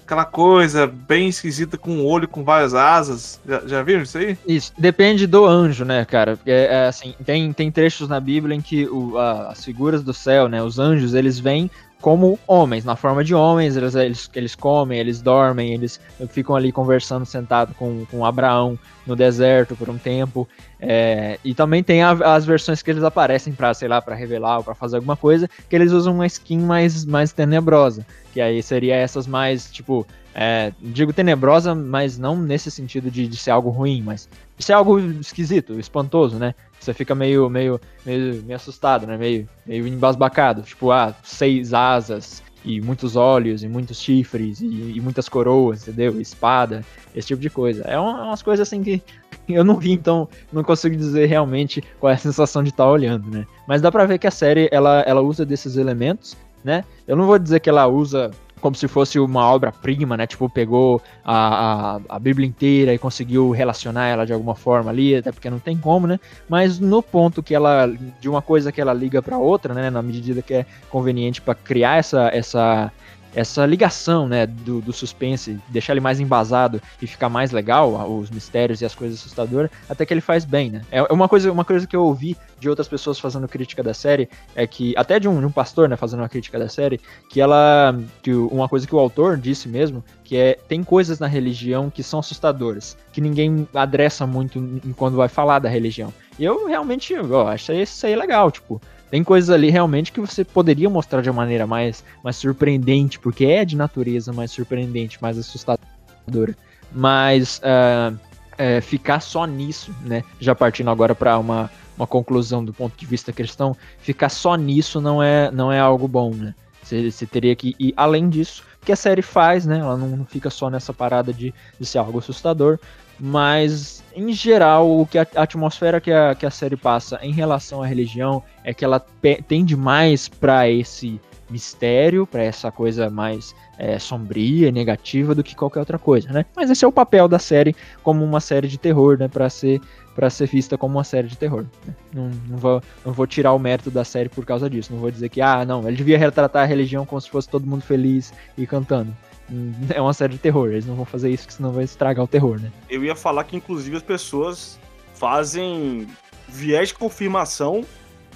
Aquela 0.09 0.25
coisa 0.25 0.87
bem 0.87 1.29
esquisita 1.29 1.77
com 1.77 1.91
um 1.91 2.03
olho 2.03 2.27
com 2.27 2.43
várias 2.43 2.73
asas. 2.73 3.39
Já, 3.47 3.61
já 3.67 3.83
viram 3.83 4.01
isso 4.01 4.17
aí? 4.17 4.35
Isso, 4.47 4.73
depende 4.75 5.27
do 5.27 5.45
anjo, 5.45 5.85
né, 5.85 6.03
cara? 6.03 6.35
Porque, 6.35 6.49
é, 6.49 6.87
assim, 6.87 7.13
tem, 7.23 7.53
tem 7.53 7.69
trechos 7.69 8.09
na 8.09 8.19
Bíblia 8.19 8.55
em 8.55 8.59
que 8.59 8.87
o- 8.87 9.15
a- 9.19 9.49
as 9.51 9.63
figuras 9.63 10.01
do 10.01 10.11
céu, 10.11 10.49
né, 10.49 10.63
os 10.63 10.79
anjos, 10.79 11.13
eles 11.13 11.37
vêm 11.37 11.69
como 12.01 12.39
homens, 12.47 12.85
na 12.85 12.95
forma 12.95 13.23
de 13.23 13.35
homens, 13.35 13.75
eles, 13.75 13.93
eles, 13.95 14.29
eles 14.33 14.55
comem, 14.55 14.99
eles 14.99 15.21
dormem, 15.21 15.73
eles 15.73 15.99
ficam 16.29 16.55
ali 16.55 16.71
conversando 16.71 17.25
sentado 17.25 17.73
com, 17.75 18.05
com 18.05 18.25
Abraão 18.25 18.79
no 19.05 19.15
deserto 19.15 19.75
por 19.75 19.89
um 19.89 19.97
tempo. 19.97 20.47
É, 20.79 21.37
e 21.43 21.53
também 21.53 21.83
tem 21.83 22.01
a- 22.01 22.11
as 22.35 22.45
versões 22.45 22.81
que 22.81 22.89
eles 22.89 23.03
aparecem 23.03 23.51
pra, 23.51 23.73
sei 23.73 23.87
lá, 23.87 24.01
pra 24.01 24.15
revelar 24.15 24.59
ou 24.59 24.63
pra 24.63 24.73
fazer 24.75 24.95
alguma 24.95 25.17
coisa, 25.17 25.49
que 25.69 25.75
eles 25.75 25.91
usam 25.91 26.13
uma 26.15 26.25
skin 26.25 26.59
mais, 26.59 27.03
mais 27.05 27.33
tenebrosa. 27.33 28.05
Que 28.33 28.39
aí 28.39 28.63
seria 28.63 28.95
essas 28.95 29.27
mais, 29.27 29.69
tipo, 29.71 30.05
é, 30.33 30.71
digo 30.79 31.11
tenebrosa, 31.11 31.75
mas 31.75 32.17
não 32.17 32.37
nesse 32.37 32.71
sentido 32.71 33.11
de, 33.11 33.27
de 33.27 33.35
ser 33.35 33.51
algo 33.51 33.69
ruim, 33.69 34.01
mas 34.01 34.29
de 34.59 34.65
ser 34.65 34.73
algo 34.73 34.99
esquisito, 34.99 35.79
espantoso, 35.79 36.37
né? 36.37 36.53
Você 36.77 36.93
fica 36.93 37.15
meio, 37.15 37.49
meio, 37.49 37.79
meio, 38.05 38.43
meio 38.43 38.55
assustado, 38.57 39.07
né? 39.07 39.17
Meio, 39.17 39.47
meio 39.65 39.87
embasbacado. 39.87 40.61
Tipo, 40.63 40.91
ah, 40.91 41.15
seis 41.23 41.73
asas 41.73 42.43
e 42.65 42.81
muitos 42.81 43.15
olhos 43.15 43.63
e 43.63 43.69
muitos 43.69 44.01
chifres 44.01 44.59
e, 44.59 44.65
e 44.97 44.99
muitas 45.01 45.29
coroas, 45.29 45.87
entendeu? 45.87 46.19
Espada, 46.19 46.83
esse 47.15 47.29
tipo 47.29 47.41
de 47.41 47.49
coisa. 47.49 47.83
É 47.83 47.97
um- 47.97 48.23
umas 48.25 48.41
coisas 48.41 48.67
assim 48.67 48.83
que 48.83 49.01
eu 49.47 49.63
não 49.63 49.77
vi, 49.77 49.93
então 49.93 50.27
não 50.51 50.61
consigo 50.61 50.95
dizer 50.95 51.25
realmente 51.27 51.81
qual 51.97 52.11
é 52.11 52.15
a 52.15 52.17
sensação 52.17 52.61
de 52.61 52.69
estar 52.69 52.85
olhando, 52.85 53.31
né? 53.31 53.47
Mas 53.65 53.81
dá 53.81 53.89
pra 53.89 54.05
ver 54.05 54.19
que 54.19 54.27
a 54.27 54.31
série 54.31 54.67
ela, 54.73 54.99
ela 55.07 55.21
usa 55.21 55.45
desses 55.45 55.77
elementos, 55.77 56.35
né? 56.65 56.83
Eu 57.07 57.15
não 57.15 57.25
vou 57.25 57.39
dizer 57.39 57.61
que 57.61 57.69
ela 57.69 57.87
usa 57.87 58.29
como 58.61 58.75
se 58.75 58.87
fosse 58.87 59.19
uma 59.19 59.49
obra-prima, 59.49 60.17
né? 60.17 60.27
Tipo, 60.27 60.49
pegou 60.49 61.01
a, 61.23 61.95
a, 61.95 62.01
a 62.09 62.19
Bíblia 62.19 62.47
inteira 62.47 62.93
e 62.93 62.97
conseguiu 62.97 63.51
relacionar 63.51 64.07
ela 64.07 64.25
de 64.25 64.33
alguma 64.33 64.55
forma 64.55 64.89
ali, 64.91 65.15
até 65.15 65.31
porque 65.31 65.49
não 65.49 65.59
tem 65.59 65.77
como, 65.77 66.07
né? 66.07 66.19
Mas 66.47 66.79
no 66.79 67.01
ponto 67.01 67.41
que 67.41 67.55
ela, 67.55 67.87
de 68.19 68.29
uma 68.29 68.41
coisa 68.41 68.71
que 68.71 68.81
ela 68.81 68.93
liga 68.93 69.21
para 69.21 69.37
outra, 69.37 69.73
né? 69.73 69.89
Na 69.89 70.01
medida 70.01 70.41
que 70.41 70.53
é 70.53 70.65
conveniente 70.89 71.41
para 71.41 71.55
criar 71.55 71.97
essa, 71.97 72.29
essa, 72.33 72.91
essa 73.33 73.65
ligação, 73.65 74.27
né? 74.27 74.45
Do, 74.45 74.81
do 74.81 74.93
suspense, 74.93 75.59
deixar 75.69 75.93
ele 75.93 75.99
mais 75.99 76.19
embasado 76.19 76.81
e 77.01 77.07
ficar 77.07 77.29
mais 77.29 77.51
legal, 77.51 78.09
os 78.09 78.29
mistérios 78.29 78.81
e 78.81 78.85
as 78.85 78.95
coisas 78.95 79.19
assustadoras, 79.19 79.69
até 79.89 80.05
que 80.05 80.13
ele 80.13 80.21
faz 80.21 80.45
bem, 80.45 80.69
né? 80.69 80.81
É 80.91 81.01
uma 81.13 81.27
coisa, 81.27 81.51
uma 81.51 81.65
coisa 81.65 81.85
que 81.85 81.95
eu 81.95 82.03
ouvi 82.03 82.35
de 82.59 82.69
outras 82.69 82.87
pessoas 82.87 83.19
fazendo 83.19 83.47
crítica 83.47 83.81
da 83.81 83.93
série 83.93 84.29
é 84.55 84.67
que 84.67 84.93
até 84.97 85.19
de 85.19 85.27
um, 85.27 85.39
de 85.39 85.45
um 85.45 85.51
pastor, 85.51 85.87
né, 85.87 85.95
fazendo 85.95 86.19
uma 86.19 86.29
crítica 86.29 86.59
da 86.59 86.67
série, 86.67 86.99
que 87.29 87.39
ela 87.39 87.97
que 88.21 88.33
uma 88.33 88.67
coisa 88.67 88.85
que 88.85 88.93
o 88.93 88.99
autor 88.99 89.37
disse 89.37 89.67
mesmo, 89.67 90.03
que 90.23 90.35
é 90.35 90.57
tem 90.67 90.83
coisas 90.83 91.19
na 91.19 91.27
religião 91.27 91.89
que 91.89 92.03
são 92.03 92.19
assustadoras, 92.19 92.97
que 93.11 93.21
ninguém 93.21 93.67
adressa 93.73 94.27
muito 94.27 94.61
quando 94.95 95.15
vai 95.15 95.29
falar 95.29 95.59
da 95.59 95.69
religião. 95.69 96.13
E 96.37 96.45
eu 96.45 96.67
realmente, 96.67 97.13
ó, 97.15 97.47
acho 97.47 97.73
isso 97.73 98.05
aí 98.05 98.15
legal, 98.15 98.49
tipo, 98.49 98.81
tem 99.09 99.23
coisas 99.23 99.49
ali 99.49 99.69
realmente 99.69 100.11
que 100.11 100.19
você 100.19 100.43
poderia 100.43 100.89
mostrar 100.89 101.21
de 101.21 101.29
uma 101.29 101.41
maneira 101.41 101.65
mais, 101.65 102.03
mais 102.23 102.35
surpreendente, 102.35 103.19
porque 103.19 103.45
é 103.45 103.65
de 103.65 103.75
natureza 103.75 104.31
mais 104.31 104.51
surpreendente, 104.51 105.21
mais 105.21 105.37
assustadora. 105.37 106.55
Mas 106.91 107.61
ah, 107.63 108.13
é, 108.59 108.81
ficar 108.81 109.21
só 109.21 109.45
nisso, 109.45 109.95
né? 110.05 110.23
Já 110.39 110.53
partindo 110.53 110.89
agora 110.89 111.15
para 111.15 111.39
uma, 111.39 111.71
uma 111.97 112.05
conclusão 112.05 112.63
do 112.63 112.73
ponto 112.73 112.95
de 112.97 113.05
vista 113.05 113.31
cristão, 113.31 113.75
ficar 113.99 114.29
só 114.29 114.55
nisso 114.55 114.99
não 114.99 115.23
é, 115.23 115.49
não 115.49 115.71
é 115.71 115.79
algo 115.79 116.07
bom, 116.07 116.31
né? 116.31 116.53
Você 116.83 117.25
teria 117.25 117.55
que 117.55 117.75
ir 117.79 117.93
além 117.95 118.29
disso, 118.29 118.63
que 118.83 118.91
a 118.91 118.95
série 118.95 119.21
faz, 119.21 119.65
né? 119.65 119.79
Ela 119.79 119.95
não, 119.95 120.07
não 120.09 120.25
fica 120.25 120.49
só 120.49 120.69
nessa 120.69 120.93
parada 120.93 121.31
de, 121.31 121.53
de 121.79 121.85
ser 121.85 121.99
algo 121.99 122.17
assustador, 122.17 122.79
mas 123.19 124.03
em 124.15 124.31
geral 124.31 124.99
o 124.99 125.05
que 125.05 125.17
a, 125.17 125.27
a 125.35 125.43
atmosfera 125.43 125.99
que 125.99 126.11
a, 126.11 126.33
que 126.35 126.45
a 126.45 126.51
série 126.51 126.77
passa 126.77 127.19
em 127.21 127.31
relação 127.31 127.81
à 127.83 127.87
religião 127.87 128.41
é 128.63 128.73
que 128.73 128.85
ela 128.85 129.03
tende 129.47 129.75
mais 129.75 130.27
para 130.27 130.69
esse 130.69 131.19
mistério, 131.49 132.27
para 132.27 132.43
essa 132.43 132.71
coisa 132.71 133.09
mais 133.09 133.55
é, 133.77 133.97
sombria 133.97 134.71
negativa 134.71 135.33
do 135.33 135.43
que 135.43 135.55
qualquer 135.55 135.79
outra 135.79 135.97
coisa, 135.97 136.31
né? 136.31 136.45
Mas 136.55 136.69
esse 136.69 136.85
é 136.85 136.87
o 136.87 136.91
papel 136.91 137.27
da 137.27 137.39
série 137.39 137.75
como 138.03 138.23
uma 138.23 138.39
série 138.39 138.67
de 138.67 138.77
terror, 138.77 139.17
né? 139.17 139.27
Para 139.27 139.49
ser 139.49 139.81
para 140.15 140.29
ser 140.29 140.47
vista 140.47 140.77
como 140.77 140.97
uma 140.97 141.03
série 141.05 141.29
de 141.29 141.37
terror. 141.37 141.65
né? 141.85 141.95
Não, 142.13 142.29
não, 142.49 142.57
vou, 142.57 142.83
não 143.05 143.13
vou 143.13 143.25
tirar 143.25 143.53
o 143.53 143.59
mérito 143.59 143.89
da 143.89 144.03
série 144.03 144.27
por 144.27 144.45
causa 144.45 144.69
disso. 144.69 144.91
Não 144.91 144.99
vou 144.99 145.09
dizer 145.09 145.29
que, 145.29 145.39
ah, 145.39 145.63
não, 145.63 145.87
ele 145.87 145.95
devia 145.95 146.17
retratar 146.17 146.63
a 146.63 146.65
religião 146.65 147.05
como 147.05 147.21
se 147.21 147.29
fosse 147.29 147.47
todo 147.47 147.65
mundo 147.65 147.83
feliz 147.83 148.33
e 148.57 148.67
cantando. 148.67 149.15
É 149.93 150.01
uma 150.01 150.13
série 150.13 150.33
de 150.33 150.39
terror, 150.39 150.69
eles 150.69 150.85
não 150.85 150.95
vão 150.95 151.05
fazer 151.05 151.29
isso, 151.29 151.47
que 151.47 151.53
senão 151.53 151.71
vai 151.71 151.83
estragar 151.83 152.23
o 152.23 152.27
terror, 152.27 152.59
né? 152.59 152.71
Eu 152.89 153.03
ia 153.03 153.15
falar 153.15 153.43
que, 153.43 153.55
inclusive, 153.55 153.97
as 153.97 154.03
pessoas 154.03 154.79
fazem 155.13 156.07
viés 156.47 156.89
de 156.89 156.95
confirmação 156.95 157.83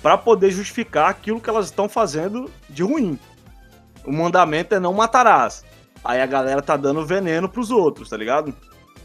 pra 0.02 0.18
poder 0.18 0.52
justificar 0.52 1.10
aquilo 1.10 1.40
que 1.40 1.50
elas 1.50 1.66
estão 1.66 1.88
fazendo 1.88 2.50
de 2.70 2.84
ruim. 2.84 3.18
O 4.06 4.12
mandamento 4.12 4.76
é 4.76 4.80
não 4.80 4.94
matarás. 4.94 5.64
Aí 6.04 6.22
a 6.22 6.26
galera 6.26 6.62
tá 6.62 6.76
dando 6.76 7.06
veneno 7.06 7.48
pros 7.48 7.72
outros, 7.72 8.10
tá 8.10 8.18
ligado? 8.18 8.54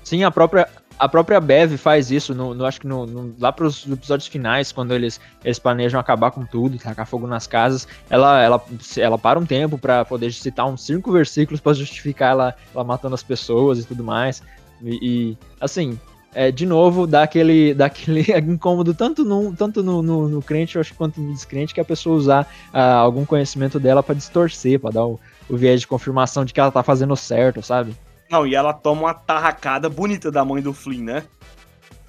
Sim, 0.02 0.24
a 0.24 0.30
própria, 0.30 0.68
a 0.98 1.08
própria 1.08 1.40
Bev 1.40 1.76
faz 1.76 2.10
isso, 2.10 2.34
no, 2.34 2.54
no- 2.54 2.64
acho 2.64 2.80
que 2.80 2.86
no, 2.86 3.06
no- 3.06 3.34
lá 3.38 3.52
pros 3.52 3.86
episódios 3.86 4.26
finais, 4.28 4.72
quando 4.72 4.94
eles, 4.94 5.20
eles 5.44 5.58
planejam 5.58 6.00
acabar 6.00 6.30
com 6.30 6.44
tudo, 6.44 6.78
tacar 6.78 7.06
fogo 7.06 7.26
nas 7.26 7.46
casas, 7.46 7.86
ela, 8.10 8.42
ela, 8.42 8.64
ela 8.96 9.18
para 9.18 9.38
um 9.38 9.46
tempo 9.46 9.78
pra 9.78 10.04
poder 10.04 10.32
citar 10.32 10.66
uns 10.66 10.82
cinco 10.84 11.12
versículos 11.12 11.60
pra 11.60 11.72
justificar 11.72 12.32
ela, 12.32 12.54
ela 12.74 12.84
matando 12.84 13.14
as 13.14 13.22
pessoas 13.22 13.78
e 13.80 13.84
tudo 13.84 14.02
mais. 14.02 14.42
E, 14.82 14.98
e, 15.02 15.38
assim, 15.60 15.98
é, 16.34 16.50
de 16.50 16.66
novo, 16.66 17.06
dá 17.06 17.22
aquele, 17.22 17.74
dá 17.74 17.86
aquele 17.86 18.22
incômodo 18.50 18.92
tanto, 18.94 19.24
no, 19.24 19.52
tanto 19.54 19.82
no, 19.82 20.02
no, 20.02 20.28
no 20.28 20.42
crente, 20.42 20.78
acho, 20.78 20.94
quanto 20.94 21.20
no 21.20 21.32
descrente, 21.32 21.72
que 21.74 21.80
a 21.80 21.84
pessoa 21.84 22.16
usar 22.16 22.46
ah, 22.72 22.94
algum 22.94 23.24
conhecimento 23.24 23.78
dela 23.80 24.02
pra 24.02 24.14
distorcer, 24.14 24.78
pra 24.78 24.90
dar 24.90 25.04
o, 25.06 25.18
o 25.48 25.56
viés 25.56 25.80
de 25.80 25.86
confirmação 25.86 26.44
de 26.44 26.52
que 26.52 26.60
ela 26.60 26.70
tá 26.70 26.82
fazendo 26.82 27.16
certo, 27.16 27.62
sabe? 27.62 27.94
Não, 28.30 28.46
e 28.46 28.54
ela 28.54 28.74
toma 28.74 29.02
uma 29.02 29.14
tarracada 29.14 29.88
bonita 29.88 30.30
da 30.30 30.44
mãe 30.44 30.60
do 30.60 30.74
Flynn, 30.74 31.02
né? 31.02 31.24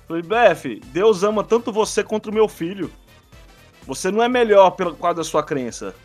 Falei, 0.06 0.22
Beth, 0.22 0.82
Deus 0.88 1.24
ama 1.24 1.44
tanto 1.44 1.72
você 1.72 2.04
quanto 2.04 2.30
o 2.30 2.34
meu 2.34 2.48
filho. 2.48 2.92
Você 3.88 4.12
não 4.12 4.22
é 4.22 4.28
melhor 4.28 4.72
pelo 4.72 4.96
quadro 4.96 5.18
da 5.18 5.24
sua 5.24 5.44
crença. 5.44 5.96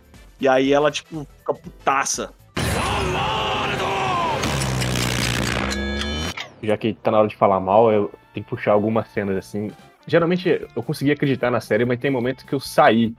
E 0.41 0.47
aí 0.47 0.73
ela, 0.73 0.91
tipo, 0.91 1.27
fica 1.39 1.53
putaça. 1.53 2.33
Já 6.63 6.77
que 6.77 6.95
tá 6.95 7.11
na 7.11 7.19
hora 7.19 7.29
de 7.29 7.37
falar 7.37 7.59
mal, 7.59 7.91
eu 7.91 8.13
tenho 8.33 8.45
que 8.45 8.51
puxar 8.51 8.73
algumas 8.73 9.09
cenas 9.09 9.37
assim. 9.37 9.73
Geralmente 10.07 10.65
eu 10.77 10.83
consegui 10.83 11.11
acreditar 11.11 11.51
na 11.51 11.61
série, 11.61 11.85
mas 11.85 11.99
tem 11.99 12.11
momentos 12.11 12.45
que 12.45 12.55
eu 12.55 12.61
saí, 12.61 13.15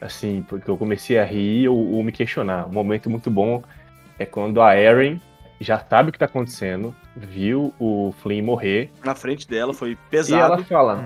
assim, 0.00 0.44
porque 0.48 0.70
eu 0.70 0.76
comecei 0.76 1.18
a 1.18 1.24
rir 1.24 1.68
ou, 1.68 1.94
ou 1.94 2.02
me 2.02 2.12
questionar. 2.12 2.68
Um 2.68 2.72
momento 2.72 3.08
muito 3.08 3.30
bom 3.30 3.62
é 4.18 4.26
quando 4.26 4.60
a 4.60 4.76
Erin 4.76 5.20
já 5.60 5.78
sabe 5.78 6.10
o 6.10 6.12
que 6.12 6.18
tá 6.18 6.24
acontecendo, 6.26 6.94
viu 7.16 7.72
o 7.78 8.14
Flynn 8.22 8.42
morrer, 8.44 8.90
Na 9.04 9.14
frente 9.14 9.48
dela, 9.48 9.72
foi 9.72 9.92
e 9.92 9.96
pesado. 10.10 10.42
ela 10.54 10.64
fala: 10.64 11.04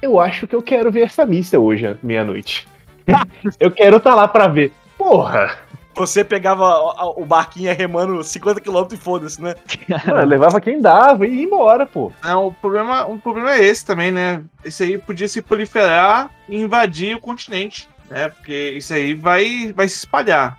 Eu 0.00 0.18
acho 0.20 0.46
que 0.46 0.54
eu 0.54 0.62
quero 0.62 0.90
ver 0.92 1.02
essa 1.02 1.24
missa 1.26 1.58
hoje, 1.58 1.86
à 1.86 1.96
meia-noite. 2.02 2.66
eu 3.58 3.70
quero 3.70 3.96
estar 3.96 4.14
lá 4.14 4.28
pra 4.28 4.48
ver. 4.48 4.72
Porra! 4.96 5.56
Você 5.94 6.22
pegava 6.22 6.78
o- 7.16 7.24
barquinho 7.26 7.74
remando 7.74 8.18
50km 8.20 8.92
e 8.92 8.96
foda-se, 8.96 9.42
né? 9.42 9.56
Mano, 10.06 10.28
levava 10.28 10.60
quem 10.60 10.80
dava 10.80 11.26
e 11.26 11.34
ia 11.34 11.42
embora, 11.44 11.84
pô. 11.86 12.12
Não, 12.22 12.46
o 12.46 12.52
problema, 12.52 13.04
o 13.06 13.18
problema 13.18 13.52
é 13.54 13.64
esse 13.64 13.84
também, 13.84 14.12
né? 14.12 14.44
Esse 14.64 14.84
aí 14.84 14.96
podia 14.98 15.26
se 15.26 15.42
proliferar 15.42 16.30
e 16.48 16.56
invadir 16.60 17.16
o 17.16 17.20
continente, 17.20 17.88
né? 18.08 18.28
Porque 18.28 18.74
isso 18.76 18.94
aí 18.94 19.12
vai, 19.12 19.72
vai 19.74 19.88
se 19.88 19.96
espalhar. 19.96 20.56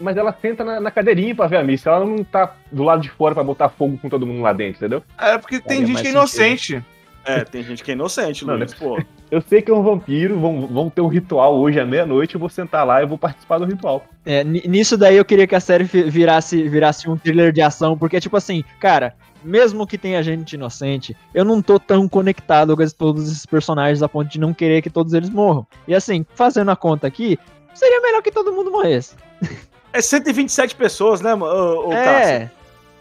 Mas 0.00 0.16
ela 0.16 0.32
senta 0.40 0.64
na, 0.64 0.80
na 0.80 0.90
cadeirinha 0.90 1.34
pra 1.34 1.46
ver 1.46 1.56
a 1.58 1.64
missa. 1.64 1.90
Ela 1.90 2.04
não 2.04 2.22
tá 2.24 2.54
do 2.70 2.82
lado 2.82 3.02
de 3.02 3.10
fora 3.10 3.34
pra 3.34 3.44
botar 3.44 3.68
fogo 3.68 3.98
com 3.98 4.08
todo 4.08 4.26
mundo 4.26 4.42
lá 4.42 4.52
dentro, 4.52 4.78
entendeu? 4.78 5.02
É 5.18 5.38
porque 5.38 5.60
tem 5.60 5.78
Faria 5.80 5.86
gente 5.86 6.00
que 6.02 6.08
é 6.08 6.10
inocente. 6.10 6.84
É, 7.24 7.44
tem 7.44 7.62
gente 7.62 7.84
que 7.84 7.90
é 7.90 7.94
inocente, 7.94 8.46
Não, 8.46 8.56
Luiz, 8.56 8.72
pô. 8.72 8.98
Eu 9.30 9.42
sei 9.42 9.60
que 9.60 9.70
é 9.70 9.74
um 9.74 9.82
vampiro, 9.82 10.40
vão, 10.40 10.66
vão 10.66 10.88
ter 10.88 11.02
um 11.02 11.06
ritual 11.08 11.54
hoje 11.58 11.78
à 11.78 11.84
meia-noite, 11.84 12.34
eu 12.34 12.40
vou 12.40 12.48
sentar 12.48 12.86
lá 12.86 13.02
e 13.02 13.06
vou 13.06 13.18
participar 13.18 13.58
do 13.58 13.66
ritual. 13.66 14.02
É, 14.24 14.42
ni- 14.42 14.66
nisso 14.66 14.96
daí 14.96 15.18
eu 15.18 15.24
queria 15.26 15.46
que 15.46 15.54
a 15.54 15.60
série 15.60 15.84
virasse, 15.84 16.66
virasse 16.66 17.10
um 17.10 17.14
thriller 17.18 17.52
de 17.52 17.60
ação, 17.60 17.98
porque, 17.98 18.18
tipo 18.22 18.38
assim, 18.38 18.64
cara, 18.80 19.14
mesmo 19.44 19.86
que 19.86 19.98
tenha 19.98 20.22
gente 20.22 20.54
inocente, 20.54 21.14
eu 21.34 21.44
não 21.44 21.60
tô 21.60 21.78
tão 21.78 22.08
conectado 22.08 22.74
com 22.74 22.86
todos 22.88 23.30
esses 23.30 23.44
personagens 23.44 24.02
a 24.02 24.08
ponto 24.08 24.30
de 24.30 24.40
não 24.40 24.54
querer 24.54 24.80
que 24.80 24.88
todos 24.88 25.12
eles 25.12 25.28
morram. 25.28 25.66
E 25.86 25.94
assim, 25.94 26.24
fazendo 26.34 26.70
a 26.70 26.76
conta 26.76 27.06
aqui, 27.06 27.38
seria 27.74 28.00
melhor 28.00 28.22
que 28.22 28.30
todo 28.32 28.50
mundo 28.50 28.70
morresse. 28.70 29.14
É 29.98 30.00
127 30.00 30.76
pessoas, 30.76 31.20
né, 31.20 31.34
o, 31.34 31.88
o 31.88 31.92
é. 31.92 32.50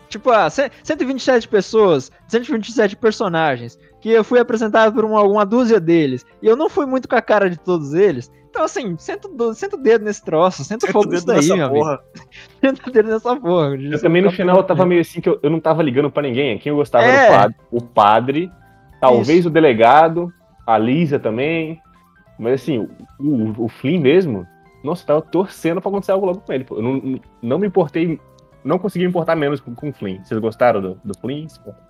Tipo, 0.09 0.31
ah, 0.31 0.49
127 0.49 1.47
pessoas, 1.47 2.11
127 2.27 2.95
personagens, 2.95 3.77
que 4.01 4.09
eu 4.09 4.23
fui 4.23 4.39
apresentado 4.39 4.93
por 4.93 5.05
uma, 5.05 5.21
uma 5.21 5.45
dúzia 5.45 5.79
deles, 5.79 6.25
e 6.41 6.47
eu 6.47 6.55
não 6.55 6.69
fui 6.69 6.85
muito 6.85 7.07
com 7.07 7.15
a 7.15 7.21
cara 7.21 7.49
de 7.49 7.57
todos 7.57 7.93
eles. 7.93 8.31
Então, 8.49 8.63
assim, 8.63 8.97
senta, 8.97 9.29
senta 9.53 9.75
o 9.75 9.79
dedo 9.79 10.05
nesse 10.05 10.23
troço, 10.25 10.63
senta, 10.63 10.87
o 10.87 10.91
fogo 10.91 11.11
nisso 11.11 11.27
daí, 11.27 11.45
meu 11.47 11.69
porra. 11.69 11.91
amigo. 11.91 12.03
senta 12.59 12.89
o 12.89 12.91
dedo 12.91 13.09
nessa 13.09 13.35
porra. 13.35 13.75
Eu 13.75 14.01
também 14.01 14.21
no 14.23 14.31
final 14.31 14.57
eu 14.57 14.63
tava 14.63 14.83
meio 14.83 15.01
assim 15.01 15.21
que 15.21 15.29
eu, 15.29 15.39
eu 15.43 15.49
não 15.51 15.59
tava 15.59 15.83
ligando 15.83 16.09
pra 16.09 16.23
ninguém. 16.23 16.57
Quem 16.57 16.71
eu 16.71 16.77
gostava 16.77 17.05
é. 17.05 17.09
era 17.09 17.27
o 17.29 17.37
padre, 17.37 17.57
o 17.69 17.81
padre 17.81 18.51
talvez 18.99 19.39
Isso. 19.39 19.49
o 19.49 19.51
delegado, 19.51 20.33
a 20.65 20.75
Lisa 20.77 21.19
também. 21.19 21.79
Mas 22.39 22.61
assim, 22.61 22.87
o, 23.19 23.65
o 23.65 23.67
Flynn 23.67 23.99
mesmo, 23.99 24.47
nossa, 24.87 25.03
eu 25.03 25.07
tava 25.07 25.21
torcendo 25.21 25.81
pra 25.81 25.89
acontecer 25.89 26.11
algo 26.11 26.25
logo 26.25 26.41
com 26.41 26.53
ele. 26.53 26.65
Eu 26.69 26.81
não, 26.81 27.19
não 27.41 27.59
me 27.59 27.67
importei 27.67 28.19
não 28.67 28.77
consegui 28.77 29.05
importar 29.05 29.35
menos 29.35 29.61
com, 29.61 29.73
com 29.73 29.89
o 29.89 29.93
Flynn. 29.93 30.23
Vocês 30.23 30.39
gostaram 30.39 30.81
do, 30.81 31.01
do 31.03 31.17
Flynn? 31.17 31.47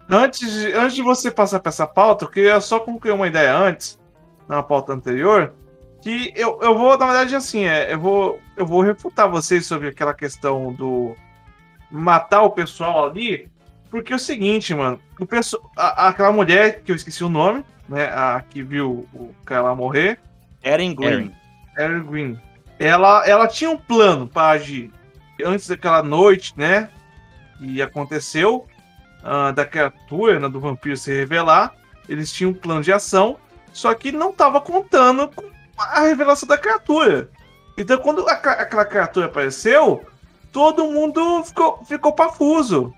Antes 0.10 0.52
de, 0.52 0.74
antes 0.74 0.96
de 0.96 1.02
você 1.02 1.32
passar 1.32 1.60
para 1.60 1.70
essa 1.70 1.88
pauta, 1.88 2.26
eu 2.26 2.30
queria 2.30 2.62
só 2.62 2.80
concluir 2.80 3.14
uma 3.14 3.28
ideia 3.28 3.58
antes, 3.58 4.00
na 4.48 4.62
pauta 4.62 4.94
anterior, 4.94 5.54
que 6.02 6.32
eu, 6.36 6.60
eu 6.62 6.78
vou, 6.78 6.98
na 6.98 7.06
verdade, 7.08 7.36
assim, 7.36 7.66
é, 7.66 7.94
eu, 7.94 8.00
vou, 8.00 8.40
eu 8.56 8.66
vou 8.66 8.82
refutar 8.82 9.30
vocês 9.30 9.66
sobre 9.66 9.88
aquela 9.88 10.14
questão 10.14 10.72
do 10.72 11.16
matar 11.90 12.44
o 12.44 12.52
pessoal 12.52 13.08
ali, 13.08 13.50
porque 13.90 14.14
é 14.14 14.16
o 14.16 14.20
seguinte, 14.20 14.76
mano, 14.76 15.00
o 15.20 15.26
pessoal, 15.26 15.72
a, 15.76 16.10
aquela 16.10 16.32
mulher, 16.32 16.82
que 16.84 16.92
eu 16.92 16.96
esqueci 16.96 17.24
o 17.24 17.30
nome, 17.30 17.66
né, 17.90 18.06
a 18.06 18.44
que 18.48 18.62
viu 18.62 19.08
o 19.14 19.34
cara 19.44 19.74
morrer. 19.74 20.20
Erin 20.64 20.94
Green. 20.94 21.34
Erin 21.78 22.04
Green. 22.04 22.47
Ela, 22.80 23.28
ela 23.28 23.48
tinha 23.48 23.70
um 23.70 23.78
plano 23.78 24.28
para 24.28 24.50
agir 24.50 24.92
antes 25.44 25.68
daquela 25.68 26.04
noite, 26.04 26.54
né? 26.56 26.90
E 27.60 27.82
aconteceu 27.82 28.68
uh, 29.24 29.52
da 29.54 29.66
criatura, 29.66 30.40
né, 30.40 30.48
do 30.48 30.60
vampiro 30.60 30.96
se 30.96 31.12
revelar. 31.12 31.76
Eles 32.08 32.32
tinham 32.32 32.52
um 32.52 32.54
plano 32.54 32.82
de 32.82 32.94
ação, 32.94 33.38
só 33.74 33.94
que 33.94 34.12
não 34.12 34.30
estava 34.30 34.62
contando 34.62 35.28
com 35.30 35.44
a 35.78 36.02
revelação 36.02 36.48
da 36.48 36.58
criatura. 36.58 37.30
Então, 37.78 37.98
quando 37.98 38.28
a, 38.28 38.34
aquela 38.34 38.86
criatura 38.86 39.26
apareceu, 39.26 40.06
todo 40.52 40.86
mundo 40.92 41.44
ficou, 41.44 41.84
ficou 41.86 42.14
pafuso. 42.14 42.94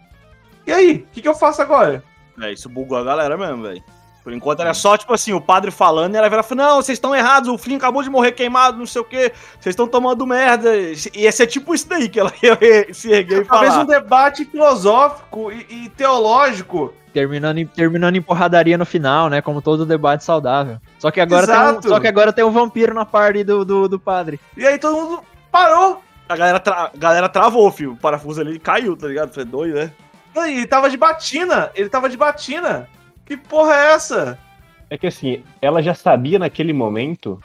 E 0.67 0.71
aí, 0.71 0.97
o 0.97 1.13
que, 1.13 1.21
que 1.21 1.27
eu 1.27 1.35
faço 1.35 1.61
agora? 1.61 2.03
É, 2.41 2.53
isso 2.53 2.69
bugou 2.69 2.97
a 2.97 3.03
galera 3.03 3.37
mesmo, 3.37 3.63
velho. 3.63 3.83
Por 4.29 4.35
enquanto 4.35 4.59
era 4.59 4.75
só, 4.75 4.95
tipo 4.95 5.11
assim, 5.11 5.33
o 5.33 5.41
padre 5.41 5.71
falando 5.71 6.13
e 6.13 6.17
ela 6.17 6.29
vira 6.29 6.45
não, 6.51 6.75
vocês 6.75 6.97
estão 6.97 7.15
errados, 7.15 7.49
o 7.49 7.57
Flynn 7.57 7.77
acabou 7.77 8.03
de 8.03 8.11
morrer 8.11 8.31
queimado, 8.31 8.77
não 8.77 8.85
sei 8.85 9.01
o 9.01 9.03
quê, 9.03 9.33
vocês 9.59 9.73
estão 9.73 9.87
tomando 9.87 10.23
merda. 10.27 10.69
Ia 11.15 11.31
ser 11.31 11.47
tipo 11.47 11.73
isso 11.73 11.89
daí 11.89 12.07
que 12.07 12.19
ela 12.19 12.31
ia 12.43 12.93
se 12.93 13.11
erguer 13.11 13.41
e 13.41 13.45
falar. 13.45 13.61
Talvez 13.61 13.83
um 13.83 13.87
debate 13.87 14.45
filosófico 14.45 15.51
e, 15.51 15.65
e, 15.67 15.89
teológico. 15.89 16.93
Terminando 17.11 17.57
em, 17.57 17.65
terminando 17.65 18.17
em 18.17 18.21
porradaria 18.21 18.77
no 18.77 18.85
final, 18.85 19.31
né? 19.31 19.41
Como 19.41 19.63
todo 19.63 19.83
debate 19.83 20.23
saudável. 20.23 20.77
Só 20.99 21.09
que 21.09 21.19
agora, 21.19 21.47
tem 21.47 21.55
um, 21.59 21.81
só 21.81 21.99
que 21.99 22.07
agora 22.07 22.31
tem 22.31 22.45
um 22.45 22.51
vampiro 22.51 22.93
na 22.93 23.05
parte 23.05 23.43
do, 23.43 23.65
do, 23.65 23.89
do 23.89 23.99
padre. 23.99 24.39
E 24.55 24.63
aí 24.63 24.77
todo 24.77 24.95
mundo 24.95 25.23
parou. 25.51 26.03
A 26.27 26.35
galera, 26.35 26.59
tra 26.59 26.91
galera 26.95 27.27
travou, 27.27 27.71
filho. 27.71 27.93
O 27.93 27.97
parafuso 27.97 28.41
ali 28.41 28.59
caiu, 28.59 28.95
tá 28.95 29.07
ligado? 29.07 29.33
Foi 29.33 29.43
doido, 29.43 29.73
né? 29.73 29.91
E 30.35 30.57
ele 30.57 30.67
tava 30.67 30.87
de 30.87 30.97
batina. 30.97 31.71
Ele 31.73 31.89
tava 31.89 32.07
de 32.07 32.15
batina. 32.15 32.87
Que 33.29 33.37
porra 33.37 33.75
é 33.75 33.91
essa? 33.93 34.39
É 34.89 34.97
que 34.97 35.05
assim, 35.05 35.43
ela 35.61 35.83
já 35.83 35.93
sabia 35.93 36.39
naquele 36.39 36.73
momento 36.73 37.39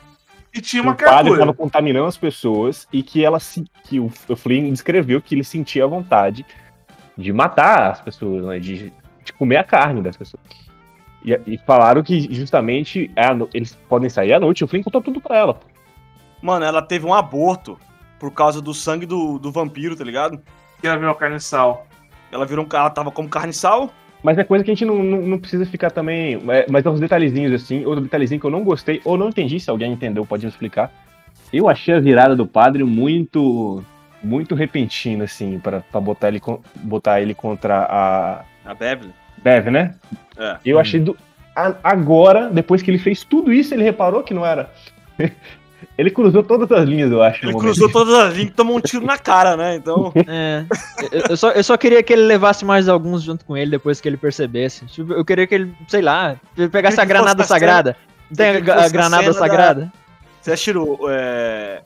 que 0.50 0.62
tinha 0.62 0.82
uma 0.82 0.94
que 0.94 1.04
o 1.04 1.06
padre 1.06 1.32
estava 1.32 1.52
contaminando 1.52 2.06
as 2.06 2.16
pessoas 2.16 2.88
e 2.90 3.02
que 3.02 3.22
ela 3.22 3.36
que 3.82 4.00
o, 4.00 4.10
o 4.28 4.34
Flynn 4.34 4.70
descreveu 4.70 5.20
que 5.20 5.34
ele 5.34 5.44
sentia 5.44 5.84
a 5.84 5.86
vontade 5.86 6.46
de 7.18 7.30
matar 7.34 7.90
as 7.90 8.00
pessoas, 8.00 8.46
né, 8.46 8.58
de, 8.58 8.90
de 9.22 9.32
comer 9.34 9.58
a 9.58 9.64
carne 9.64 10.00
das 10.00 10.16
pessoas. 10.16 10.42
E, 11.22 11.38
e 11.46 11.58
falaram 11.58 12.02
que 12.02 12.32
justamente 12.34 13.10
é, 13.14 13.26
eles 13.52 13.74
podem 13.86 14.08
sair 14.08 14.32
à 14.32 14.40
noite. 14.40 14.64
O 14.64 14.66
Flynn 14.66 14.82
contou 14.82 15.02
tudo 15.02 15.20
pra 15.20 15.36
ela. 15.36 15.60
Mano, 16.40 16.64
ela 16.64 16.80
teve 16.80 17.04
um 17.04 17.12
aborto 17.12 17.78
por 18.18 18.30
causa 18.30 18.62
do 18.62 18.72
sangue 18.72 19.04
do, 19.04 19.38
do 19.38 19.52
vampiro, 19.52 19.94
tá 19.94 20.02
ligado? 20.04 20.40
Que 20.80 20.86
ela 20.86 20.96
virou 20.96 21.14
carne 21.14 21.38
sal. 21.40 21.86
Ela 22.32 22.46
virou 22.46 22.66
ela 22.72 22.88
tava 22.88 23.10
como 23.10 23.28
carne 23.28 23.52
sal 23.52 23.92
mas 24.24 24.38
é 24.38 24.42
coisa 24.42 24.64
que 24.64 24.70
a 24.70 24.74
gente 24.74 24.86
não, 24.86 25.02
não, 25.02 25.20
não 25.20 25.38
precisa 25.38 25.66
ficar 25.66 25.90
também. 25.90 26.42
É, 26.48 26.64
mas 26.70 26.86
é 26.86 26.88
uns 26.88 26.98
detalhezinhos 26.98 27.52
assim, 27.52 27.84
outro 27.84 28.02
detalhezinho 28.02 28.40
que 28.40 28.46
eu 28.46 28.50
não 28.50 28.64
gostei, 28.64 29.02
ou 29.04 29.18
não 29.18 29.28
entendi, 29.28 29.60
se 29.60 29.68
alguém 29.68 29.92
entendeu, 29.92 30.24
pode 30.24 30.46
me 30.46 30.50
explicar. 30.50 30.90
Eu 31.52 31.68
achei 31.68 31.94
a 31.94 32.00
virada 32.00 32.34
do 32.34 32.46
padre 32.46 32.82
muito. 32.82 33.84
muito 34.22 34.54
repentina, 34.54 35.24
assim, 35.24 35.60
para 35.60 35.82
botar 36.00 36.28
ele, 36.28 36.40
botar 36.76 37.20
ele 37.20 37.34
contra 37.34 37.86
a. 37.88 38.44
A 38.64 38.72
Bev? 38.72 39.10
Bev, 39.42 39.68
né? 39.68 39.94
É. 40.38 40.56
Eu 40.64 40.80
achei 40.80 41.00
do. 41.00 41.14
agora, 41.54 42.48
depois 42.48 42.80
que 42.80 42.90
ele 42.90 42.98
fez 42.98 43.24
tudo 43.24 43.52
isso, 43.52 43.74
ele 43.74 43.84
reparou 43.84 44.22
que 44.22 44.32
não 44.32 44.46
era. 44.46 44.72
Ele 45.96 46.10
cruzou 46.10 46.42
todas 46.42 46.70
as 46.70 46.88
linhas, 46.88 47.10
eu 47.10 47.22
acho. 47.22 47.44
Ele 47.44 47.54
cruzou 47.54 47.90
todas 47.90 48.14
as 48.14 48.34
linhas 48.34 48.50
e 48.50 48.54
tomou 48.54 48.76
um 48.76 48.80
tiro 48.80 49.04
na 49.04 49.18
cara, 49.18 49.56
né? 49.56 49.76
Então. 49.76 50.12
É. 50.26 50.64
Eu 51.28 51.36
só, 51.36 51.50
eu 51.50 51.64
só 51.64 51.76
queria 51.76 52.02
que 52.02 52.12
ele 52.12 52.22
levasse 52.22 52.64
mais 52.64 52.88
alguns 52.88 53.22
junto 53.22 53.44
com 53.44 53.56
ele 53.56 53.70
depois 53.70 54.00
que 54.00 54.08
ele 54.08 54.16
percebesse. 54.16 54.86
Tipo, 54.86 55.12
eu 55.12 55.24
queria 55.24 55.46
que 55.46 55.54
ele, 55.54 55.74
sei 55.88 56.02
lá, 56.02 56.36
pegasse 56.70 57.00
a 57.00 57.04
granada 57.04 57.44
sagrada. 57.44 57.96
Tem 58.34 58.48
a, 58.48 58.84
a 58.84 58.88
granada 58.88 59.32
sagrada? 59.32 59.80
Da... 59.82 59.92
Você 60.40 60.52
assistiu 60.52 60.98
é... 61.08 61.82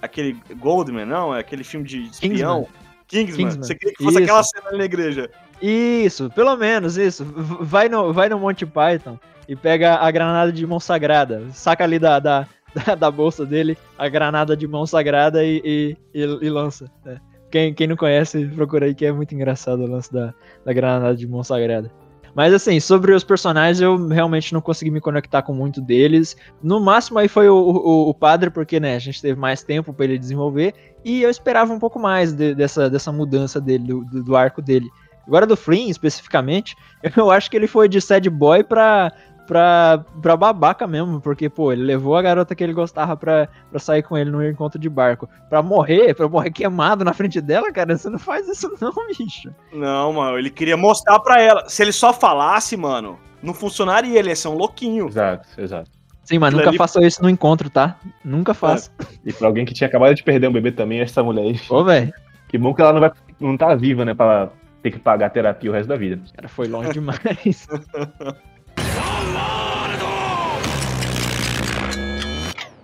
aquele 0.00 0.36
Goldman, 0.58 1.06
não? 1.06 1.34
É 1.34 1.40
aquele 1.40 1.64
filme 1.64 1.86
de 1.86 2.06
espião? 2.06 2.66
Kingsman. 3.06 3.48
Kingsman. 3.48 3.62
Você 3.62 3.74
queria 3.74 3.94
que 3.94 4.02
fosse 4.04 4.16
isso. 4.16 4.24
aquela 4.24 4.42
cena 4.42 4.78
na 4.78 4.84
igreja. 4.84 5.30
Isso, 5.60 6.30
pelo 6.30 6.56
menos 6.56 6.96
isso. 6.96 7.24
Vai 7.24 7.88
no, 7.88 8.12
vai 8.12 8.28
no 8.28 8.38
Monty 8.38 8.66
Python 8.66 9.18
e 9.48 9.56
pega 9.56 9.96
a 9.96 10.10
granada 10.10 10.52
de 10.52 10.66
mão 10.66 10.78
sagrada. 10.78 11.46
Saca 11.52 11.82
ali 11.82 11.98
da, 11.98 12.18
da 12.18 12.46
da, 12.74 12.94
da, 12.94 13.10
bolsa 13.10 13.44
dele 13.44 13.76
a 13.96 14.08
granada 14.08 14.56
de 14.56 14.66
mão 14.66 14.86
sagrada 14.86 15.44
e, 15.44 15.60
e, 15.64 15.96
e, 16.14 16.22
e 16.22 16.50
lança. 16.50 16.90
Né? 17.04 17.20
Quem, 17.50 17.72
quem 17.72 17.86
não 17.86 17.96
conhece, 17.96 18.46
procura 18.46 18.86
aí 18.86 18.94
que 18.94 19.06
é 19.06 19.12
muito 19.12 19.34
engraçado 19.34 19.80
o 19.82 19.86
lance 19.86 20.12
da, 20.12 20.34
da 20.64 20.72
granada 20.72 21.16
de 21.16 21.26
mão 21.26 21.42
sagrada. 21.42 21.90
Mas 22.34 22.52
assim, 22.52 22.78
sobre 22.78 23.12
os 23.12 23.24
personagens, 23.24 23.80
eu 23.80 24.06
realmente 24.06 24.52
não 24.52 24.60
consegui 24.60 24.90
me 24.90 25.00
conectar 25.00 25.42
com 25.42 25.52
muito 25.52 25.80
deles. 25.80 26.36
No 26.62 26.78
máximo 26.78 27.18
aí 27.18 27.26
foi 27.26 27.48
o, 27.48 27.56
o, 27.56 28.10
o 28.10 28.14
padre, 28.14 28.50
porque 28.50 28.78
né, 28.78 28.94
a 28.94 28.98
gente 28.98 29.20
teve 29.20 29.38
mais 29.38 29.62
tempo 29.62 29.92
para 29.92 30.04
ele 30.04 30.18
desenvolver. 30.18 30.74
E 31.04 31.22
eu 31.22 31.30
esperava 31.30 31.72
um 31.72 31.78
pouco 31.78 31.98
mais 31.98 32.32
de, 32.32 32.54
dessa, 32.54 32.88
dessa 32.88 33.10
mudança 33.10 33.60
dele, 33.60 33.84
do, 33.84 34.04
do 34.22 34.36
arco 34.36 34.62
dele. 34.62 34.88
Agora 35.26 35.46
do 35.46 35.56
Flynn, 35.56 35.88
especificamente, 35.88 36.76
eu 37.16 37.30
acho 37.30 37.50
que 37.50 37.56
ele 37.56 37.66
foi 37.66 37.88
de 37.88 38.00
sad 38.00 38.28
boy 38.30 38.62
pra, 38.62 39.12
pra, 39.48 40.04
pra 40.20 40.36
babaca 40.36 40.86
mesmo, 40.86 41.22
porque, 41.22 41.48
pô, 41.48 41.72
ele 41.72 41.82
levou 41.82 42.14
a 42.14 42.22
garota 42.22 42.54
que 42.54 42.62
ele 42.62 42.74
gostava 42.74 43.16
pra, 43.16 43.48
pra 43.70 43.80
sair 43.80 44.02
com 44.02 44.16
ele 44.16 44.30
no 44.30 44.46
encontro 44.46 44.78
de 44.78 44.90
barco. 44.90 45.26
Pra 45.48 45.62
morrer, 45.62 46.14
pra 46.14 46.28
morrer 46.28 46.50
queimado 46.50 47.02
na 47.02 47.14
frente 47.14 47.40
dela, 47.40 47.72
cara, 47.72 47.96
você 47.96 48.10
não 48.10 48.18
faz 48.18 48.46
isso 48.46 48.70
não, 48.78 48.92
bicho. 49.08 49.50
Não, 49.72 50.12
mano, 50.12 50.38
ele 50.38 50.50
queria 50.50 50.76
mostrar 50.76 51.18
pra 51.20 51.40
ela. 51.40 51.66
Se 51.66 51.82
ele 51.82 51.92
só 51.92 52.12
falasse, 52.12 52.76
mano, 52.76 53.18
não 53.42 53.54
funcionaria, 53.54 54.18
ele 54.18 54.28
ia 54.28 54.36
ser 54.36 54.48
um 54.48 54.54
louquinho. 54.54 55.08
Exato, 55.08 55.48
exato. 55.58 55.90
Sim, 56.22 56.38
mas 56.38 56.52
nunca 56.52 56.68
ali... 56.68 56.76
faça 56.76 57.00
isso 57.00 57.22
no 57.22 57.30
encontro, 57.30 57.70
tá? 57.70 57.96
Nunca 58.22 58.52
faça. 58.52 58.90
É. 59.00 59.30
E 59.30 59.32
pra 59.32 59.48
alguém 59.48 59.64
que 59.64 59.72
tinha 59.72 59.88
acabado 59.88 60.14
de 60.14 60.22
perder 60.22 60.46
um 60.46 60.52
bebê 60.52 60.70
também, 60.70 61.00
essa 61.00 61.22
mulher 61.22 61.42
aí. 61.42 61.60
Ô, 61.70 61.82
velho. 61.82 62.12
Que 62.48 62.58
bom 62.58 62.74
que 62.74 62.82
ela 62.82 62.92
não 62.92 63.00
vai 63.00 63.10
não 63.40 63.56
tá 63.56 63.74
viva, 63.74 64.04
né, 64.04 64.14
pra 64.14 64.50
ter 64.82 64.90
que 64.90 64.98
pagar 64.98 65.30
terapia 65.30 65.70
o 65.70 65.72
resto 65.72 65.88
da 65.88 65.96
vida. 65.96 66.20
Cara, 66.34 66.48
foi 66.48 66.68
longe 66.68 66.92
demais. 66.92 67.66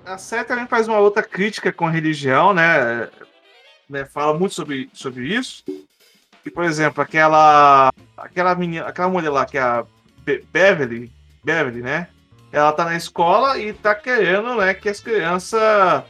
A 0.05 0.19
série 0.19 0.45
também 0.45 0.67
faz 0.67 0.87
uma 0.87 0.99
outra 0.99 1.23
crítica 1.23 1.73
com 1.73 1.87
a 1.87 1.91
religião, 1.91 2.55
né? 2.55 3.09
né? 3.89 4.05
Fala 4.05 4.39
muito 4.39 4.55
sobre, 4.55 4.89
sobre 4.93 5.27
isso. 5.27 5.65
E, 6.45 6.51
por 6.51 6.65
exemplo, 6.65 7.03
aquela 7.03 7.93
aquela 8.17 8.55
menina, 8.55 8.87
aquela 8.87 9.09
mulher 9.09 9.31
lá 9.31 9.47
que 9.47 9.59
é 9.59 9.63
a 9.63 9.85
Be 10.19 10.45
Beverly, 10.53 11.11
Beverly, 11.43 11.83
né? 11.83 12.09
Ela 12.53 12.73
tá 12.73 12.85
na 12.85 12.97
escola 12.97 13.59
e 13.59 13.73
tá 13.73 13.95
querendo, 13.95 14.55
né, 14.55 14.73
que 14.75 14.89
as 14.89 15.01
crianças 15.01 16.05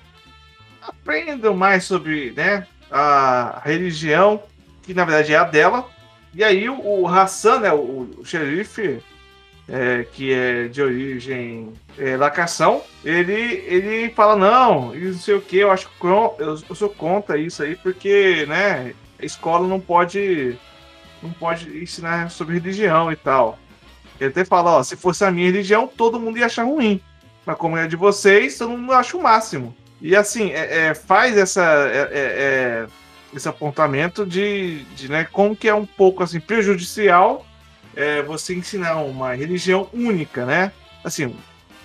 aprendam 0.82 1.54
mais 1.54 1.84
sobre, 1.84 2.32
né, 2.32 2.66
a 2.90 3.62
religião, 3.64 4.42
que 4.82 4.92
na 4.92 5.06
verdade 5.06 5.32
é 5.32 5.38
a 5.38 5.44
dela. 5.44 5.88
E 6.34 6.44
aí 6.44 6.68
o, 6.68 6.78
o 6.78 7.08
Hassan, 7.08 7.60
né, 7.60 7.72
o, 7.72 8.10
o 8.18 8.24
xerife, 8.26 9.02
é, 9.68 10.04
que 10.04 10.32
é 10.32 10.68
de 10.68 10.82
origem 10.82 11.72
é, 11.98 12.16
lacação, 12.16 12.82
ele, 13.04 13.32
ele 13.66 14.10
fala, 14.10 14.36
não, 14.36 14.94
e 14.94 15.00
não 15.06 15.14
sei 15.14 15.34
o 15.34 15.40
que, 15.40 15.58
eu 15.58 15.70
acho 15.70 15.88
que 15.88 16.06
eu, 16.06 16.36
eu 16.38 16.74
sou 16.74 16.94
isso 17.38 17.62
aí, 17.62 17.74
porque, 17.76 18.44
né, 18.46 18.94
a 19.20 19.24
escola 19.24 19.66
não 19.66 19.80
pode 19.80 20.58
não 21.22 21.32
pode 21.32 21.82
ensinar 21.82 22.30
sobre 22.30 22.54
religião 22.54 23.10
e 23.10 23.16
tal. 23.16 23.58
Ele 24.20 24.28
até 24.28 24.44
fala, 24.44 24.72
ó, 24.72 24.82
se 24.82 24.94
fosse 24.94 25.24
a 25.24 25.30
minha 25.30 25.46
religião, 25.46 25.88
todo 25.88 26.20
mundo 26.20 26.38
ia 26.38 26.46
achar 26.46 26.64
ruim. 26.64 27.00
Mas 27.46 27.56
como 27.56 27.78
é 27.78 27.86
de 27.86 27.96
vocês, 27.96 28.58
todo 28.58 28.76
mundo 28.76 28.92
acha 28.92 29.16
o 29.16 29.22
máximo. 29.22 29.74
E 30.00 30.14
assim, 30.14 30.50
é, 30.50 30.88
é, 30.88 30.94
faz 30.94 31.36
essa, 31.36 31.62
é, 31.62 31.98
é, 31.98 32.08
é, 32.12 32.86
esse 33.34 33.48
apontamento 33.48 34.26
de, 34.26 34.84
de 34.96 35.10
né, 35.10 35.24
como 35.24 35.56
que 35.56 35.66
é 35.66 35.74
um 35.74 35.86
pouco 35.86 36.22
assim, 36.22 36.38
prejudicial 36.40 37.44
é, 37.96 38.22
você 38.22 38.54
ensinar 38.54 38.96
uma 38.96 39.34
religião 39.34 39.88
única, 39.92 40.44
né? 40.44 40.72
Assim, 41.02 41.26
o 41.26 41.36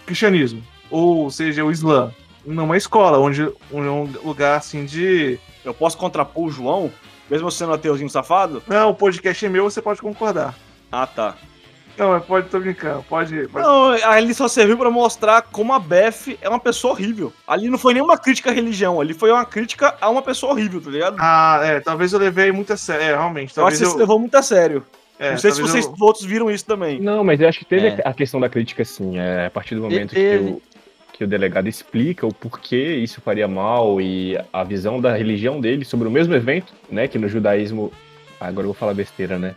cristianismo, 0.05 0.63
ou 0.89 1.29
seja, 1.29 1.63
o 1.63 1.71
Islã, 1.71 2.11
numa 2.45 2.77
escola, 2.77 3.19
onde, 3.19 3.43
é 3.43 3.75
um 3.75 4.03
lugar 4.23 4.57
assim 4.57 4.85
de. 4.85 5.39
Eu 5.63 5.73
posso 5.73 5.97
contrapor 5.97 6.45
o 6.45 6.51
João, 6.51 6.91
mesmo 7.29 7.51
sendo 7.51 7.73
ateuzinho 7.73 8.09
safado? 8.09 8.63
Não, 8.67 8.91
o 8.91 8.95
podcast 8.95 9.45
é 9.45 9.49
meu, 9.49 9.69
você 9.69 9.81
pode 9.81 10.01
concordar. 10.01 10.55
Ah, 10.91 11.05
tá. 11.05 11.35
Não, 11.99 12.11
mas 12.11 12.23
pode, 12.23 12.47
tô 12.47 12.59
brincando. 12.61 13.03
Pode. 13.09 13.47
pode... 13.49 13.65
Não, 13.65 13.89
ali 14.09 14.33
só 14.33 14.47
serviu 14.47 14.77
pra 14.77 14.89
mostrar 14.89 15.41
como 15.41 15.73
a 15.73 15.79
Beth 15.79 16.37
é 16.41 16.47
uma 16.47 16.59
pessoa 16.59 16.93
horrível. 16.93 17.33
Ali 17.45 17.69
não 17.69 17.77
foi 17.77 17.93
nenhuma 17.93 18.17
crítica 18.17 18.49
à 18.49 18.53
religião, 18.53 19.01
ali 19.01 19.13
foi 19.13 19.29
uma 19.31 19.43
crítica 19.43 19.97
a 19.99 20.09
uma 20.09 20.21
pessoa 20.21 20.53
horrível, 20.53 20.79
tá 20.79 20.89
ligado? 20.89 21.17
Ah, 21.19 21.59
é, 21.61 21.81
talvez 21.81 22.13
eu 22.13 22.19
levei 22.19 22.53
muito 22.53 22.71
a 22.71 22.77
sério. 22.77 23.03
É, 23.03 23.07
realmente. 23.09 23.55
eu 23.57 23.65
acho 23.67 23.77
Talvez 23.77 23.79
que 23.79 23.85
você 23.85 23.91
se 23.91 23.97
levou 23.97 24.17
muito 24.17 24.35
a 24.35 24.41
sério. 24.41 24.85
É, 25.19 25.31
não 25.31 25.37
sei 25.37 25.51
se 25.51 25.61
vocês 25.61 25.85
eu- 25.85 25.93
outros 25.99 26.25
viram 26.25 26.49
isso 26.49 26.65
também. 26.65 26.99
Não, 26.99 27.23
mas 27.23 27.39
eu 27.41 27.47
acho 27.47 27.59
que 27.59 27.65
teve 27.65 27.87
É. 27.87 28.01
a 28.05 28.13
questão 28.13 28.39
da 28.39 28.47
crítica, 28.49 28.83
sim. 28.85 29.17
É, 29.19 29.45
a 29.45 29.49
partir 29.49 29.75
do 29.75 29.81
momento 29.81 30.15
que, 30.15 30.35
o, 30.37 30.61
que 31.13 31.23
o 31.23 31.27
delegado 31.27 31.67
explica 31.67 32.25
o 32.25 32.33
porquê 32.33 32.95
isso 32.95 33.19
faria 33.21 33.47
mal 33.47 33.99
e 34.01 34.37
a 34.53 34.63
visão 34.63 34.99
da 35.01 35.15
religião 35.15 35.59
dele 35.59 35.83
sobre 35.85 36.07
o 36.07 36.11
mesmo 36.11 36.33
evento, 36.33 36.73
né? 36.89 37.07
Que 37.07 37.17
no 37.19 37.27
judaísmo. 37.27 37.91
ah, 38.39 38.47
Agora 38.47 38.63
eu 38.65 38.69
vou 38.69 38.73
falar 38.73 38.93
besteira, 38.93 39.37
né? 39.37 39.55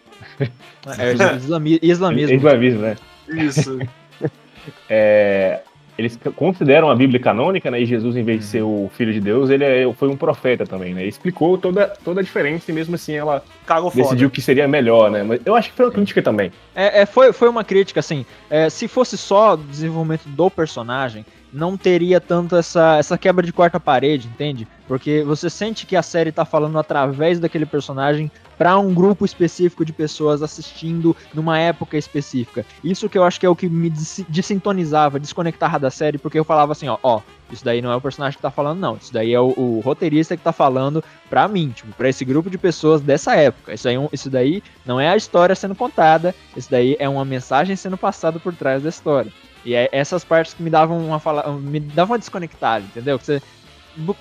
É, 0.98 1.12
islami- 1.36 1.78
islamismo. 1.82 2.36
Islamismo, 2.36 2.80
né? 2.80 2.96
Isso. 3.28 3.78
É, 4.88 5.60
eles 6.02 6.18
consideram 6.36 6.90
a 6.90 6.94
Bíblia 6.94 7.18
canônica, 7.20 7.70
né? 7.70 7.80
E 7.80 7.86
Jesus, 7.86 8.16
em 8.16 8.22
vez 8.22 8.40
de 8.40 8.44
ser 8.46 8.62
o 8.62 8.90
filho 8.96 9.12
de 9.12 9.20
Deus, 9.20 9.50
ele 9.50 9.64
é- 9.64 9.92
foi 9.94 10.08
um 10.08 10.16
profeta 10.16 10.64
também, 10.66 10.92
né? 10.94 11.04
Explicou 11.06 11.56
toda, 11.56 11.86
toda 12.04 12.20
a 12.20 12.22
diferença 12.22 12.70
e 12.70 12.74
mesmo 12.74 12.94
assim 12.94 13.14
ela 13.14 13.42
Cagou 13.66 13.90
foda. 13.90 14.02
decidiu 14.02 14.28
que 14.30 14.40
seria 14.40 14.66
melhor, 14.68 15.10
né? 15.10 15.22
Mas 15.22 15.40
eu 15.44 15.54
acho 15.54 15.70
que 15.70 15.76
foi 15.76 15.86
uma 15.86 15.92
crítica 15.92 16.20
também. 16.22 16.52
É, 16.74 17.02
é, 17.02 17.06
foi, 17.06 17.32
foi 17.32 17.48
uma 17.48 17.64
crítica, 17.64 18.00
assim. 18.00 18.26
é, 18.50 18.68
se 18.68 18.88
fosse 18.88 19.16
só 19.16 19.54
o 19.54 19.56
desenvolvimento 19.56 20.24
do 20.28 20.50
personagem, 20.50 21.24
não 21.52 21.76
teria 21.76 22.20
tanto 22.20 22.56
essa, 22.56 22.96
essa 22.96 23.18
quebra 23.18 23.44
de 23.44 23.52
quarta 23.52 23.78
parede, 23.78 24.26
entende? 24.28 24.66
Porque 24.88 25.22
você 25.22 25.50
sente 25.50 25.86
que 25.86 25.96
a 25.96 26.02
série 26.02 26.32
tá 26.32 26.44
falando 26.44 26.78
através 26.78 27.38
daquele 27.38 27.66
personagem 27.66 28.30
para 28.56 28.78
um 28.78 28.94
grupo 28.94 29.24
específico 29.24 29.84
de 29.84 29.92
pessoas 29.92 30.42
assistindo 30.42 31.16
numa 31.34 31.58
época 31.58 31.96
específica. 31.96 32.64
Isso 32.82 33.08
que 33.08 33.18
eu 33.18 33.24
acho 33.24 33.40
que 33.40 33.46
é 33.46 33.48
o 33.48 33.56
que 33.56 33.68
me 33.68 33.90
des- 33.90 34.24
desintonizava, 34.28 35.18
desconectava 35.18 35.78
da 35.78 35.90
série, 35.90 36.18
porque 36.18 36.38
eu 36.38 36.44
falava 36.44 36.72
assim, 36.72 36.88
ó, 36.88 36.96
ó, 37.02 37.20
isso 37.50 37.64
daí 37.64 37.82
não 37.82 37.90
é 37.92 37.96
o 37.96 38.00
personagem 38.00 38.36
que 38.36 38.42
tá 38.42 38.50
falando, 38.50 38.78
não. 38.78 38.96
Isso 38.96 39.12
daí 39.12 39.34
é 39.34 39.40
o, 39.40 39.52
o 39.56 39.80
roteirista 39.84 40.36
que 40.36 40.42
tá 40.42 40.52
falando 40.52 41.02
pra 41.28 41.48
mim, 41.48 41.70
tipo, 41.70 41.92
pra 41.94 42.08
esse 42.08 42.24
grupo 42.24 42.48
de 42.48 42.56
pessoas 42.56 43.00
dessa 43.00 43.34
época. 43.34 43.74
Isso, 43.74 43.88
aí, 43.88 43.96
é 43.96 44.08
isso 44.12 44.30
daí 44.30 44.62
não 44.86 45.00
é 45.00 45.08
a 45.08 45.16
história 45.16 45.54
sendo 45.54 45.74
contada, 45.74 46.34
isso 46.56 46.70
daí 46.70 46.96
é 46.98 47.08
uma 47.08 47.24
mensagem 47.24 47.76
sendo 47.76 47.98
passada 47.98 48.38
por 48.38 48.54
trás 48.54 48.82
da 48.82 48.88
história. 48.88 49.32
E 49.64 49.74
é 49.74 49.88
essas 49.92 50.24
partes 50.24 50.54
que 50.54 50.62
me 50.62 50.70
davam 50.70 50.98
uma 50.98 51.18
fala, 51.18 51.52
me 51.52 51.78
davam 51.80 52.12
uma 52.12 52.18
desconectada, 52.18 52.84
entendeu? 52.84 53.18
Que 53.18 53.24
você 53.24 53.42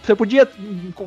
você 0.04 0.14
podia 0.16 0.46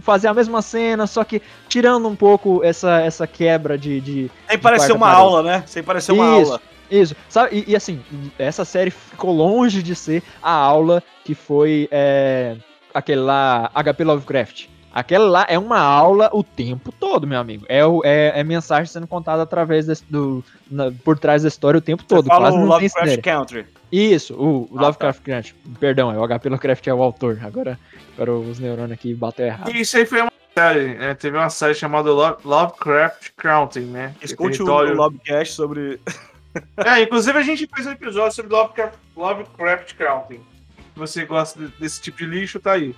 fazer 0.00 0.26
a 0.28 0.32
mesma 0.34 0.62
cena, 0.62 1.06
só 1.06 1.22
que 1.22 1.42
tirando 1.68 2.08
um 2.08 2.16
pouco 2.16 2.64
essa, 2.64 2.98
essa 3.02 3.26
quebra 3.26 3.76
de, 3.76 4.00
de 4.00 4.30
Sem 4.48 4.58
parecer 4.58 4.92
uma 4.92 5.06
parede. 5.06 5.20
aula, 5.22 5.42
né? 5.42 5.64
Sem 5.66 5.82
parecer 5.82 6.12
uma 6.12 6.40
Isso. 6.40 6.52
aula. 6.52 6.62
isso, 6.90 7.14
sabe? 7.28 7.62
E, 7.66 7.72
e, 7.72 7.76
assim, 7.76 8.00
essa 8.38 8.64
série 8.64 8.90
ficou 8.90 9.32
longe 9.32 9.82
de 9.82 9.94
ser 9.94 10.22
a 10.42 10.50
aula 10.50 11.02
que 11.24 11.34
foi 11.34 11.88
é, 11.90 12.56
aquele 12.94 13.20
lá, 13.20 13.70
HP 13.74 14.02
Lovecraft. 14.02 14.66
Aquela 14.94 15.28
lá 15.28 15.46
é 15.48 15.58
uma 15.58 15.80
aula 15.80 16.30
o 16.32 16.42
tempo 16.44 16.92
todo, 16.92 17.26
meu 17.26 17.38
amigo. 17.40 17.66
É, 17.68 17.80
é, 18.04 18.40
é 18.40 18.44
mensagem 18.44 18.86
sendo 18.86 19.06
contada 19.08 19.42
através 19.42 19.86
desse- 19.86 20.04
do, 20.08 20.42
na- 20.70 20.90
por 21.04 21.18
trás 21.18 21.42
da 21.42 21.48
história 21.48 21.78
o 21.78 21.80
tempo 21.82 22.04
todo. 22.04 22.22
Você 22.22 22.28
fala 22.28 22.48
Quase 22.50 22.58
o 22.58 22.64
Lovecraft. 22.66 23.20
Country. 23.20 23.66
Isso, 23.96 24.34
o, 24.34 24.68
Ah, 24.76 24.82
Lovecraft 24.82 25.22
Country. 25.22 25.54
Perdão, 25.78 26.10
é 26.12 26.18
o 26.18 26.26
HP 26.26 26.48
Lovecraft 26.48 26.86
é 26.86 26.94
o 26.94 27.02
autor. 27.02 27.38
Agora, 27.42 27.78
agora 28.14 28.32
os 28.32 28.58
neurônios 28.58 28.92
aqui 28.92 29.14
bateu 29.14 29.46
errado. 29.46 29.70
Isso 29.70 29.96
aí 29.96 30.04
foi 30.06 30.20
uma 30.22 30.32
série, 30.52 30.94
né? 30.94 31.14
Teve 31.14 31.36
uma 31.36 31.50
série 31.50 31.74
chamada 31.74 32.10
Lo- 32.10 32.36
Lovecraft 32.44 33.30
County, 33.36 33.80
né? 33.80 34.14
Que 34.18 34.26
Escute 34.26 34.62
o, 34.62 34.64
território- 34.64 34.94
o 34.94 34.96
Lobcast 34.96 35.54
sobre. 35.54 36.00
É, 36.76 37.02
inclusive 37.02 37.36
a 37.36 37.42
gente 37.42 37.68
fez 37.74 37.84
um 37.84 37.90
episódio 37.90 38.32
sobre 38.36 38.52
Lovecraft, 38.54 38.94
Lovecraft 39.16 39.94
County. 39.96 40.34
Se 40.36 40.98
você 41.00 41.24
gosta 41.24 41.58
de- 41.58 41.72
desse 41.80 42.00
tipo 42.00 42.18
de 42.18 42.26
lixo, 42.26 42.60
tá 42.60 42.72
aí. 42.74 42.94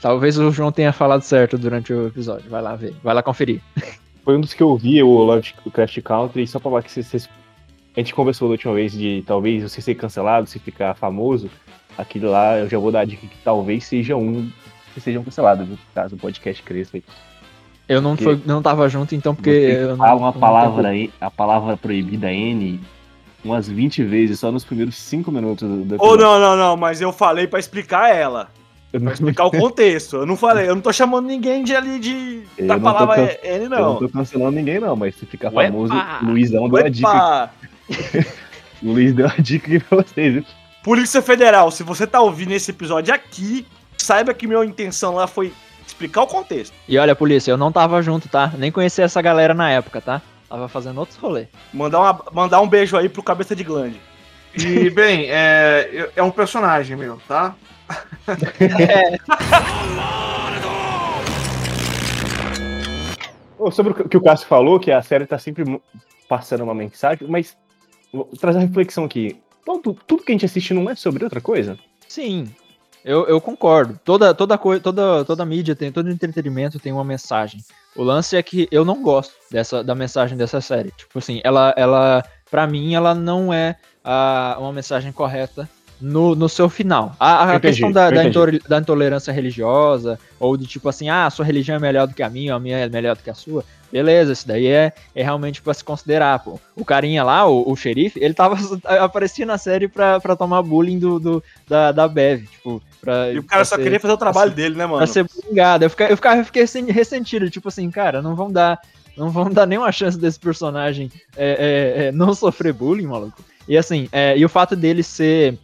Talvez 0.00 0.38
o 0.38 0.48
João 0.52 0.70
tenha 0.70 0.92
falado 0.92 1.22
certo 1.22 1.58
durante 1.58 1.92
o 1.92 2.06
episódio. 2.06 2.48
Vai 2.48 2.62
lá 2.62 2.76
ver, 2.76 2.94
vai 3.02 3.12
lá 3.12 3.20
conferir. 3.20 3.60
Foi 4.24 4.36
um 4.36 4.40
dos 4.40 4.54
que 4.54 4.62
eu 4.62 4.76
vi, 4.76 5.02
o 5.02 5.08
Lovecraft 5.24 6.00
Country, 6.02 6.46
só 6.46 6.60
pra 6.60 6.70
falar 6.70 6.82
que 6.84 6.92
vocês- 6.92 7.28
a 7.96 8.00
gente 8.00 8.14
conversou 8.14 8.48
da 8.48 8.52
última 8.52 8.74
vez 8.74 8.92
de 8.92 9.22
talvez 9.26 9.62
você 9.62 9.80
ser 9.80 9.94
cancelado, 9.94 10.46
se 10.48 10.58
ficar 10.58 10.94
famoso. 10.94 11.50
Aquele 11.96 12.26
lá, 12.26 12.58
eu 12.58 12.68
já 12.68 12.78
vou 12.78 12.90
dar 12.90 13.00
a 13.00 13.04
dica 13.04 13.26
que 13.26 13.36
talvez 13.44 13.84
seja 13.86 14.16
um 14.16 14.50
que 14.92 15.00
sejam 15.00 15.22
cancelados, 15.24 15.66
viu? 15.66 15.78
caso 15.94 16.14
o 16.14 16.18
podcast 16.18 16.62
cresça. 16.62 16.96
aí. 16.96 17.02
Eu 17.88 18.00
não, 18.00 18.16
Porque- 18.16 18.24
foi, 18.24 18.40
não 18.46 18.62
tava 18.62 18.88
junto, 18.88 19.14
então, 19.14 19.34
porque. 19.34 19.76
Não- 19.88 19.96
fala 19.96 20.14
uma 20.14 20.32
não 20.32 20.40
palavra 20.40 20.88
aí, 20.88 21.10
a 21.20 21.30
palavra 21.30 21.76
proibida 21.76 22.32
N, 22.32 22.80
umas 23.44 23.68
20 23.68 24.02
vezes 24.02 24.40
só 24.40 24.50
nos 24.50 24.64
primeiros 24.64 24.96
5 24.96 25.30
minutos 25.30 25.68
do, 25.68 25.84
do 25.84 25.96
Ou 26.02 26.16
não, 26.16 26.38
não, 26.40 26.56
não, 26.56 26.76
mas 26.76 27.00
eu 27.00 27.12
falei 27.12 27.46
pra 27.46 27.58
explicar 27.60 28.14
ela. 28.14 28.48
Eu 28.92 29.00
Pra 29.00 29.06
não, 29.06 29.12
explicar 29.12 29.44
o 29.46 29.50
contexto. 29.50 30.16
Eu 30.16 30.26
não 30.26 30.36
falei, 30.36 30.68
eu 30.68 30.74
não 30.74 30.82
tô 30.82 30.92
chamando 30.92 31.26
ninguém 31.26 31.62
de 31.64 31.74
ali 31.74 31.98
de. 31.98 32.42
Eu 32.56 32.66
da 32.68 32.74
não 32.76 32.82
palavra 32.82 33.16
can- 33.26 33.48
N, 33.48 33.64
eu 33.64 33.70
não 33.70 33.78
não. 33.80 33.96
tô 33.98 34.08
cancelando 34.08 34.52
ninguém 34.52 34.78
não, 34.80 34.94
mas 34.96 35.16
se 35.16 35.26
ficar 35.26 35.52
Uepa! 35.52 35.70
famoso, 35.72 35.92
Luizão 36.22 36.68
deu 36.68 36.86
a 36.86 36.88
dica. 36.88 37.50
O 38.82 38.92
Luiz 38.92 39.14
deu 39.14 39.26
a 39.26 39.34
dica 39.40 39.66
aqui 39.66 39.80
pra 39.80 39.98
vocês, 40.02 40.34
viu? 40.34 40.44
Polícia 40.82 41.22
Federal, 41.22 41.70
se 41.70 41.82
você 41.82 42.06
tá 42.06 42.20
ouvindo 42.20 42.52
esse 42.52 42.70
episódio 42.70 43.14
aqui, 43.14 43.66
saiba 43.96 44.34
que 44.34 44.46
minha 44.46 44.62
intenção 44.62 45.14
lá 45.14 45.26
foi 45.26 45.54
explicar 45.86 46.22
o 46.22 46.26
contexto. 46.26 46.74
E 46.86 46.98
olha, 46.98 47.16
polícia, 47.16 47.50
eu 47.50 47.56
não 47.56 47.72
tava 47.72 48.02
junto, 48.02 48.28
tá? 48.28 48.52
Nem 48.58 48.70
conhecia 48.70 49.04
essa 49.04 49.22
galera 49.22 49.54
na 49.54 49.70
época, 49.70 50.02
tá? 50.02 50.20
Tava 50.50 50.68
fazendo 50.68 50.98
outros 50.98 51.16
rolês. 51.16 51.48
Mandar, 51.72 52.00
uma- 52.00 52.24
mandar 52.32 52.60
um 52.60 52.68
beijo 52.68 52.96
aí 52.96 53.08
pro 53.08 53.22
cabeça 53.22 53.56
de 53.56 53.64
glande. 53.64 53.98
E, 54.54 54.90
bem, 54.90 55.26
é, 55.30 56.10
é 56.14 56.22
um 56.22 56.30
personagem 56.30 56.96
meu, 56.96 57.18
tá? 57.26 57.54
Ô, 63.58 63.70
Sobre 63.70 63.92
o 63.92 64.08
que 64.08 64.16
o 64.16 64.22
Cássio 64.22 64.46
falou, 64.46 64.78
que 64.80 64.90
a 64.90 65.02
série 65.02 65.26
tá 65.26 65.38
sempre 65.38 65.64
passando 66.28 66.64
uma 66.64 66.74
mensagem, 66.74 67.26
mas 67.28 67.56
vou 68.14 68.24
trazer 68.38 68.58
uma 68.58 68.66
reflexão 68.66 69.04
aqui. 69.04 69.36
Tudo, 69.64 69.96
tudo 70.06 70.22
que 70.22 70.32
a 70.32 70.34
gente 70.34 70.44
assiste 70.44 70.72
não 70.74 70.88
é 70.88 70.94
sobre 70.94 71.24
outra 71.24 71.40
coisa? 71.40 71.78
Sim, 72.06 72.48
eu, 73.04 73.26
eu 73.26 73.40
concordo. 73.40 73.98
Toda, 74.04 74.34
toda, 74.34 74.56
coi- 74.56 74.80
toda, 74.80 75.24
toda 75.24 75.44
mídia 75.44 75.74
tem, 75.74 75.90
todo 75.92 76.10
entretenimento 76.10 76.78
tem 76.78 76.92
uma 76.92 77.04
mensagem. 77.04 77.60
O 77.96 78.02
lance 78.02 78.36
é 78.36 78.42
que 78.42 78.68
eu 78.70 78.84
não 78.84 79.02
gosto 79.02 79.34
dessa, 79.50 79.82
da 79.84 79.94
mensagem 79.94 80.36
dessa 80.36 80.60
série. 80.60 80.90
Tipo 80.92 81.18
assim, 81.18 81.40
ela, 81.44 81.74
ela 81.76 82.24
pra 82.50 82.66
mim, 82.66 82.94
ela 82.94 83.14
não 83.14 83.52
é 83.52 83.76
ah, 84.02 84.56
uma 84.58 84.72
mensagem 84.72 85.12
correta 85.12 85.68
no, 86.00 86.34
no 86.34 86.48
seu 86.48 86.68
final. 86.68 87.14
A, 87.18 87.44
a 87.52 87.56
entendi, 87.56 87.72
questão 87.72 87.92
da, 87.92 88.10
da, 88.10 88.24
intol- 88.24 88.58
da 88.68 88.78
intolerância 88.78 89.32
religiosa, 89.32 90.18
ou 90.38 90.56
de 90.56 90.66
tipo 90.66 90.88
assim, 90.88 91.08
ah, 91.08 91.26
a 91.26 91.30
sua 91.30 91.44
religião 91.44 91.76
é 91.76 91.78
melhor 91.80 92.06
do 92.06 92.14
que 92.14 92.22
a 92.22 92.28
minha, 92.28 92.52
ou 92.52 92.56
a 92.56 92.60
minha 92.60 92.78
é 92.78 92.88
melhor 92.88 93.16
do 93.16 93.22
que 93.22 93.30
a 93.30 93.34
sua. 93.34 93.64
Beleza, 93.92 94.32
isso 94.32 94.46
daí 94.48 94.66
é, 94.66 94.92
é 95.14 95.22
realmente 95.22 95.62
pra 95.62 95.72
se 95.72 95.84
considerar, 95.84 96.40
pô. 96.40 96.58
O 96.74 96.84
carinha 96.84 97.22
lá, 97.22 97.46
o, 97.48 97.70
o 97.70 97.76
xerife, 97.76 98.18
ele 98.20 98.34
tava 98.34 98.56
aparecia 99.00 99.46
na 99.46 99.56
série 99.56 99.86
pra, 99.86 100.18
pra 100.20 100.34
tomar 100.34 100.62
bullying 100.62 100.98
do, 100.98 101.20
do, 101.20 101.44
da, 101.68 101.92
da 101.92 102.08
Bev, 102.08 102.42
tipo, 102.48 102.82
pra, 103.00 103.30
E 103.32 103.38
o 103.38 103.44
cara 103.44 103.64
só 103.64 103.76
pra 103.76 103.78
ser- 103.78 103.82
queria 103.84 104.00
fazer 104.00 104.14
o 104.14 104.18
trabalho 104.18 104.50
dele, 104.50 104.74
né, 104.76 104.84
pra 104.84 104.94
mano? 104.96 105.06
ser 105.06 105.24
bullyingado. 105.24 105.84
Eu 105.84 105.90
ficava, 105.90 106.10
eu 106.10 106.16
ficava 106.16 106.36
eu 106.40 106.44
fiquei 106.44 106.62
assim, 106.64 106.90
ressentido, 106.90 107.48
tipo 107.48 107.68
assim, 107.68 107.88
cara, 107.88 108.20
não 108.20 108.34
vão 108.34 108.50
dar, 108.50 108.80
não 109.16 109.30
vão 109.30 109.48
dar 109.48 109.64
nenhuma 109.64 109.92
chance 109.92 110.18
desse 110.18 110.40
personagem 110.40 111.08
é, 111.36 112.02
é, 112.02 112.06
é, 112.06 112.12
não 112.12 112.34
sofrer 112.34 112.72
bullying, 112.72 113.06
maluco. 113.06 113.44
E 113.68 113.78
assim, 113.78 114.08
é, 114.10 114.36
e 114.36 114.44
o 114.44 114.48
fato 114.48 114.74
dele 114.74 115.02
ser 115.04 115.56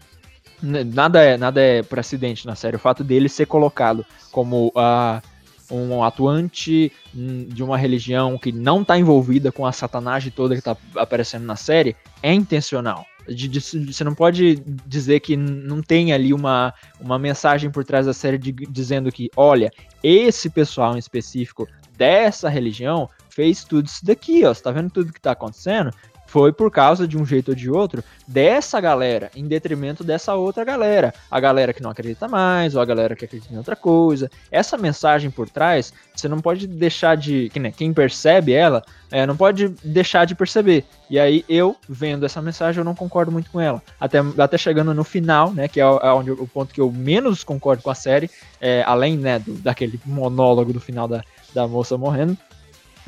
nada 0.63 1.21
é 1.23 1.37
nada 1.37 1.61
é 1.61 1.83
por 1.83 1.99
acidente 1.99 2.47
na 2.47 2.55
série. 2.55 2.77
O 2.77 2.81
fato 2.81 3.03
dele 3.05 3.29
ser 3.29 3.47
colocado 3.47 4.05
como 4.31 4.73
ah, 4.77 5.21
um 5.71 6.03
atuante 6.03 6.93
hum, 7.15 7.47
de 7.49 7.63
uma 7.63 7.77
religião 7.79 8.37
que 8.39 8.51
não 8.53 8.85
tá 8.85 8.99
envolvida 8.99 9.53
com 9.53 9.65
a 9.67 9.73
satanagem 9.73 10.33
toda 10.35 10.57
que 10.57 10.63
tá 10.63 10.77
aparecendo 10.97 11.45
na 11.45 11.57
série 11.57 11.97
é 12.23 12.33
intencional. 12.33 13.07
De- 13.29 13.47
de- 13.49 13.61
Você 13.61 14.03
não 14.03 14.15
pode 14.15 14.57
dizer 14.87 15.21
que 15.21 15.37
não 15.37 15.81
tem 15.83 16.13
ali 16.13 16.33
uma, 16.35 16.75
uma 17.01 17.19
mensagem 17.19 17.71
por 17.71 17.85
trás 17.85 18.07
da 18.07 18.13
série 18.13 18.39
de- 18.39 18.53
dizendo 18.53 19.13
que, 19.13 19.31
olha, 19.37 19.71
esse 20.03 20.51
pessoal 20.51 20.97
em 20.97 20.99
específico 20.99 21.69
dessa 21.97 22.49
religião 22.49 23.09
fez 23.29 23.63
tudo 23.63 23.87
isso 23.87 24.05
daqui, 24.05 24.45
ó. 24.45 24.53
Você 24.53 24.63
tá 24.63 24.73
vendo 24.73 24.91
tudo 24.91 25.13
que 25.13 25.21
tá 25.21 25.33
acontecendo? 25.33 25.93
Foi 26.31 26.53
por 26.53 26.71
causa 26.71 27.09
de 27.09 27.19
um 27.19 27.27
jeito 27.27 27.49
ou 27.49 27.55
de 27.57 27.69
outro 27.69 28.05
dessa 28.25 28.81
galera, 28.81 29.33
em 29.35 29.49
detrimento 29.49 30.05
dessa 30.05 30.33
outra 30.37 30.63
galera. 30.65 31.13
A 31.29 31.41
galera 31.41 31.73
que 31.73 31.83
não 31.83 31.91
acredita 31.91 32.29
mais, 32.29 32.77
ou 32.77 32.81
a 32.81 32.85
galera 32.85 33.17
que 33.17 33.25
acredita 33.25 33.53
em 33.53 33.57
outra 33.57 33.75
coisa. 33.75 34.31
Essa 34.49 34.79
mensagem 34.79 35.29
por 35.29 35.51
trás, 35.51 35.93
você 36.15 36.29
não 36.29 36.39
pode 36.39 36.69
deixar 36.69 37.17
de. 37.17 37.49
que, 37.49 37.71
Quem 37.73 37.93
percebe 37.93 38.53
ela, 38.53 38.81
é, 39.11 39.27
não 39.27 39.37
pode 39.37 39.71
deixar 39.83 40.25
de 40.25 40.37
perceber. 40.37 40.85
E 41.11 41.19
aí, 41.19 41.45
eu, 41.49 41.75
vendo 41.89 42.25
essa 42.25 42.41
mensagem, 42.41 42.79
eu 42.79 42.85
não 42.85 42.95
concordo 42.95 43.33
muito 43.33 43.51
com 43.51 43.61
ela. 43.61 43.83
Até, 43.99 44.19
até 44.39 44.57
chegando 44.57 44.95
no 44.95 45.03
final, 45.03 45.53
né? 45.53 45.67
Que 45.67 45.81
é, 45.81 45.83
é 45.85 46.13
onde, 46.13 46.31
o 46.31 46.47
ponto 46.47 46.73
que 46.73 46.81
eu 46.81 46.93
menos 46.93 47.43
concordo 47.43 47.83
com 47.83 47.91
a 47.91 47.95
série, 47.97 48.31
é, 48.61 48.85
além 48.87 49.17
né, 49.17 49.41
do- 49.41 49.55
daquele 49.55 49.99
monólogo 50.07 50.73
do 50.73 50.79
final 50.79 51.09
da, 51.09 51.25
da 51.53 51.67
moça 51.67 51.99
morrendo, 51.99 52.39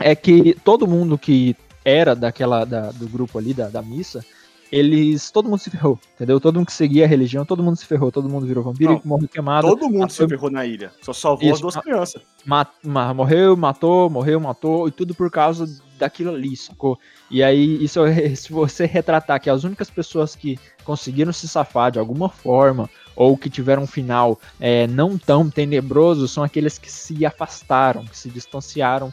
é 0.00 0.16
que 0.16 0.56
todo 0.64 0.88
mundo 0.88 1.16
que 1.16 1.54
era 1.84 2.14
daquela 2.14 2.64
da- 2.64 2.90
do 2.92 3.08
grupo 3.08 3.38
ali 3.38 3.52
da, 3.54 3.68
da 3.68 3.82
missa, 3.82 4.24
eles 4.70 5.30
todo 5.30 5.50
mundo 5.50 5.58
se 5.58 5.68
ferrou, 5.68 5.98
entendeu? 6.14 6.40
Todo 6.40 6.56
mundo 6.56 6.66
que 6.66 6.72
seguia 6.72 7.04
a 7.04 7.08
religião, 7.08 7.44
todo 7.44 7.62
mundo 7.62 7.76
se 7.76 7.84
ferrou, 7.84 8.10
todo 8.10 8.26
mundo 8.26 8.46
virou 8.46 8.64
vampiro 8.64 8.92
Não, 8.94 9.02
e 9.04 9.06
morreu 9.06 9.28
queimado. 9.28 9.68
Todo 9.68 9.90
mundo 9.90 10.10
se 10.10 10.26
ferrou 10.26 10.50
na 10.50 10.64
ilha. 10.64 10.90
Só 11.02 11.12
salvou 11.12 11.46
as 11.46 11.54
Isso. 11.56 11.60
duas 11.62 11.76
crianças. 11.76 12.22
ma- 12.46 12.66
ma- 12.82 13.12
morreu, 13.12 13.54
matou, 13.54 14.08
morreu, 14.08 14.40
matou, 14.40 14.88
e 14.88 14.90
tudo 14.90 15.14
por 15.14 15.30
causa 15.30 15.66
daquilo 15.98 16.30
ali, 16.30 16.56
sacou? 16.56 16.98
E 17.30 17.42
aí, 17.42 17.84
isso 17.84 18.00
se 18.34 18.50
você 18.50 18.86
retratar 18.86 19.38
que 19.42 19.50
as 19.50 19.62
únicas 19.62 19.90
pessoas 19.90 20.34
que 20.34 20.58
conseguiram 20.84 21.34
se 21.34 21.46
safar 21.46 21.90
de 21.90 21.98
alguma 21.98 22.30
forma, 22.30 22.88
ou 23.14 23.36
que 23.36 23.50
tiveram 23.50 23.82
um 23.82 23.86
final 23.86 24.40
é, 24.58 24.86
não 24.86 25.18
tão 25.18 25.50
tenebroso, 25.50 26.26
são 26.26 26.42
aqueles 26.42 26.78
que 26.78 26.90
se 26.90 27.26
afastaram, 27.26 28.06
que 28.06 28.16
se 28.16 28.30
distanciaram 28.30 29.12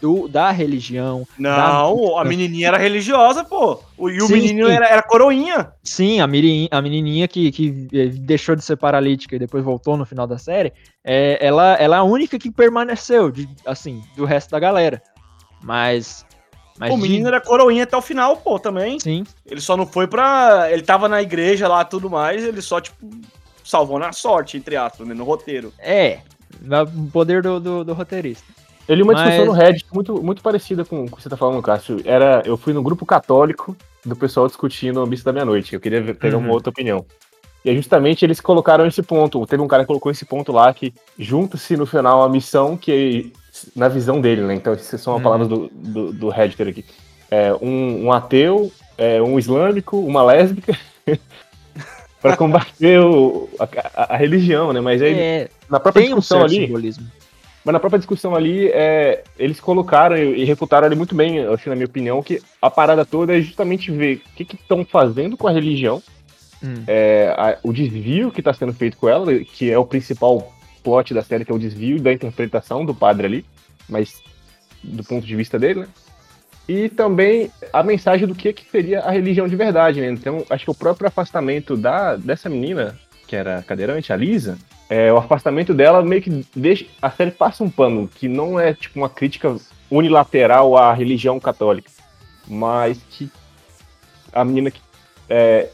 do, 0.00 0.26
da 0.28 0.50
religião. 0.50 1.26
Não, 1.38 1.50
da- 2.14 2.20
a 2.20 2.24
menininha 2.24 2.68
era 2.68 2.78
religiosa, 2.78 3.44
pô. 3.44 3.80
E 4.08 4.20
o 4.22 4.26
Sim, 4.26 4.32
menino 4.34 4.66
sim. 4.66 4.72
Era, 4.72 4.86
era 4.88 5.02
coroinha. 5.02 5.72
Sim, 5.84 6.20
a, 6.20 6.26
menininha, 6.26 6.68
a 6.70 6.80
menininha 6.80 7.28
que, 7.28 7.52
que 7.52 7.88
eh, 7.92 8.06
deixou 8.06 8.56
de 8.56 8.62
ser 8.64 8.76
paralítica 8.76 9.36
e 9.36 9.38
depois 9.38 9.62
voltou 9.64 9.96
no 9.96 10.06
final 10.06 10.26
da 10.26 10.38
série, 10.38 10.72
é, 11.04 11.38
ela, 11.44 11.74
ela 11.74 11.96
é 11.96 11.98
a 11.98 12.02
única 12.02 12.38
que 12.38 12.50
permaneceu, 12.50 13.30
de, 13.30 13.48
assim, 13.66 14.02
do 14.16 14.24
resto 14.24 14.50
da 14.50 14.58
galera. 14.58 15.02
Mas. 15.62 16.24
mas 16.78 16.92
o 16.92 16.96
de- 16.96 17.02
menino 17.02 17.28
era 17.28 17.40
coroinha 17.40 17.84
até 17.84 17.96
o 17.96 18.02
final, 18.02 18.36
pô, 18.38 18.58
também. 18.58 18.98
Sim, 18.98 19.24
Ele 19.46 19.60
só 19.60 19.76
não 19.76 19.86
foi 19.86 20.06
pra. 20.06 20.68
Ele 20.70 20.82
tava 20.82 21.08
na 21.08 21.20
igreja 21.20 21.68
lá 21.68 21.82
e 21.82 21.86
tudo 21.86 22.08
mais, 22.08 22.42
ele 22.44 22.62
só, 22.62 22.80
tipo, 22.80 22.96
salvou 23.62 23.98
na 23.98 24.12
sorte, 24.12 24.56
entre 24.56 24.76
aspas, 24.76 25.06
né, 25.06 25.14
no 25.14 25.24
roteiro. 25.24 25.72
é. 25.78 26.20
O 26.96 27.10
poder 27.10 27.42
do, 27.42 27.60
do, 27.60 27.84
do 27.84 27.94
roteirista. 27.94 28.44
Eu 28.88 28.96
li 28.96 29.02
uma 29.02 29.12
Mas- 29.12 29.22
discussão 29.22 29.46
no 29.46 29.52
Reddit 29.52 29.86
muito, 29.94 30.22
muito 30.22 30.42
parecida 30.42 30.84
com 30.84 31.04
o 31.04 31.10
que 31.10 31.22
você 31.22 31.28
tá 31.28 31.36
falando, 31.36 31.62
Cássio. 31.62 32.00
Era, 32.04 32.42
eu 32.44 32.56
fui 32.56 32.72
no 32.72 32.82
grupo 32.82 33.06
católico 33.06 33.76
do 34.04 34.16
pessoal 34.16 34.46
discutindo 34.46 35.00
a 35.00 35.06
missa 35.06 35.24
da 35.24 35.32
meia-noite. 35.32 35.74
Eu 35.74 35.80
queria 35.80 36.02
pegar 36.14 36.36
Uhum. 36.38 36.44
uma 36.44 36.52
outra 36.52 36.70
opinião. 36.70 37.04
E 37.64 37.74
justamente 37.76 38.24
eles 38.24 38.40
colocaram 38.40 38.86
esse 38.86 39.02
ponto. 39.02 39.44
Teve 39.46 39.62
um 39.62 39.68
cara 39.68 39.82
que 39.84 39.86
colocou 39.88 40.10
esse 40.10 40.24
ponto 40.24 40.50
lá 40.50 40.72
que 40.74 40.92
junta-se 41.18 41.76
no 41.76 41.86
final 41.86 42.22
a 42.22 42.28
missão 42.28 42.76
que 42.76 43.32
na 43.76 43.86
visão 43.88 44.20
dele, 44.20 44.42
né? 44.42 44.54
Então, 44.54 44.72
essas 44.72 45.00
são 45.00 45.12
as 45.12 45.18
Uhum. 45.18 45.22
palavras 45.22 45.48
do, 45.48 45.68
do, 45.72 46.12
do 46.12 46.28
Redditor 46.30 46.66
aqui. 46.68 46.84
É, 47.30 47.52
um, 47.60 48.06
um 48.06 48.12
ateu, 48.12 48.72
é, 48.96 49.20
um 49.22 49.38
islâmico, 49.38 49.98
uma 49.98 50.22
lésbica, 50.22 50.76
para 52.20 52.36
combater 52.36 52.98
o- 53.00 53.48
a, 53.58 54.14
a- 54.14 54.16
religião, 54.16 54.72
né? 54.72 54.80
Mas 54.80 55.00
aí, 55.02 55.12
É, 55.14 55.48
na 55.68 55.78
própria 55.78 56.02
tem 56.02 56.12
um 56.14 56.16
discussão 56.18 56.40
certo 56.40 56.50
ali, 56.54 56.66
simbolismo. 56.66 57.06
Mas 57.64 57.72
na 57.72 57.80
própria 57.80 57.98
discussão 57.98 58.34
ali, 58.34 58.68
é, 58.68 59.22
eles 59.38 59.60
colocaram 59.60 60.16
e, 60.16 60.44
refutaram 60.44 60.86
ali 60.86 60.96
muito 60.96 61.14
bem, 61.14 61.40
assim, 61.46 61.68
na 61.68 61.76
minha 61.76 61.86
opinião, 61.86 62.22
que 62.22 62.40
a 62.60 62.70
parada 62.70 63.04
toda 63.04 63.36
é 63.36 63.40
justamente 63.40 63.90
ver 63.90 64.22
o 64.26 64.34
que 64.34 64.54
estão 64.54 64.84
fazendo 64.84 65.36
com 65.36 65.46
a 65.46 65.52
religião, 65.52 66.02
Hum. 66.62 66.82
é, 66.86 67.34
a- 67.38 67.58
o 67.62 67.72
desvio 67.72 68.30
que 68.30 68.40
está 68.40 68.52
sendo 68.52 68.72
feito 68.74 68.96
com 68.98 69.08
ela, 69.08 69.32
que 69.38 69.70
é 69.70 69.78
o 69.78 69.84
principal 69.84 70.52
plot 70.84 71.12
da 71.14 71.22
série, 71.22 71.44
que 71.44 71.50
é 71.52 71.54
o 71.54 71.58
desvio 71.58 72.00
da 72.00 72.12
interpretação 72.12 72.84
do 72.84 72.94
padre 72.94 73.26
ali, 73.26 73.44
mas 73.88 74.22
do 74.82 75.02
ponto 75.04 75.26
de 75.26 75.34
vista 75.36 75.58
dele, 75.58 75.80
né? 75.80 75.88
E 76.68 76.88
também 76.88 77.50
a 77.72 77.82
mensagem 77.82 78.26
do 78.28 78.34
que, 78.34 78.52
que 78.52 78.64
seria 78.70 79.00
a 79.00 79.10
religião 79.10 79.48
de 79.48 79.56
verdade, 79.56 80.00
né? 80.00 80.08
Então, 80.10 80.44
acho 80.48 80.64
que 80.64 80.70
o 80.70 80.74
próprio 80.74 81.08
afastamento 81.08 81.76
da, 81.76 82.16
dessa 82.16 82.48
menina, 82.48 82.98
que 83.26 83.34
era 83.34 83.62
cadeirante, 83.62 84.12
a 84.12 84.16
Lisa, 84.16 84.56
é, 84.90 85.12
o 85.12 85.16
afastamento 85.16 85.72
dela 85.72 86.02
meio 86.02 86.20
que 86.20 86.44
deixa. 86.54 86.84
A 87.00 87.10
série 87.10 87.30
passa 87.30 87.62
um 87.64 87.70
pano, 87.70 88.08
que 88.08 88.28
não 88.28 88.58
é 88.58 88.74
tipo 88.74 88.98
uma 88.98 89.08
crítica 89.08 89.56
unilateral 89.90 90.76
à 90.76 90.92
religião 90.92 91.38
católica, 91.40 91.90
mas 92.46 93.00
que 93.08 93.30
a 94.32 94.44
menina 94.44 94.70
que. 94.70 94.80
é, 95.28 95.68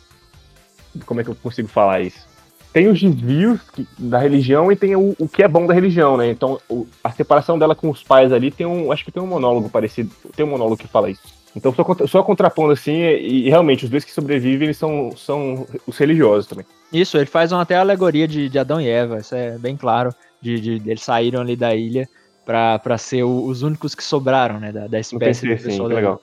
como 1.07 1.21
é 1.21 1.25
que 1.25 1.31
eu 1.31 1.35
consigo 1.35 1.69
falar 1.69 2.01
isso? 2.03 2.27
Tem 2.73 2.89
os 2.89 3.01
desvios 3.01 3.59
que- 3.71 3.87
da 3.99 4.19
religião 4.19 4.71
e 4.71 4.77
tem 4.77 4.95
o, 4.95 5.17
o 5.19 5.27
que 5.27 5.43
é 5.43 5.49
bom 5.49 5.67
da 5.67 5.73
religião, 5.73 6.17
né? 6.19 6.29
Então, 6.31 6.61
o- 6.69 6.87
a 7.03 7.11
separação 7.11 7.59
dela 7.59 7.75
com 7.75 7.89
os 7.89 8.03
pais 8.03 8.31
ali 8.33 8.51
tem 8.51 8.67
um. 8.67 8.93
Acho 8.93 9.03
que 9.05 9.11
tem 9.11 9.23
um 9.23 9.27
monólogo 9.27 9.71
parecido. 9.71 10.11
Tem 10.35 10.45
um 10.45 10.51
monólogo 10.51 10.77
que 10.77 10.87
fala 10.87 11.09
isso. 11.11 11.23
Então, 11.57 11.73
só, 11.75 12.07
só 12.07 12.23
contrapondo 12.23 12.73
assim, 12.73 12.93
e, 12.93 13.47
e 13.47 13.49
realmente, 13.49 13.85
os 13.87 13.91
dois 13.91 14.05
que 14.05 14.13
sobrevivem 14.13 14.67
eles 14.67 14.77
são, 14.77 15.11
são 15.17 15.67
os 15.87 15.97
religiosos 15.97 16.47
também. 16.47 16.67
Isso, 16.93 17.17
ele 17.17 17.25
faz 17.27 17.51
uma 17.51 17.63
até 17.63 17.77
alegoria 17.77 18.29
de, 18.29 18.49
de 18.51 18.59
Adão 18.59 18.79
e 18.81 18.87
Eva, 18.89 19.19
isso 19.19 19.35
é 19.35 19.57
bem 19.57 19.75
claro. 19.77 20.15
De, 20.41 20.61
de- 20.61 20.91
eles 20.91 21.03
saíram 21.03 21.41
ali 21.41 21.57
da 21.57 21.75
ilha 21.75 22.07
pra, 22.45 22.79
pra 22.79 22.99
ser 22.99 23.23
o- 23.25 23.47
os 23.47 23.63
únicos 23.63 23.95
que 23.95 24.05
sobraram, 24.05 24.61
né? 24.61 24.71
Da, 24.71 24.81
da 24.81 24.89
Não 24.89 24.99
espécie 25.01 25.19
pensei 25.19 25.57
do 25.57 25.63
pessoal 25.63 25.89
da 25.89 25.95
legal. 25.95 26.21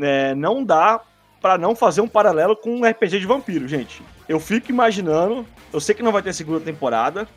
É, 0.00 0.34
não 0.34 0.64
dá 0.64 1.00
pra 1.40 1.58
não 1.58 1.76
fazer 1.76 2.00
um 2.00 2.08
paralelo 2.08 2.56
com 2.56 2.70
um 2.76 2.84
RPG 2.88 3.20
de 3.20 3.26
vampiro, 3.26 3.68
gente. 3.68 4.02
Eu 4.28 4.40
fico 4.40 4.70
imaginando, 4.70 5.44
eu 5.72 5.80
sei 5.80 5.94
que 5.94 6.02
não 6.02 6.12
vai 6.12 6.22
ter 6.22 6.32
segunda 6.32 6.60
temporada, 6.60 7.28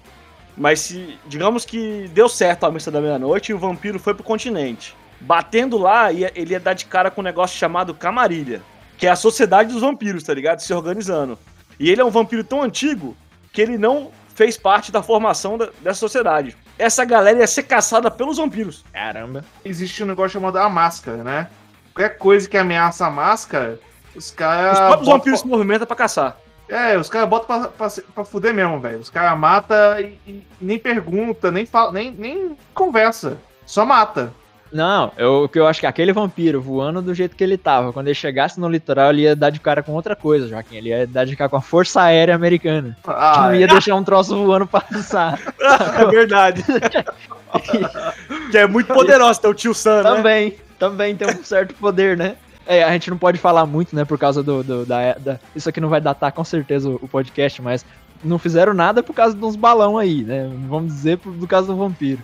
mas 0.58 0.80
se, 0.82 1.18
digamos 1.28 1.66
que 1.66 2.10
deu 2.14 2.28
certo 2.30 2.66
a 2.66 2.72
missa 2.72 2.92
da 2.92 3.02
meia-noite 3.02 3.52
e 3.52 3.56
o 3.56 3.60
vampiro 3.60 4.00
foi 4.00 4.14
pro 4.14 4.24
continente. 4.24 4.96
Batendo 5.20 5.78
lá, 5.78 6.12
ia- 6.12 6.32
ele 6.36 6.52
ia 6.54 6.60
dar 6.60 6.74
de 6.74 6.86
cara 6.86 7.10
com 7.10 7.22
um 7.22 7.24
negócio 7.24 7.58
chamado 7.58 7.94
Camarilha, 7.94 8.62
que 8.98 9.08
é 9.08 9.10
a 9.10 9.16
sociedade 9.16 9.72
dos 9.72 9.82
vampiros, 9.82 10.24
tá 10.24 10.34
ligado? 10.34 10.60
Se 10.60 10.74
organizando. 10.74 11.38
E 11.80 11.90
ele 11.90 12.02
é 12.02 12.06
um 12.06 12.10
vampiro 12.12 12.44
tão 12.44 12.62
antigo 12.62 13.16
que 13.52 13.62
ele 13.62 13.78
não 13.78 14.12
fez 14.36 14.58
parte 14.58 14.92
da 14.92 15.02
formação 15.02 15.58
da- 15.58 15.70
dessa 15.82 16.00
sociedade. 16.00 16.56
Essa 16.78 17.06
galera 17.06 17.40
ia 17.40 17.48
ser 17.48 17.64
caçada 17.64 18.10
pelos 18.12 18.38
vampiros. 18.38 18.84
Caramba. 18.92 19.46
Existe 19.64 20.04
um 20.04 20.08
negócio 20.08 20.32
chamado 20.32 20.58
a 20.58 20.68
máscara, 20.70 21.24
né? 21.24 21.48
Qualquer 21.94 22.18
coisa 22.18 22.50
que 22.50 22.58
ameaça 22.58 23.06
a 23.06 23.12
máscara, 23.12 23.80
os 24.16 24.32
caras. 24.32 24.74
Os 24.74 24.80
próprios 24.88 25.08
vampiros 25.08 25.40
se 25.42 25.48
movimentam 25.48 25.86
pra 25.86 25.96
caçar. 25.96 26.36
É, 26.74 26.98
os 26.98 27.08
caras 27.08 27.30
botam 27.30 27.46
pra, 27.46 27.68
pra, 27.68 28.02
pra 28.16 28.26
fuder 28.26 28.52
mesmo, 28.52 28.80
velho. 28.80 28.98
Os 28.98 29.10
caras 29.10 29.38
matam 29.38 30.00
e, 30.00 30.18
e 30.26 30.44
nem 30.60 30.80
pergunta, 30.80 31.52
nem, 31.52 31.68
fala, 31.68 31.92
nem, 31.92 32.12
nem 32.12 32.58
conversa. 32.74 33.38
Só 33.64 33.86
mata. 33.86 34.34
Não, 34.72 35.12
eu, 35.16 35.44
o 35.44 35.50
que 35.50 35.60
eu 35.60 35.68
acho 35.68 35.80
que 35.80 35.86
aquele 35.86 36.12
vampiro 36.12 36.60
voando 36.60 37.00
do 37.00 37.14
jeito 37.14 37.36
que 37.36 37.44
ele 37.44 37.60
tava, 37.60 37.94
quando 37.94 38.08
ele 38.08 38.16
chegasse 38.16 38.60
no 38.60 38.68
litoral, 38.68 39.12
ele 39.12 39.22
ia 39.22 39.36
dar 39.36 39.52
de 39.52 39.60
cara 39.60 39.84
com 39.84 39.92
outra 39.92 40.16
coisa, 40.16 40.48
Joaquim. 40.48 40.78
Ele 40.78 40.90
ia 40.90 41.06
dar 41.06 41.26
de 41.26 41.36
cara 41.36 41.48
com 41.48 41.58
a 41.58 41.62
Força 41.62 42.02
Aérea 42.02 42.34
Americana. 42.34 42.98
que 43.04 43.10
Ah, 43.12 43.44
não 43.44 43.56
ia 43.56 43.68
deixar 43.68 43.94
um 43.94 44.04
troço 44.04 44.36
voando 44.36 44.66
passar. 44.66 45.40
É 45.96 46.06
verdade. 46.06 46.64
que 48.50 48.58
é 48.58 48.66
muito 48.66 48.92
poderoso, 48.92 49.40
teu 49.40 49.54
tio 49.54 49.76
Sam, 49.76 50.02
né? 50.02 50.16
também, 50.16 50.58
também 50.80 51.16
tem 51.16 51.28
um 51.28 51.44
certo 51.44 51.76
poder, 51.76 52.18
né? 52.18 52.36
É, 52.66 52.84
a 52.84 52.92
gente 52.94 53.10
não 53.10 53.18
pode 53.18 53.38
falar 53.38 53.66
muito, 53.66 53.96
né, 53.96 54.06
por 54.06 54.18
causa 54.18 54.42
do, 54.42 54.64
do- 54.64 54.86
da, 54.86 55.14
da- 55.16 55.40
Isso 55.56 55.68
aqui 55.68 55.82
não 55.82 55.90
vai 55.90 56.00
datar 56.00 56.32
com 56.32 56.44
certeza 56.44 56.90
o, 56.90 56.96
o 57.02 57.08
podcast, 57.08 57.62
mas 57.62 57.86
não 58.24 58.40
fizeram 58.40 58.74
nada 58.74 59.04
por 59.04 59.14
causa 59.14 59.36
de 59.36 59.44
uns 59.44 59.56
balão 59.58 59.98
aí, 59.98 60.24
né? 60.24 60.50
Vamos 60.70 60.94
dizer 60.94 61.18
por, 61.18 61.34
caso 61.48 61.68
do 61.68 61.76
vampiro. 61.76 62.22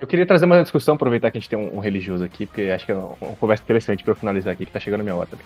Eu 0.00 0.06
queria 0.06 0.26
trazer 0.26 0.44
uma 0.44 0.62
discussão, 0.62 0.94
aproveitar 0.94 1.30
que 1.30 1.38
a 1.38 1.40
gente 1.40 1.48
tem 1.50 1.58
um, 1.58 1.76
um 1.76 1.80
religioso 1.80 2.22
aqui, 2.22 2.46
porque 2.46 2.62
acho 2.62 2.84
que 2.86 2.92
é 2.92 2.94
uma, 2.94 3.14
uma 3.20 3.36
conversa 3.36 3.62
interessante 3.64 4.04
eu 4.06 4.16
finalizar 4.16 4.52
aqui, 4.52 4.64
que 4.66 4.72
tá 4.72 4.78
chegando 4.78 5.00
a 5.00 5.04
minha 5.04 5.16
hora 5.16 5.26
também. 5.26 5.44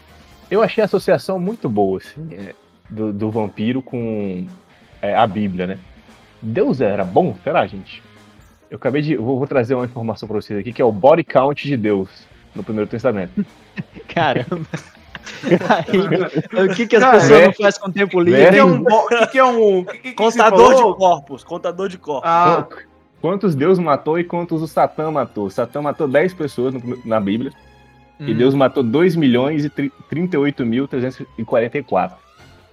Eu 0.50 0.62
achei 0.62 0.82
a 0.82 0.84
associação 0.84 1.38
muito 1.38 1.68
boa, 1.68 1.98
assim, 1.98 2.28
é, 2.32 2.54
do, 2.90 3.12
do 3.12 3.30
vampiro 3.30 3.80
com 3.80 4.46
é, 5.00 5.16
a 5.16 5.26
Bíblia, 5.26 5.66
né? 5.66 5.78
Deus 6.40 6.80
era 6.80 7.04
bom? 7.04 7.34
Será, 7.42 7.66
gente? 7.66 8.02
Eu 8.72 8.76
acabei 8.76 9.02
de. 9.02 9.16
Vou, 9.16 9.36
vou 9.36 9.46
trazer 9.46 9.74
uma 9.74 9.84
informação 9.84 10.26
pra 10.26 10.40
vocês 10.40 10.58
aqui, 10.58 10.72
que 10.72 10.80
é 10.80 10.84
o 10.84 10.90
body 10.90 11.22
count 11.24 11.62
de 11.68 11.76
Deus 11.76 12.08
no 12.54 12.64
Primeiro 12.64 12.88
Testamento. 12.88 13.44
Caramba. 14.08 14.66
Aí, 16.56 16.64
o 16.64 16.74
que, 16.74 16.86
que 16.86 16.96
as 16.96 17.02
Cara, 17.02 17.18
pessoas 17.20 17.40
é- 17.40 17.46
não 17.48 17.52
fazem 17.52 17.80
com 17.82 17.88
o 17.90 17.92
tempo 17.92 18.20
O 18.20 18.24
que, 18.24 18.30
livre? 18.30 18.50
que 18.50 18.56
é 18.58 18.64
um. 18.64 18.84
que, 18.84 19.26
que 19.26 19.38
é 19.38 19.44
um. 19.44 19.84
Que, 19.84 19.98
que, 19.98 20.12
que 20.14 20.22
você 20.22 20.38
Contador 20.38 20.74
de 20.74 20.82
corpos, 20.98 21.44
contador 21.44 21.88
de 21.90 21.98
corpos. 21.98 22.30
Ah, 22.30 22.66
Quantos 23.20 23.54
Deus 23.54 23.78
matou 23.78 24.18
e 24.18 24.24
quantos 24.24 24.62
o 24.62 24.66
Satã 24.66 25.10
matou? 25.10 25.46
O 25.46 25.50
Satã 25.50 25.80
matou 25.82 26.08
10 26.08 26.32
pessoas 26.34 26.72
no- 26.74 26.98
na 27.04 27.20
Bíblia. 27.20 27.52
E 28.18 28.32
Hum, 28.32 28.36
Deus 28.36 28.54
matou 28.54 28.82
2 28.82 29.14
milhões 29.14 29.64
e 29.66 29.70
tri- 29.70 29.92
38 30.08 30.64
mil 30.64 30.88
344. 30.88 32.16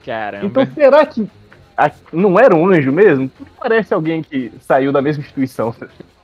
Caramba. 0.06 0.46
Então 0.46 0.66
será 0.74 1.06
que 1.06 1.28
não 2.12 2.40
era 2.40 2.56
um 2.56 2.68
anjo 2.68 2.92
mesmo? 2.92 3.30
Tudo 3.30 3.50
parece 3.60 3.94
alguém 3.94 4.22
que 4.24 4.52
saiu 4.62 4.92
da 4.92 5.02
mesma 5.02 5.22
instituição. 5.24 5.74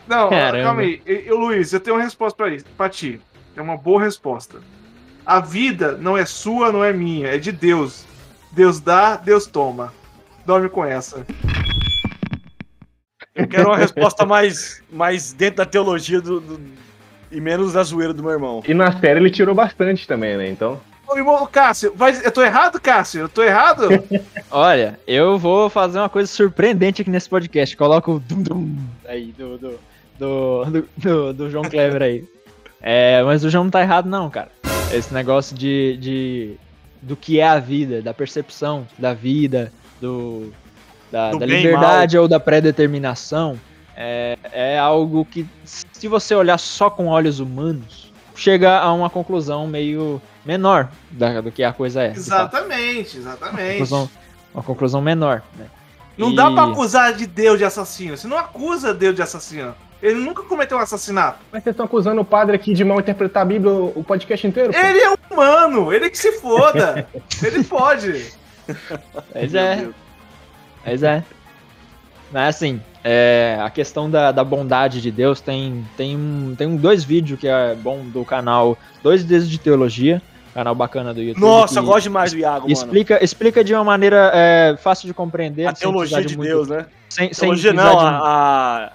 Não, 0.07 0.29
Caramba. 0.29 0.63
calma 0.63 0.81
aí. 0.81 1.01
Eu, 1.05 1.37
Luiz, 1.37 1.71
eu 1.73 1.79
tenho 1.79 1.95
uma 1.95 2.03
resposta 2.03 2.35
pra, 2.37 2.53
isso, 2.53 2.65
pra 2.77 2.89
ti. 2.89 3.19
É 3.55 3.61
uma 3.61 3.77
boa 3.77 4.01
resposta. 4.03 4.59
A 5.25 5.39
vida 5.39 5.93
não 5.97 6.17
é 6.17 6.25
sua, 6.25 6.71
não 6.71 6.83
é 6.83 6.93
minha, 6.93 7.27
é 7.29 7.37
de 7.37 7.51
Deus. 7.51 8.05
Deus 8.51 8.79
dá, 8.79 9.15
Deus 9.15 9.47
toma. 9.47 9.91
Dorme 10.45 10.69
com 10.69 10.85
essa. 10.85 11.25
Eu 13.33 13.47
quero 13.47 13.67
uma 13.69 13.77
resposta 13.77 14.25
mais, 14.25 14.81
mais 14.91 15.33
dentro 15.33 15.57
da 15.57 15.65
teologia 15.65 16.21
do, 16.21 16.39
do- 16.39 16.59
e 17.31 17.41
menos 17.41 17.73
da 17.73 17.83
zoeira 17.83 18.13
do 18.13 18.21
meu 18.23 18.31
irmão. 18.31 18.63
E 18.65 18.73
na 18.73 18.91
série 18.97 19.19
ele 19.19 19.29
tirou 19.31 19.53
bastante 19.55 20.07
também, 20.07 20.37
né? 20.37 20.47
Então. 20.47 20.79
Ô, 21.07 21.15
irmão, 21.17 21.47
Cássio, 21.51 21.93
vai- 21.95 22.19
eu 22.23 22.31
tô 22.31 22.41
errado, 22.43 22.79
Cássio? 22.81 23.21
Eu 23.21 23.29
tô 23.29 23.43
errado? 23.43 23.87
Olha, 24.49 24.99
eu 25.07 25.37
vou 25.37 25.69
fazer 25.69 25.99
uma 25.99 26.09
coisa 26.09 26.27
surpreendente 26.31 27.01
aqui 27.01 27.11
nesse 27.11 27.29
podcast. 27.29 27.75
Coloca 27.77 28.09
o 28.11 28.19
dum 28.19 28.41
dum 28.41 28.75
aí 29.07 29.33
do, 29.37 29.57
do, 29.57 29.79
do, 30.19 30.87
do, 30.97 31.33
do- 31.33 31.49
João 31.49 31.63
Clever 31.65 32.01
aí. 32.01 32.25
É, 32.81 33.21
mas 33.23 33.43
o 33.43 33.49
João 33.49 33.65
não 33.65 33.71
tá 33.71 33.81
errado, 33.81 34.07
não, 34.09 34.29
cara. 34.29 34.49
Esse 34.91 35.13
negócio 35.13 35.55
de, 35.55 35.97
de 35.97 36.55
do 37.01 37.15
que 37.15 37.39
é 37.39 37.47
a 37.47 37.59
vida, 37.59 38.01
da 38.01 38.13
percepção 38.13 38.87
da 38.97 39.13
vida, 39.13 39.71
do, 40.01 40.51
da, 41.11 41.31
Do 41.31 41.39
da 41.39 41.45
liberdade 41.45 42.17
ou 42.17 42.27
da 42.27 42.39
pré-determinação, 42.39 43.59
é, 43.95 44.37
é 44.51 44.77
algo 44.79 45.23
que, 45.25 45.45
se 45.63 46.07
você 46.07 46.35
olhar 46.35 46.57
só 46.57 46.89
com 46.89 47.07
olhos 47.07 47.39
humanos, 47.39 48.04
chega 48.35 48.77
a 48.79 48.91
uma 48.93 49.09
conclusão 49.09 49.65
meio 49.67 50.21
menor 50.45 50.89
da- 51.11 51.41
do 51.41 51.51
que 51.51 51.63
a 51.63 51.73
coisa 51.73 52.03
é. 52.03 52.11
exatamente, 52.11 53.17
exatamente. 53.17 53.71
Conclusão- 53.79 54.09
uma 54.53 54.63
conclusão 54.63 55.01
menor, 55.01 55.41
né? 55.57 55.65
Não 56.17 56.31
E- 56.31 56.35
dá 56.35 56.49
pra 56.51 56.63
acusar 56.65 57.13
de 57.13 57.25
Deus 57.27 57.57
de 57.57 57.65
assassino. 57.65 58.15
Você 58.15 58.27
não 58.27 58.37
acusa 58.37 58.93
Deus 58.93 59.15
de 59.15 59.21
assassino. 59.21 59.75
Ele 60.01 60.19
nunca 60.19 60.43
cometeu 60.43 60.77
um 60.77 60.81
assassinato. 60.81 61.39
Mas 61.51 61.63
vocês 61.63 61.73
estão 61.73 61.85
acusando 61.85 62.21
o 62.21 62.25
padre 62.25 62.55
aqui 62.55 62.73
de 62.73 62.83
mal 62.85 62.99
interpretar 62.99 63.41
a 63.41 63.45
Bíblia 63.45 63.73
o 63.73 64.03
podcast 64.03 64.45
inteiro? 64.47 64.71
pô? 64.71 64.79
Ele 64.79 64.99
é 64.99 65.13
humano, 65.31 65.91
ele 65.91 66.09
que 66.09 66.17
se 66.17 66.33
foda. 66.33 67.07
ele 67.43 67.63
pode. 67.63 68.31
Pois 69.33 69.51
Meu 69.51 69.61
é, 69.61 69.87
pois 70.83 71.03
é. 71.03 71.23
Mas 72.35 72.57
assim, 72.57 72.81
é, 73.01 73.57
a 73.61 73.69
questão 73.69 74.11
da, 74.11 74.29
da 74.29 74.43
bondade 74.43 75.01
de 75.01 75.09
Deus 75.09 75.39
tem, 75.39 75.85
tem, 75.95 76.17
um, 76.17 76.53
tem 76.53 76.67
um, 76.67 76.75
dois 76.75 77.01
vídeos 77.01 77.39
que 77.39 77.47
é 77.47 77.73
bom 77.75 78.03
do 78.03 78.25
canal, 78.25 78.77
dois 79.01 79.23
deles 79.23 79.47
de 79.47 79.57
teologia, 79.57 80.21
canal 80.53 80.75
bacana 80.75 81.13
do 81.13 81.21
YouTube. 81.21 81.39
Nossa, 81.41 81.79
eu 81.79 81.83
gosto 81.85 82.03
demais 82.03 82.33
do 82.33 82.37
Iago, 82.39 82.63
mano. 82.63 82.73
Explica, 82.73 83.23
explica 83.23 83.63
de 83.63 83.73
uma 83.73 83.85
maneira 83.85 84.31
é, 84.33 84.75
fácil 84.77 85.07
de 85.07 85.13
compreender. 85.13 85.65
A 85.65 85.73
sem 85.73 85.87
teologia 85.89 86.25
de 86.25 86.35
muito- 86.35 86.49
Deus, 86.49 86.67
né? 86.67 86.87
Sem, 87.09 87.33
sem 87.33 87.47
Teologia 87.47 87.71
precisar 87.73 87.93
não, 87.93 87.99
de- 87.99 88.05
a, 88.05 88.91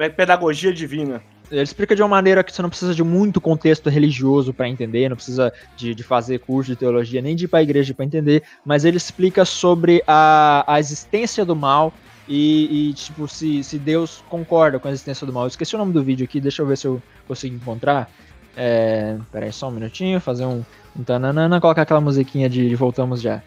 a 0.00 0.04
é 0.04 0.08
que- 0.08 0.16
pedagogia 0.16 0.72
divina. 0.72 1.22
Ele 1.50 1.60
explica 1.60 1.94
de 1.94 2.00
uma 2.00 2.08
maneira 2.08 2.42
que 2.42 2.50
você 2.50 2.62
não 2.62 2.70
precisa 2.70 2.94
de 2.94 3.04
muito 3.04 3.38
contexto 3.38 3.90
religioso 3.90 4.54
para 4.54 4.66
entender, 4.66 5.10
não 5.10 5.16
precisa 5.16 5.52
de, 5.76 5.94
de 5.94 6.02
fazer 6.02 6.38
curso 6.38 6.70
de 6.70 6.76
teologia, 6.78 7.20
nem 7.20 7.36
de 7.36 7.44
ir 7.44 7.48
para 7.48 7.58
a 7.58 7.62
igreja 7.62 7.92
para 7.92 8.06
entender, 8.06 8.42
mas 8.64 8.86
ele 8.86 8.96
explica 8.96 9.44
sobre 9.44 10.02
a, 10.06 10.64
a 10.66 10.80
existência 10.80 11.44
do 11.44 11.54
mal 11.54 11.92
e, 12.34 12.88
e, 12.90 12.94
tipo, 12.94 13.28
se, 13.28 13.62
se 13.62 13.78
Deus 13.78 14.24
concorda 14.30 14.78
com 14.78 14.88
a 14.88 14.90
existência 14.90 15.26
do 15.26 15.32
mal. 15.34 15.44
Eu 15.44 15.48
esqueci 15.48 15.74
o 15.74 15.78
nome 15.78 15.92
do 15.92 16.02
vídeo 16.02 16.24
aqui, 16.24 16.40
deixa 16.40 16.62
eu 16.62 16.66
ver 16.66 16.78
se 16.78 16.86
eu 16.86 17.02
consigo 17.28 17.54
encontrar. 17.54 18.10
É, 18.56 19.18
peraí, 19.30 19.52
só 19.52 19.68
um 19.68 19.72
minutinho, 19.72 20.18
fazer 20.18 20.46
um, 20.46 20.64
um 20.96 21.04
tananana, 21.04 21.60
colocar 21.60 21.82
aquela 21.82 22.00
musiquinha 22.00 22.48
de, 22.48 22.66
de 22.70 22.74
voltamos 22.74 23.20
já. 23.20 23.42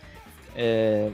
É, 0.56 1.10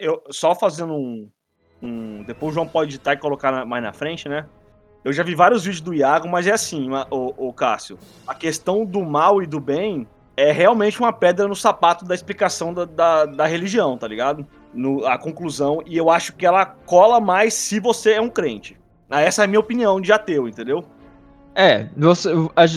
Eu, 0.00 0.22
só 0.30 0.54
fazendo 0.54 0.94
um, 0.94 1.30
um- 1.82 2.22
Depois 2.24 2.52
o 2.52 2.54
João 2.54 2.66
pode 2.66 2.90
editar 2.94 3.12
e 3.12 3.16
colocar 3.18 3.64
mais 3.66 3.82
na 3.82 3.92
frente, 3.92 4.28
né? 4.28 4.46
Eu 5.04 5.12
já 5.12 5.22
vi 5.22 5.34
vários 5.34 5.64
vídeos 5.64 5.82
do 5.82 5.92
Iago, 5.92 6.26
mas 6.28 6.46
é 6.46 6.52
assim, 6.52 6.88
ma- 6.88 7.06
o, 7.10 7.52
Cássio. 7.52 7.98
A 8.26 8.34
questão 8.34 8.86
do 8.86 9.02
mal 9.04 9.42
e 9.42 9.46
do 9.46 9.60
bem 9.60 10.06
é 10.36 10.50
realmente 10.52 10.98
uma 11.00 11.12
pedra 11.12 11.46
no 11.46 11.54
sapato 11.56 12.04
da 12.04 12.14
explicação 12.14 12.72
da, 12.74 12.84
da, 12.84 13.24
da 13.26 13.46
religião, 13.46 13.96
tá 13.96 14.08
ligado? 14.08 14.46
No, 14.72 15.06
a 15.06 15.16
conclusão, 15.16 15.80
e 15.86 15.96
eu 15.96 16.10
acho 16.10 16.34
que 16.34 16.44
ela 16.44 16.66
cola 16.66 17.20
mais 17.20 17.54
se 17.54 17.78
você 17.78 18.12
é 18.14 18.20
um 18.20 18.28
crente. 18.28 18.76
Ah, 19.08 19.20
Essa 19.20 19.42
é 19.42 19.44
a 19.44 19.48
minha 19.48 19.60
opinião 19.60 20.00
de 20.00 20.12
ateu, 20.12 20.48
entendeu? 20.48 20.84
É, 21.54 21.86
você- 21.96 22.30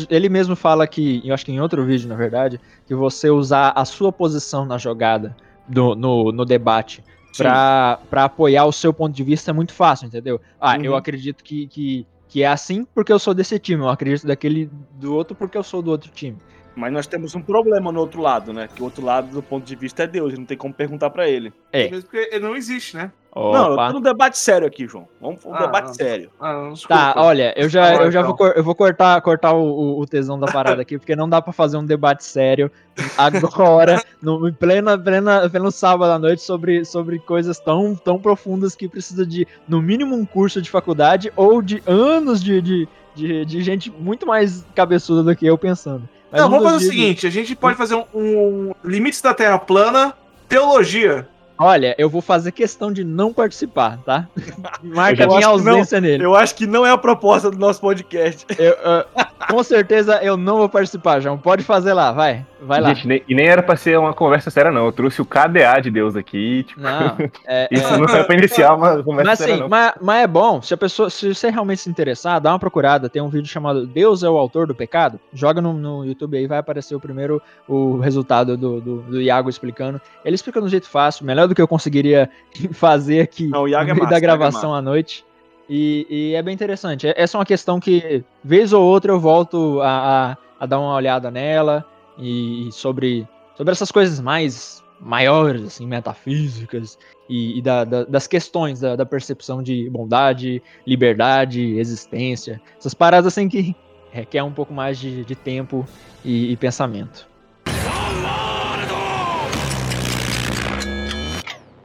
ele 0.10 0.30
mesmo 0.30 0.56
fala 0.56 0.86
que, 0.86 1.22
eu 1.28 1.34
acho 1.34 1.44
que 1.44 1.52
em 1.52 1.60
outro 1.60 1.84
vídeo, 1.84 2.08
na 2.08 2.16
verdade, 2.16 2.62
que 2.86 2.94
você 2.94 3.30
usar 3.32 3.74
a 3.76 3.84
sua 3.86 4.12
posição 4.12 4.66
na 4.66 4.78
jogada, 4.78 5.36
do- 5.68 5.96
no, 5.96 6.32
no 6.32 6.46
debate, 6.46 7.04
pra, 7.36 8.00
pra 8.10 8.24
apoiar 8.26 8.66
o 8.66 8.72
seu 8.72 8.94
ponto 8.94 9.16
de 9.16 9.24
vista 9.24 9.50
é 9.52 9.54
muito 9.54 9.74
fácil, 9.74 10.06
entendeu? 10.08 10.40
Ah, 10.62 10.76
Uhum. 10.76 10.84
eu 10.86 10.96
acredito 10.96 11.44
que, 11.44 11.68
que, 11.68 12.08
que 12.28 12.44
é 12.44 12.48
assim 12.48 12.86
porque 12.96 13.12
eu 13.12 13.18
sou 13.20 13.34
desse 13.34 13.58
time, 13.60 13.82
eu 13.84 13.90
acredito 13.90 14.28
daquele 14.28 14.70
do 14.92 15.14
outro 15.16 15.36
porque 15.36 15.58
eu 15.58 15.64
sou 15.64 15.82
do 15.82 15.90
outro 15.92 16.12
time. 16.12 16.38
Mas 16.78 16.94
nós 16.94 17.08
temos 17.08 17.34
um 17.34 17.42
problema 17.42 17.92
no 17.92 18.00
outro 18.00 18.22
lado, 18.22 18.54
né? 18.54 18.70
Que 18.74 18.82
o 18.82 18.86
outro 18.86 19.04
lado, 19.04 19.30
do 19.34 19.42
ponto 19.42 19.66
de 19.66 19.76
vista, 19.76 20.04
é 20.04 20.08
Deus, 20.08 20.38
não 20.38 20.46
tem 20.46 20.56
como 20.56 20.72
perguntar 20.72 21.10
pra 21.10 21.28
ele. 21.28 21.52
É. 21.72 21.90
Mesmo 21.90 22.04
porque 22.04 22.30
ele 22.32 22.46
não 22.46 22.56
existe, 22.56 22.96
né? 22.96 23.12
Não, 23.36 23.68
eu 23.68 23.74
Opa. 23.74 23.88
tô 23.88 23.94
num 23.94 24.02
debate 24.02 24.38
sério 24.38 24.68
aqui, 24.68 24.88
João. 24.88 25.08
Vamos 25.22 25.42
pra 25.42 25.52
um 25.52 25.54
Ah, 25.56 25.60
debate 25.66 25.88
não. 25.88 25.94
sério. 25.94 26.32
Ah, 26.40 26.54
não. 26.54 26.74
Tá, 26.88 27.14
olha, 27.18 27.54
eu 27.56 27.68
já, 27.70 27.96
eu 27.96 28.12
já 28.12 28.22
então. 28.22 28.36
vou, 28.36 28.48
eu 28.48 28.64
vou 28.64 28.74
cortar, 28.76 29.20
cortar 29.22 29.54
o, 29.54 29.62
o- 29.64 30.02
o 30.02 30.06
tesão 30.08 30.40
da 30.40 30.48
parada 30.52 30.82
aqui, 30.82 30.98
porque 30.98 31.16
não 31.16 31.28
dá 31.30 31.40
pra 31.42 31.52
fazer 31.54 31.78
um 31.78 31.86
debate 31.86 32.24
sério 32.24 32.72
agora, 33.18 34.02
no 34.22 34.48
em 34.48 34.54
plena, 34.54 34.98
plena, 34.98 35.50
pleno 35.50 35.72
sábado 35.72 36.12
à 36.12 36.20
noite, 36.20 36.42
sobre, 36.42 36.84
sobre 36.86 37.20
coisas 37.20 37.60
tão, 37.60 37.96
tão 37.96 38.20
profundas 38.20 38.76
que 38.76 38.88
precisa 38.88 39.26
de, 39.26 39.48
no 39.68 39.82
mínimo, 39.82 40.16
um 40.16 40.26
curso 40.26 40.62
de 40.62 40.70
faculdade 40.70 41.32
ou 41.36 41.62
de 41.62 41.82
anos 41.86 42.44
de, 42.44 42.62
de, 42.62 42.88
de, 43.16 43.46
de 43.46 43.62
gente 43.62 43.92
muito 43.92 44.26
mais 44.26 44.66
cabeçuda 44.76 45.24
do 45.24 45.36
que 45.36 45.46
eu 45.46 45.58
pensando. 45.58 46.08
Mas 46.32 46.42
Não, 46.42 46.50
vamos 46.50 46.66
fazer 46.72 46.86
o 46.86 46.90
seguinte: 46.90 47.26
a 47.28 47.30
gente 47.30 47.56
pode 47.56 47.78
fazer 47.78 47.96
um, 47.96 48.06
um 48.14 48.72
Limites 48.84 49.22
da 49.22 49.34
Terra 49.34 49.58
Plana, 49.60 50.14
teologia. 50.48 51.28
Olha, 51.60 51.96
eu 51.98 52.08
vou 52.08 52.22
fazer 52.22 52.52
questão 52.52 52.92
de 52.94 53.04
não 53.04 53.34
participar, 53.34 53.98
tá? 54.06 54.28
Marca 54.84 55.24
Eu 55.24 55.28
minha 55.28 55.40
que 55.40 55.46
não. 55.46 55.52
ausência 55.54 56.00
nele. 56.00 56.24
Eu 56.24 56.36
acho 56.36 56.54
que 56.54 56.68
não 56.68 56.86
é 56.86 56.92
a 56.92 56.98
proposta 56.98 57.50
do 57.50 57.58
nosso 57.58 57.82
podcast. 57.82 58.46
Eu, 58.60 58.74
eu- 58.74 59.06
com 59.50 59.64
certeza 59.64 60.20
eu 60.22 60.38
não 60.38 60.58
vou 60.58 60.70
participar, 60.70 61.20
João. 61.20 61.36
Pode 61.38 61.64
fazer 61.64 61.94
lá, 61.94 62.12
vai. 62.12 62.46
Vai 62.62 62.82
lá. 62.82 62.94
Gente, 62.94 63.08
nem- 63.08 63.24
e 63.28 63.36
nem 63.36 63.46
era 63.48 63.62
pra 63.62 63.76
ser 63.76 63.98
uma 64.00 64.14
conversa 64.14 64.50
séria, 64.50 64.72
não. 64.72 64.86
Eu 64.86 64.92
trouxe 64.92 65.22
o 65.22 65.26
KDA 65.26 65.80
de 65.82 65.92
Deus 65.92 66.16
aqui. 66.16 66.64
Tipo, 66.64 66.82
Não, 66.82 67.18
é, 67.46 67.68
isso 67.72 67.94
é- 67.94 67.98
não 67.98 68.06
é 68.06 68.24
pra 68.24 68.36
iniciar 68.36 68.74
uma 68.74 69.04
conversa 69.04 69.32
mas 69.32 69.40
séria, 69.40 69.54
assim, 69.54 69.62
não. 69.62 69.70
mas, 69.70 69.94
mas 70.02 70.24
é 70.24 70.28
bom, 70.28 70.62
se 70.62 70.74
a 70.74 70.78
pessoa, 70.78 71.10
se 71.10 71.34
você 71.34 71.50
realmente 71.50 71.82
se 71.82 71.90
interessar, 71.90 72.40
dá 72.42 72.52
uma 72.52 72.60
procurada, 72.60 73.10
tem 73.10 73.22
um 73.22 73.30
vídeo 73.30 73.48
chamado 73.48 73.86
Deus 73.86 74.24
é 74.24 74.30
o 74.30 74.38
autor 74.38 74.66
do 74.68 74.74
pecado, 74.76 75.20
joga 75.34 75.62
no, 75.62 75.74
no 75.74 76.06
YouTube 76.06 76.38
aí, 76.38 76.48
vai 76.48 76.58
aparecer 76.58 76.96
o 76.96 77.00
primeiro, 77.00 77.42
o 77.68 77.98
resultado 78.00 78.58
do, 78.58 78.82
do, 78.82 79.02
do 79.04 79.22
Iago 79.22 79.50
explicando, 79.50 80.02
ele 80.26 80.36
explica 80.36 80.60
de 80.60 80.66
um 80.66 80.70
jeito 80.70 80.90
fácil, 80.90 81.26
melhor 81.26 81.48
do 81.48 81.54
que 81.56 81.62
eu 81.62 81.68
conseguiria 81.68 82.30
fazer 82.74 83.22
aqui 83.22 83.48
Não, 83.48 83.64
o 83.64 83.68
Iago 83.68 83.86
no 83.86 83.92
é 83.92 83.94
meio 83.94 84.04
massa, 84.04 84.12
da 84.12 84.18
é 84.18 84.22
gravação 84.22 84.74
à 84.74 84.82
noite, 84.82 85.24
e, 85.70 86.08
e 86.10 86.34
é 86.36 86.42
bem 86.42 86.54
interessante, 86.54 87.12
essa 87.16 87.38
é 87.38 87.40
uma 87.40 87.46
questão 87.46 87.80
que, 87.80 88.24
vez 88.44 88.74
ou 88.74 88.84
outra, 88.84 89.12
eu 89.12 89.20
volto 89.20 89.80
a, 89.82 90.32
a, 90.32 90.38
a 90.62 90.66
dar 90.66 90.80
uma 90.80 90.94
olhada 90.96 91.30
nela, 91.30 91.86
e, 92.18 92.70
sobre, 92.72 93.28
sobre 93.56 93.72
essas 93.72 93.92
coisas 93.92 94.20
mais 94.20 94.84
maiores, 95.00 95.64
assim, 95.64 95.86
metafísicas, 95.86 96.98
e, 97.30 97.60
e 97.60 97.62
da- 97.62 97.84
da- 97.84 98.04
das 98.06 98.26
questões 98.26 98.80
da, 98.80 98.96
da 98.96 99.06
percepção 99.06 99.62
de 99.62 99.90
bondade, 99.90 100.62
liberdade, 100.88 101.78
existência. 101.78 102.60
Essas 102.80 102.94
paradas 102.94 103.28
assim 103.28 103.48
que 103.48 103.76
requer 104.12 104.42
um 104.44 104.52
pouco 104.52 104.74
mais 104.74 104.98
de, 104.98 105.24
de 105.24 105.36
tempo 105.36 105.86
e, 106.26 106.52
e 106.52 106.58
pensamento. 106.58 107.28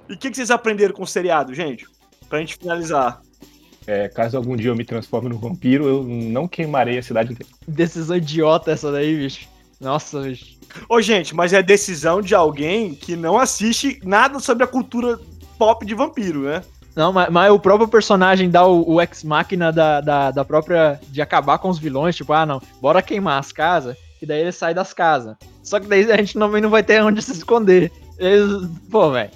E 0.08 0.14
o 0.14 0.18
que, 0.18 0.30
que 0.30 0.36
vocês 0.36 0.50
aprenderam 0.50 0.94
com 0.94 1.02
o 1.02 1.06
seriado, 1.06 1.54
gente? 1.54 1.86
Pra 2.28 2.38
gente 2.38 2.56
finalizar. 2.56 3.20
É, 3.86 4.08
caso 4.08 4.36
algum 4.36 4.56
dia 4.56 4.70
eu 4.70 4.76
me 4.76 4.84
transforme 4.84 5.28
num 5.28 5.38
vampiro, 5.38 5.86
eu 5.86 6.04
não 6.04 6.46
queimarei 6.46 6.98
a 6.98 7.02
cidade 7.02 7.32
inteira. 7.32 7.52
Decisão 7.66 8.16
idiota 8.16 8.70
essa 8.70 8.92
daí, 8.92 9.16
bicho. 9.16 9.48
Nossa, 9.82 10.20
bicho. 10.20 10.56
Ô, 10.88 11.02
gente, 11.02 11.34
mas 11.34 11.52
é 11.52 11.62
decisão 11.62 12.22
de 12.22 12.34
alguém 12.34 12.94
que 12.94 13.16
não 13.16 13.36
assiste 13.36 14.00
nada 14.04 14.38
sobre 14.38 14.64
a 14.64 14.66
cultura 14.66 15.18
pop 15.58 15.84
de 15.84 15.94
vampiro, 15.94 16.42
né? 16.42 16.62
Não, 16.94 17.12
mas, 17.12 17.30
mas 17.30 17.50
o 17.50 17.58
próprio 17.58 17.88
personagem 17.88 18.48
dá 18.50 18.66
o, 18.66 18.94
o 18.94 19.00
ex-máquina 19.00 19.72
da, 19.72 20.00
da, 20.00 20.30
da 20.30 20.44
própria. 20.44 21.00
de 21.08 21.20
acabar 21.20 21.58
com 21.58 21.68
os 21.68 21.78
vilões, 21.78 22.14
tipo, 22.16 22.32
ah, 22.32 22.46
não, 22.46 22.60
bora 22.80 23.02
queimar 23.02 23.38
as 23.40 23.50
casas, 23.50 23.96
e 24.20 24.26
daí 24.26 24.40
ele 24.40 24.52
sai 24.52 24.72
das 24.72 24.92
casas. 24.92 25.36
Só 25.62 25.80
que 25.80 25.86
daí 25.86 26.10
a 26.10 26.16
gente 26.16 26.34
também 26.34 26.60
não 26.62 26.70
vai 26.70 26.82
ter 26.82 27.02
onde 27.02 27.20
se 27.22 27.32
esconder. 27.32 27.90
Eles, 28.18 28.68
pô, 28.90 29.10
velho. 29.10 29.30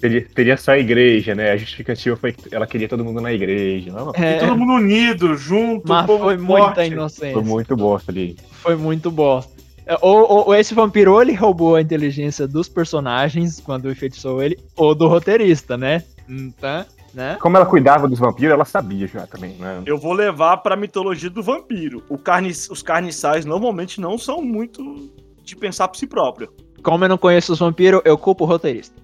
Teria, 0.00 0.24
teria 0.32 0.56
só 0.56 0.72
a 0.72 0.78
igreja, 0.78 1.34
né? 1.34 1.50
A 1.50 1.56
justificativa 1.56 2.16
foi 2.16 2.32
que 2.32 2.54
ela 2.54 2.66
queria 2.66 2.88
todo 2.88 3.04
mundo 3.04 3.20
na 3.20 3.32
igreja. 3.32 3.90
Não, 3.90 4.12
E 4.16 4.22
É, 4.22 4.38
todo 4.38 4.56
mundo 4.56 4.74
unido, 4.74 5.36
junto, 5.36 5.88
mas 5.88 6.06
povo 6.06 6.24
foi 6.24 6.36
muita 6.36 6.74
forte. 6.74 6.92
inocência. 6.92 7.32
foi 7.32 7.42
muito 7.42 7.76
bosta 7.76 8.12
ali. 8.12 8.36
Foi 8.52 8.76
muito 8.76 9.10
bosta. 9.10 9.57
É, 9.88 9.96
Ou, 10.02 10.18
ou- 10.20 10.46
ou 10.48 10.54
esse 10.54 10.74
vampiro, 10.74 11.14
ou 11.14 11.22
ele 11.22 11.32
roubou 11.34 11.74
a 11.76 11.80
inteligência 11.80 12.46
dos 12.46 12.68
personagens 12.68 13.58
quando 13.58 13.90
enfeitiçou 13.90 14.42
ele, 14.42 14.58
ou 14.76 14.94
do 14.94 15.08
roteirista, 15.08 15.76
né? 15.78 16.04
Então, 16.28 16.84
né? 17.14 17.38
Como 17.40 17.56
ela 17.56 17.64
cuidava 17.64 18.06
dos 18.06 18.18
vampiros, 18.18 18.52
ela 18.52 18.66
sabia 18.66 19.06
já 19.06 19.26
também, 19.26 19.54
né? 19.56 19.82
Eu 19.86 19.96
vou 19.96 20.12
levar 20.12 20.58
pra 20.58 20.76
mitologia 20.76 21.30
do 21.30 21.42
vampiro. 21.42 22.02
O 22.08 22.18
carni... 22.18 22.50
Os 22.50 22.82
carniçais 22.82 23.46
normalmente 23.46 23.98
não 23.98 24.18
são 24.18 24.42
muito 24.42 25.10
de 25.42 25.56
pensar 25.56 25.88
por 25.88 25.96
si 25.96 26.06
próprio. 26.06 26.52
Como 26.82 27.02
eu 27.04 27.08
não 27.08 27.16
conheço 27.16 27.54
os 27.54 27.58
vampiros, 27.58 28.02
eu 28.04 28.18
culpo 28.18 28.44
o 28.44 28.46
roteirista. 28.46 28.94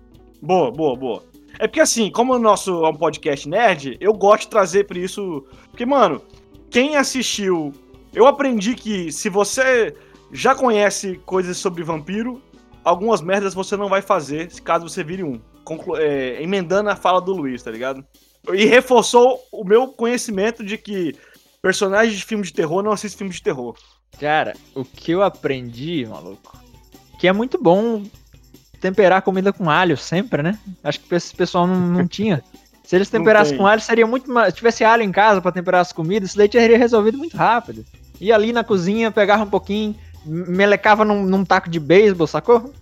Boa, 0.43 0.71
boa, 0.71 0.95
boa. 0.95 1.23
É 1.59 1.67
porque 1.67 1.81
assim, 1.81 2.11
como 2.11 2.35
o 2.35 2.39
nosso 2.39 2.85
é 2.85 2.89
um 2.91 2.95
podcast 2.95 3.49
nerd, 3.49 3.97
eu 4.01 4.13
gosto 4.13 4.43
de 4.43 4.49
trazer 4.49 4.85
pra 4.85 4.99
isso. 4.99 5.45
Porque, 5.71 5.87
mano, 5.87 6.21
quem 6.71 6.97
assistiu. 6.97 7.73
Eu 8.13 8.27
aprendi 8.27 8.75
que 8.75 9.11
se 9.11 9.29
você 9.31 9.95
já 10.35 10.55
conhece 10.55 11.21
coisas 11.25 11.57
sobre 11.57 11.85
vampiro, 11.85 12.43
algumas 12.85 13.23
merdas 13.23 13.55
você 13.55 13.77
não 13.77 13.89
vai 13.89 14.03
fazer 14.03 14.51
se 14.51 14.61
caso 14.61 14.89
você 14.89 15.05
vire 15.05 15.23
um. 15.23 15.41
Conclu- 15.65 15.97
é, 15.97 16.43
emendando 16.43 16.91
a 16.91 16.97
fala 16.97 17.21
do 17.21 17.33
Luiz, 17.33 17.63
tá 17.63 17.71
ligado? 17.71 18.05
E 18.53 18.67
reforçou 18.67 19.41
o 19.51 19.65
meu 19.65 19.89
conhecimento 19.89 20.63
de 20.63 20.77
que 20.77 21.17
personagens 21.63 22.19
de 22.19 22.25
filme 22.25 22.45
de 22.45 22.53
terror 22.53 22.83
não 22.83 22.93
assistem 22.93 23.19
filme 23.19 23.33
de 23.33 23.43
terror. 23.43 23.75
Cara, 24.21 24.55
o 24.75 24.85
que 24.85 25.13
eu 25.13 25.23
aprendi, 25.23 26.05
maluco, 26.05 26.59
que 27.19 27.27
é 27.27 27.33
muito 27.33 27.57
bom 27.63 28.03
temperar 28.81 29.23
comida 29.23 29.53
com 29.53 29.71
alho 29.71 29.97
sempre, 29.97 30.43
né? 30.43 30.59
Acho 30.83 31.01
que 31.01 31.15
esse 31.15 31.35
pessoal 31.35 31.67
não, 31.67 31.81
não 31.81 32.07
tinha. 32.07 32.43
Se 32.85 32.95
eles 32.95 33.09
temperassem 33.09 33.53
tem. 33.53 33.59
com 33.59 33.67
alho, 33.67 33.81
seria 33.81 34.07
muito 34.07 34.31
mais. 34.31 34.49
Se 34.49 34.57
tivesse 34.57 34.85
alho 34.85 35.03
em 35.03 35.11
casa 35.11 35.41
pra 35.41 35.51
temperar 35.51 35.81
as 35.81 35.91
comidas, 35.91 36.29
isso 36.29 36.37
daí 36.37 36.51
teria 36.51 36.77
resolvido 36.77 37.17
muito 37.17 37.35
rápido. 37.35 37.83
Ia 38.21 38.35
ali 38.35 38.53
na 38.53 38.63
cozinha, 38.63 39.11
pegava 39.11 39.43
um 39.43 39.49
pouquinho, 39.49 39.97
melecava 40.25 41.05
num, 41.05 41.25
num 41.25 41.45
taco 41.45 41.69
de 41.71 41.79
beisebol, 41.81 42.27
sacou? 42.27 42.73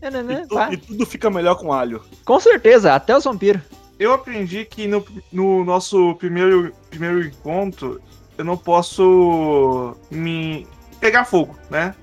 É, 0.00 0.10
né, 0.10 0.22
né, 0.22 0.42
E, 0.44 0.46
tu- 0.48 0.72
e 0.72 0.76
tudo 0.76 1.06
fica 1.06 1.30
melhor 1.30 1.54
com 1.56 1.72
alho. 1.72 2.02
Com 2.24 2.38
certeza, 2.40 2.94
até 2.94 3.16
os 3.16 3.24
vampiros. 3.24 3.62
Eu 3.98 4.12
aprendi 4.12 4.64
que 4.64 4.88
no, 4.88 5.04
no 5.32 5.64
nosso 5.64 6.14
primeiro, 6.16 6.72
primeiro 6.90 7.24
encontro 7.24 8.00
eu 8.36 8.44
não 8.44 8.56
posso 8.56 9.94
me 10.10 10.66
pegar 11.00 11.24
fogo, 11.24 11.56
né? 11.70 11.94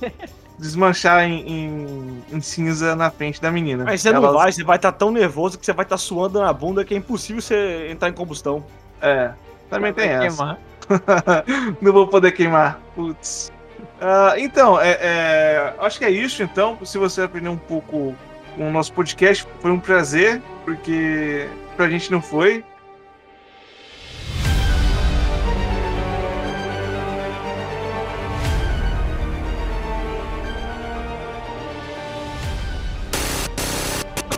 Desmanchar 0.58 1.22
em, 1.22 1.48
em, 1.48 2.22
em 2.32 2.40
cinza 2.40 2.96
na 2.96 3.10
frente 3.10 3.40
da 3.40 3.52
menina. 3.52 3.84
Mas 3.84 4.00
você 4.00 4.10
não 4.10 4.24
Elas- 4.24 4.34
vai, 4.34 4.52
você 4.52 4.64
vai 4.64 4.76
estar 4.76 4.90
tão 4.90 5.12
nervoso 5.12 5.56
que 5.56 5.64
você 5.64 5.72
vai 5.72 5.84
estar 5.84 5.96
suando 5.98 6.40
na 6.40 6.52
bunda 6.52 6.84
que 6.84 6.94
é 6.94 6.96
impossível 6.96 7.40
você 7.40 7.88
entrar 7.92 8.08
em 8.08 8.12
combustão. 8.12 8.64
É, 9.00 9.30
também 9.70 9.92
tem 9.92 10.08
essa. 10.08 10.58
não 11.80 11.92
vou 11.92 12.08
poder 12.08 12.32
queimar. 12.32 12.80
Putz. 12.96 13.52
Ah, 14.00 14.34
então, 14.36 14.80
é, 14.80 14.98
é, 15.00 15.74
acho 15.80 15.98
que 15.98 16.04
é 16.04 16.10
isso. 16.10 16.42
Então, 16.42 16.78
se 16.84 16.98
você 16.98 17.22
aprendeu 17.22 17.52
um 17.52 17.56
pouco 17.56 18.14
com 18.56 18.68
o 18.68 18.72
nosso 18.72 18.92
podcast, 18.92 19.46
foi 19.60 19.70
um 19.70 19.80
prazer, 19.80 20.40
porque 20.64 21.48
pra 21.76 21.88
gente 21.88 22.10
não 22.10 22.22
foi. 22.22 22.64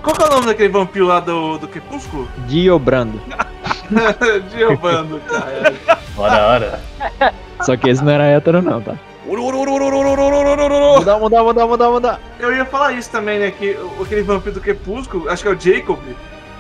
Qual 0.03 0.17
que 0.17 0.23
é 0.23 0.27
o 0.27 0.31
nome 0.31 0.47
daquele 0.47 0.69
vampiro 0.71 1.07
lá 1.07 1.21
do, 1.21 1.59
do 1.59 1.69
Crepúsculo? 1.69 2.29
Diobrando. 2.49 3.21
Giovanni, 4.51 5.21
cara. 5.21 5.75
Ora, 6.17 6.47
ora. 6.47 6.81
Só 7.63 7.77
que 7.77 7.91
esse 7.91 8.03
não 8.03 8.13
era 8.13 8.25
hétero, 8.25 8.63
não, 8.63 8.81
tá? 8.81 8.97
Mudar, 10.99 11.19
mudar, 11.19 11.43
mudar, 11.43 11.67
mudar, 11.67 11.91
mudar. 11.91 12.21
Eu 12.39 12.55
ia 12.55 12.65
falar 12.65 12.93
isso 12.93 13.11
também, 13.11 13.39
né? 13.39 13.51
Que 13.51 13.77
aquele 14.03 14.23
vampiro 14.23 14.55
do 14.55 14.61
Crepúsculo, 14.61 15.29
acho 15.29 15.43
que 15.43 15.49
é 15.49 15.53
o 15.53 15.61
Jacob, 15.61 15.99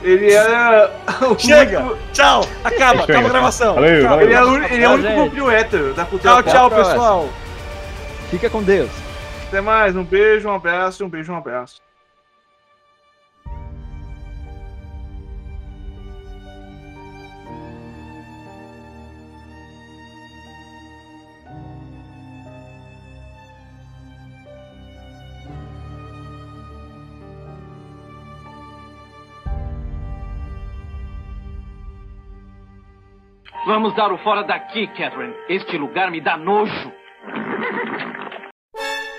ele 0.03 0.33
era. 0.33 0.91
o 1.31 1.39
Chega! 1.39 1.81
único- 1.81 1.99
Tchau! 2.12 2.45
Acaba, 2.64 3.05
acaba 3.05 3.27
a 3.27 3.31
gravação. 3.31 3.75
Valeu, 3.75 4.01
Tchau, 4.03 4.09
valeu. 4.11 4.25
Ele 4.27 4.35
é, 4.35 4.43
o- 4.45 4.64
ele 4.75 4.85
é 4.85 4.89
o 4.89 4.93
único 4.93 5.14
vampiro 5.16 5.51
hétero 5.51 5.95
da 5.95 6.05
cultura 6.05 6.43
tchau, 6.43 6.53
tchau, 6.53 6.71
pessoal. 6.71 7.29
Fica 8.31 8.49
com 8.49 8.62
Deus. 8.62 8.91
Até 9.49 9.61
mais, 9.61 9.97
um 9.97 10.05
beijo, 10.05 10.49
um 10.49 10.55
abraço, 10.55 11.05
um 11.05 11.09
beijo, 11.09 11.33
um 11.33 11.37
abraço. 11.37 11.81
Vamos 33.66 33.94
dar 33.94 34.11
o 34.12 34.18
fora 34.18 34.42
daqui, 34.42 34.86
Catherine. 34.88 35.34
Este 35.48 35.76
lugar 35.78 36.11
me 36.11 36.20
dá 36.20 36.36
nojo. 36.36 36.92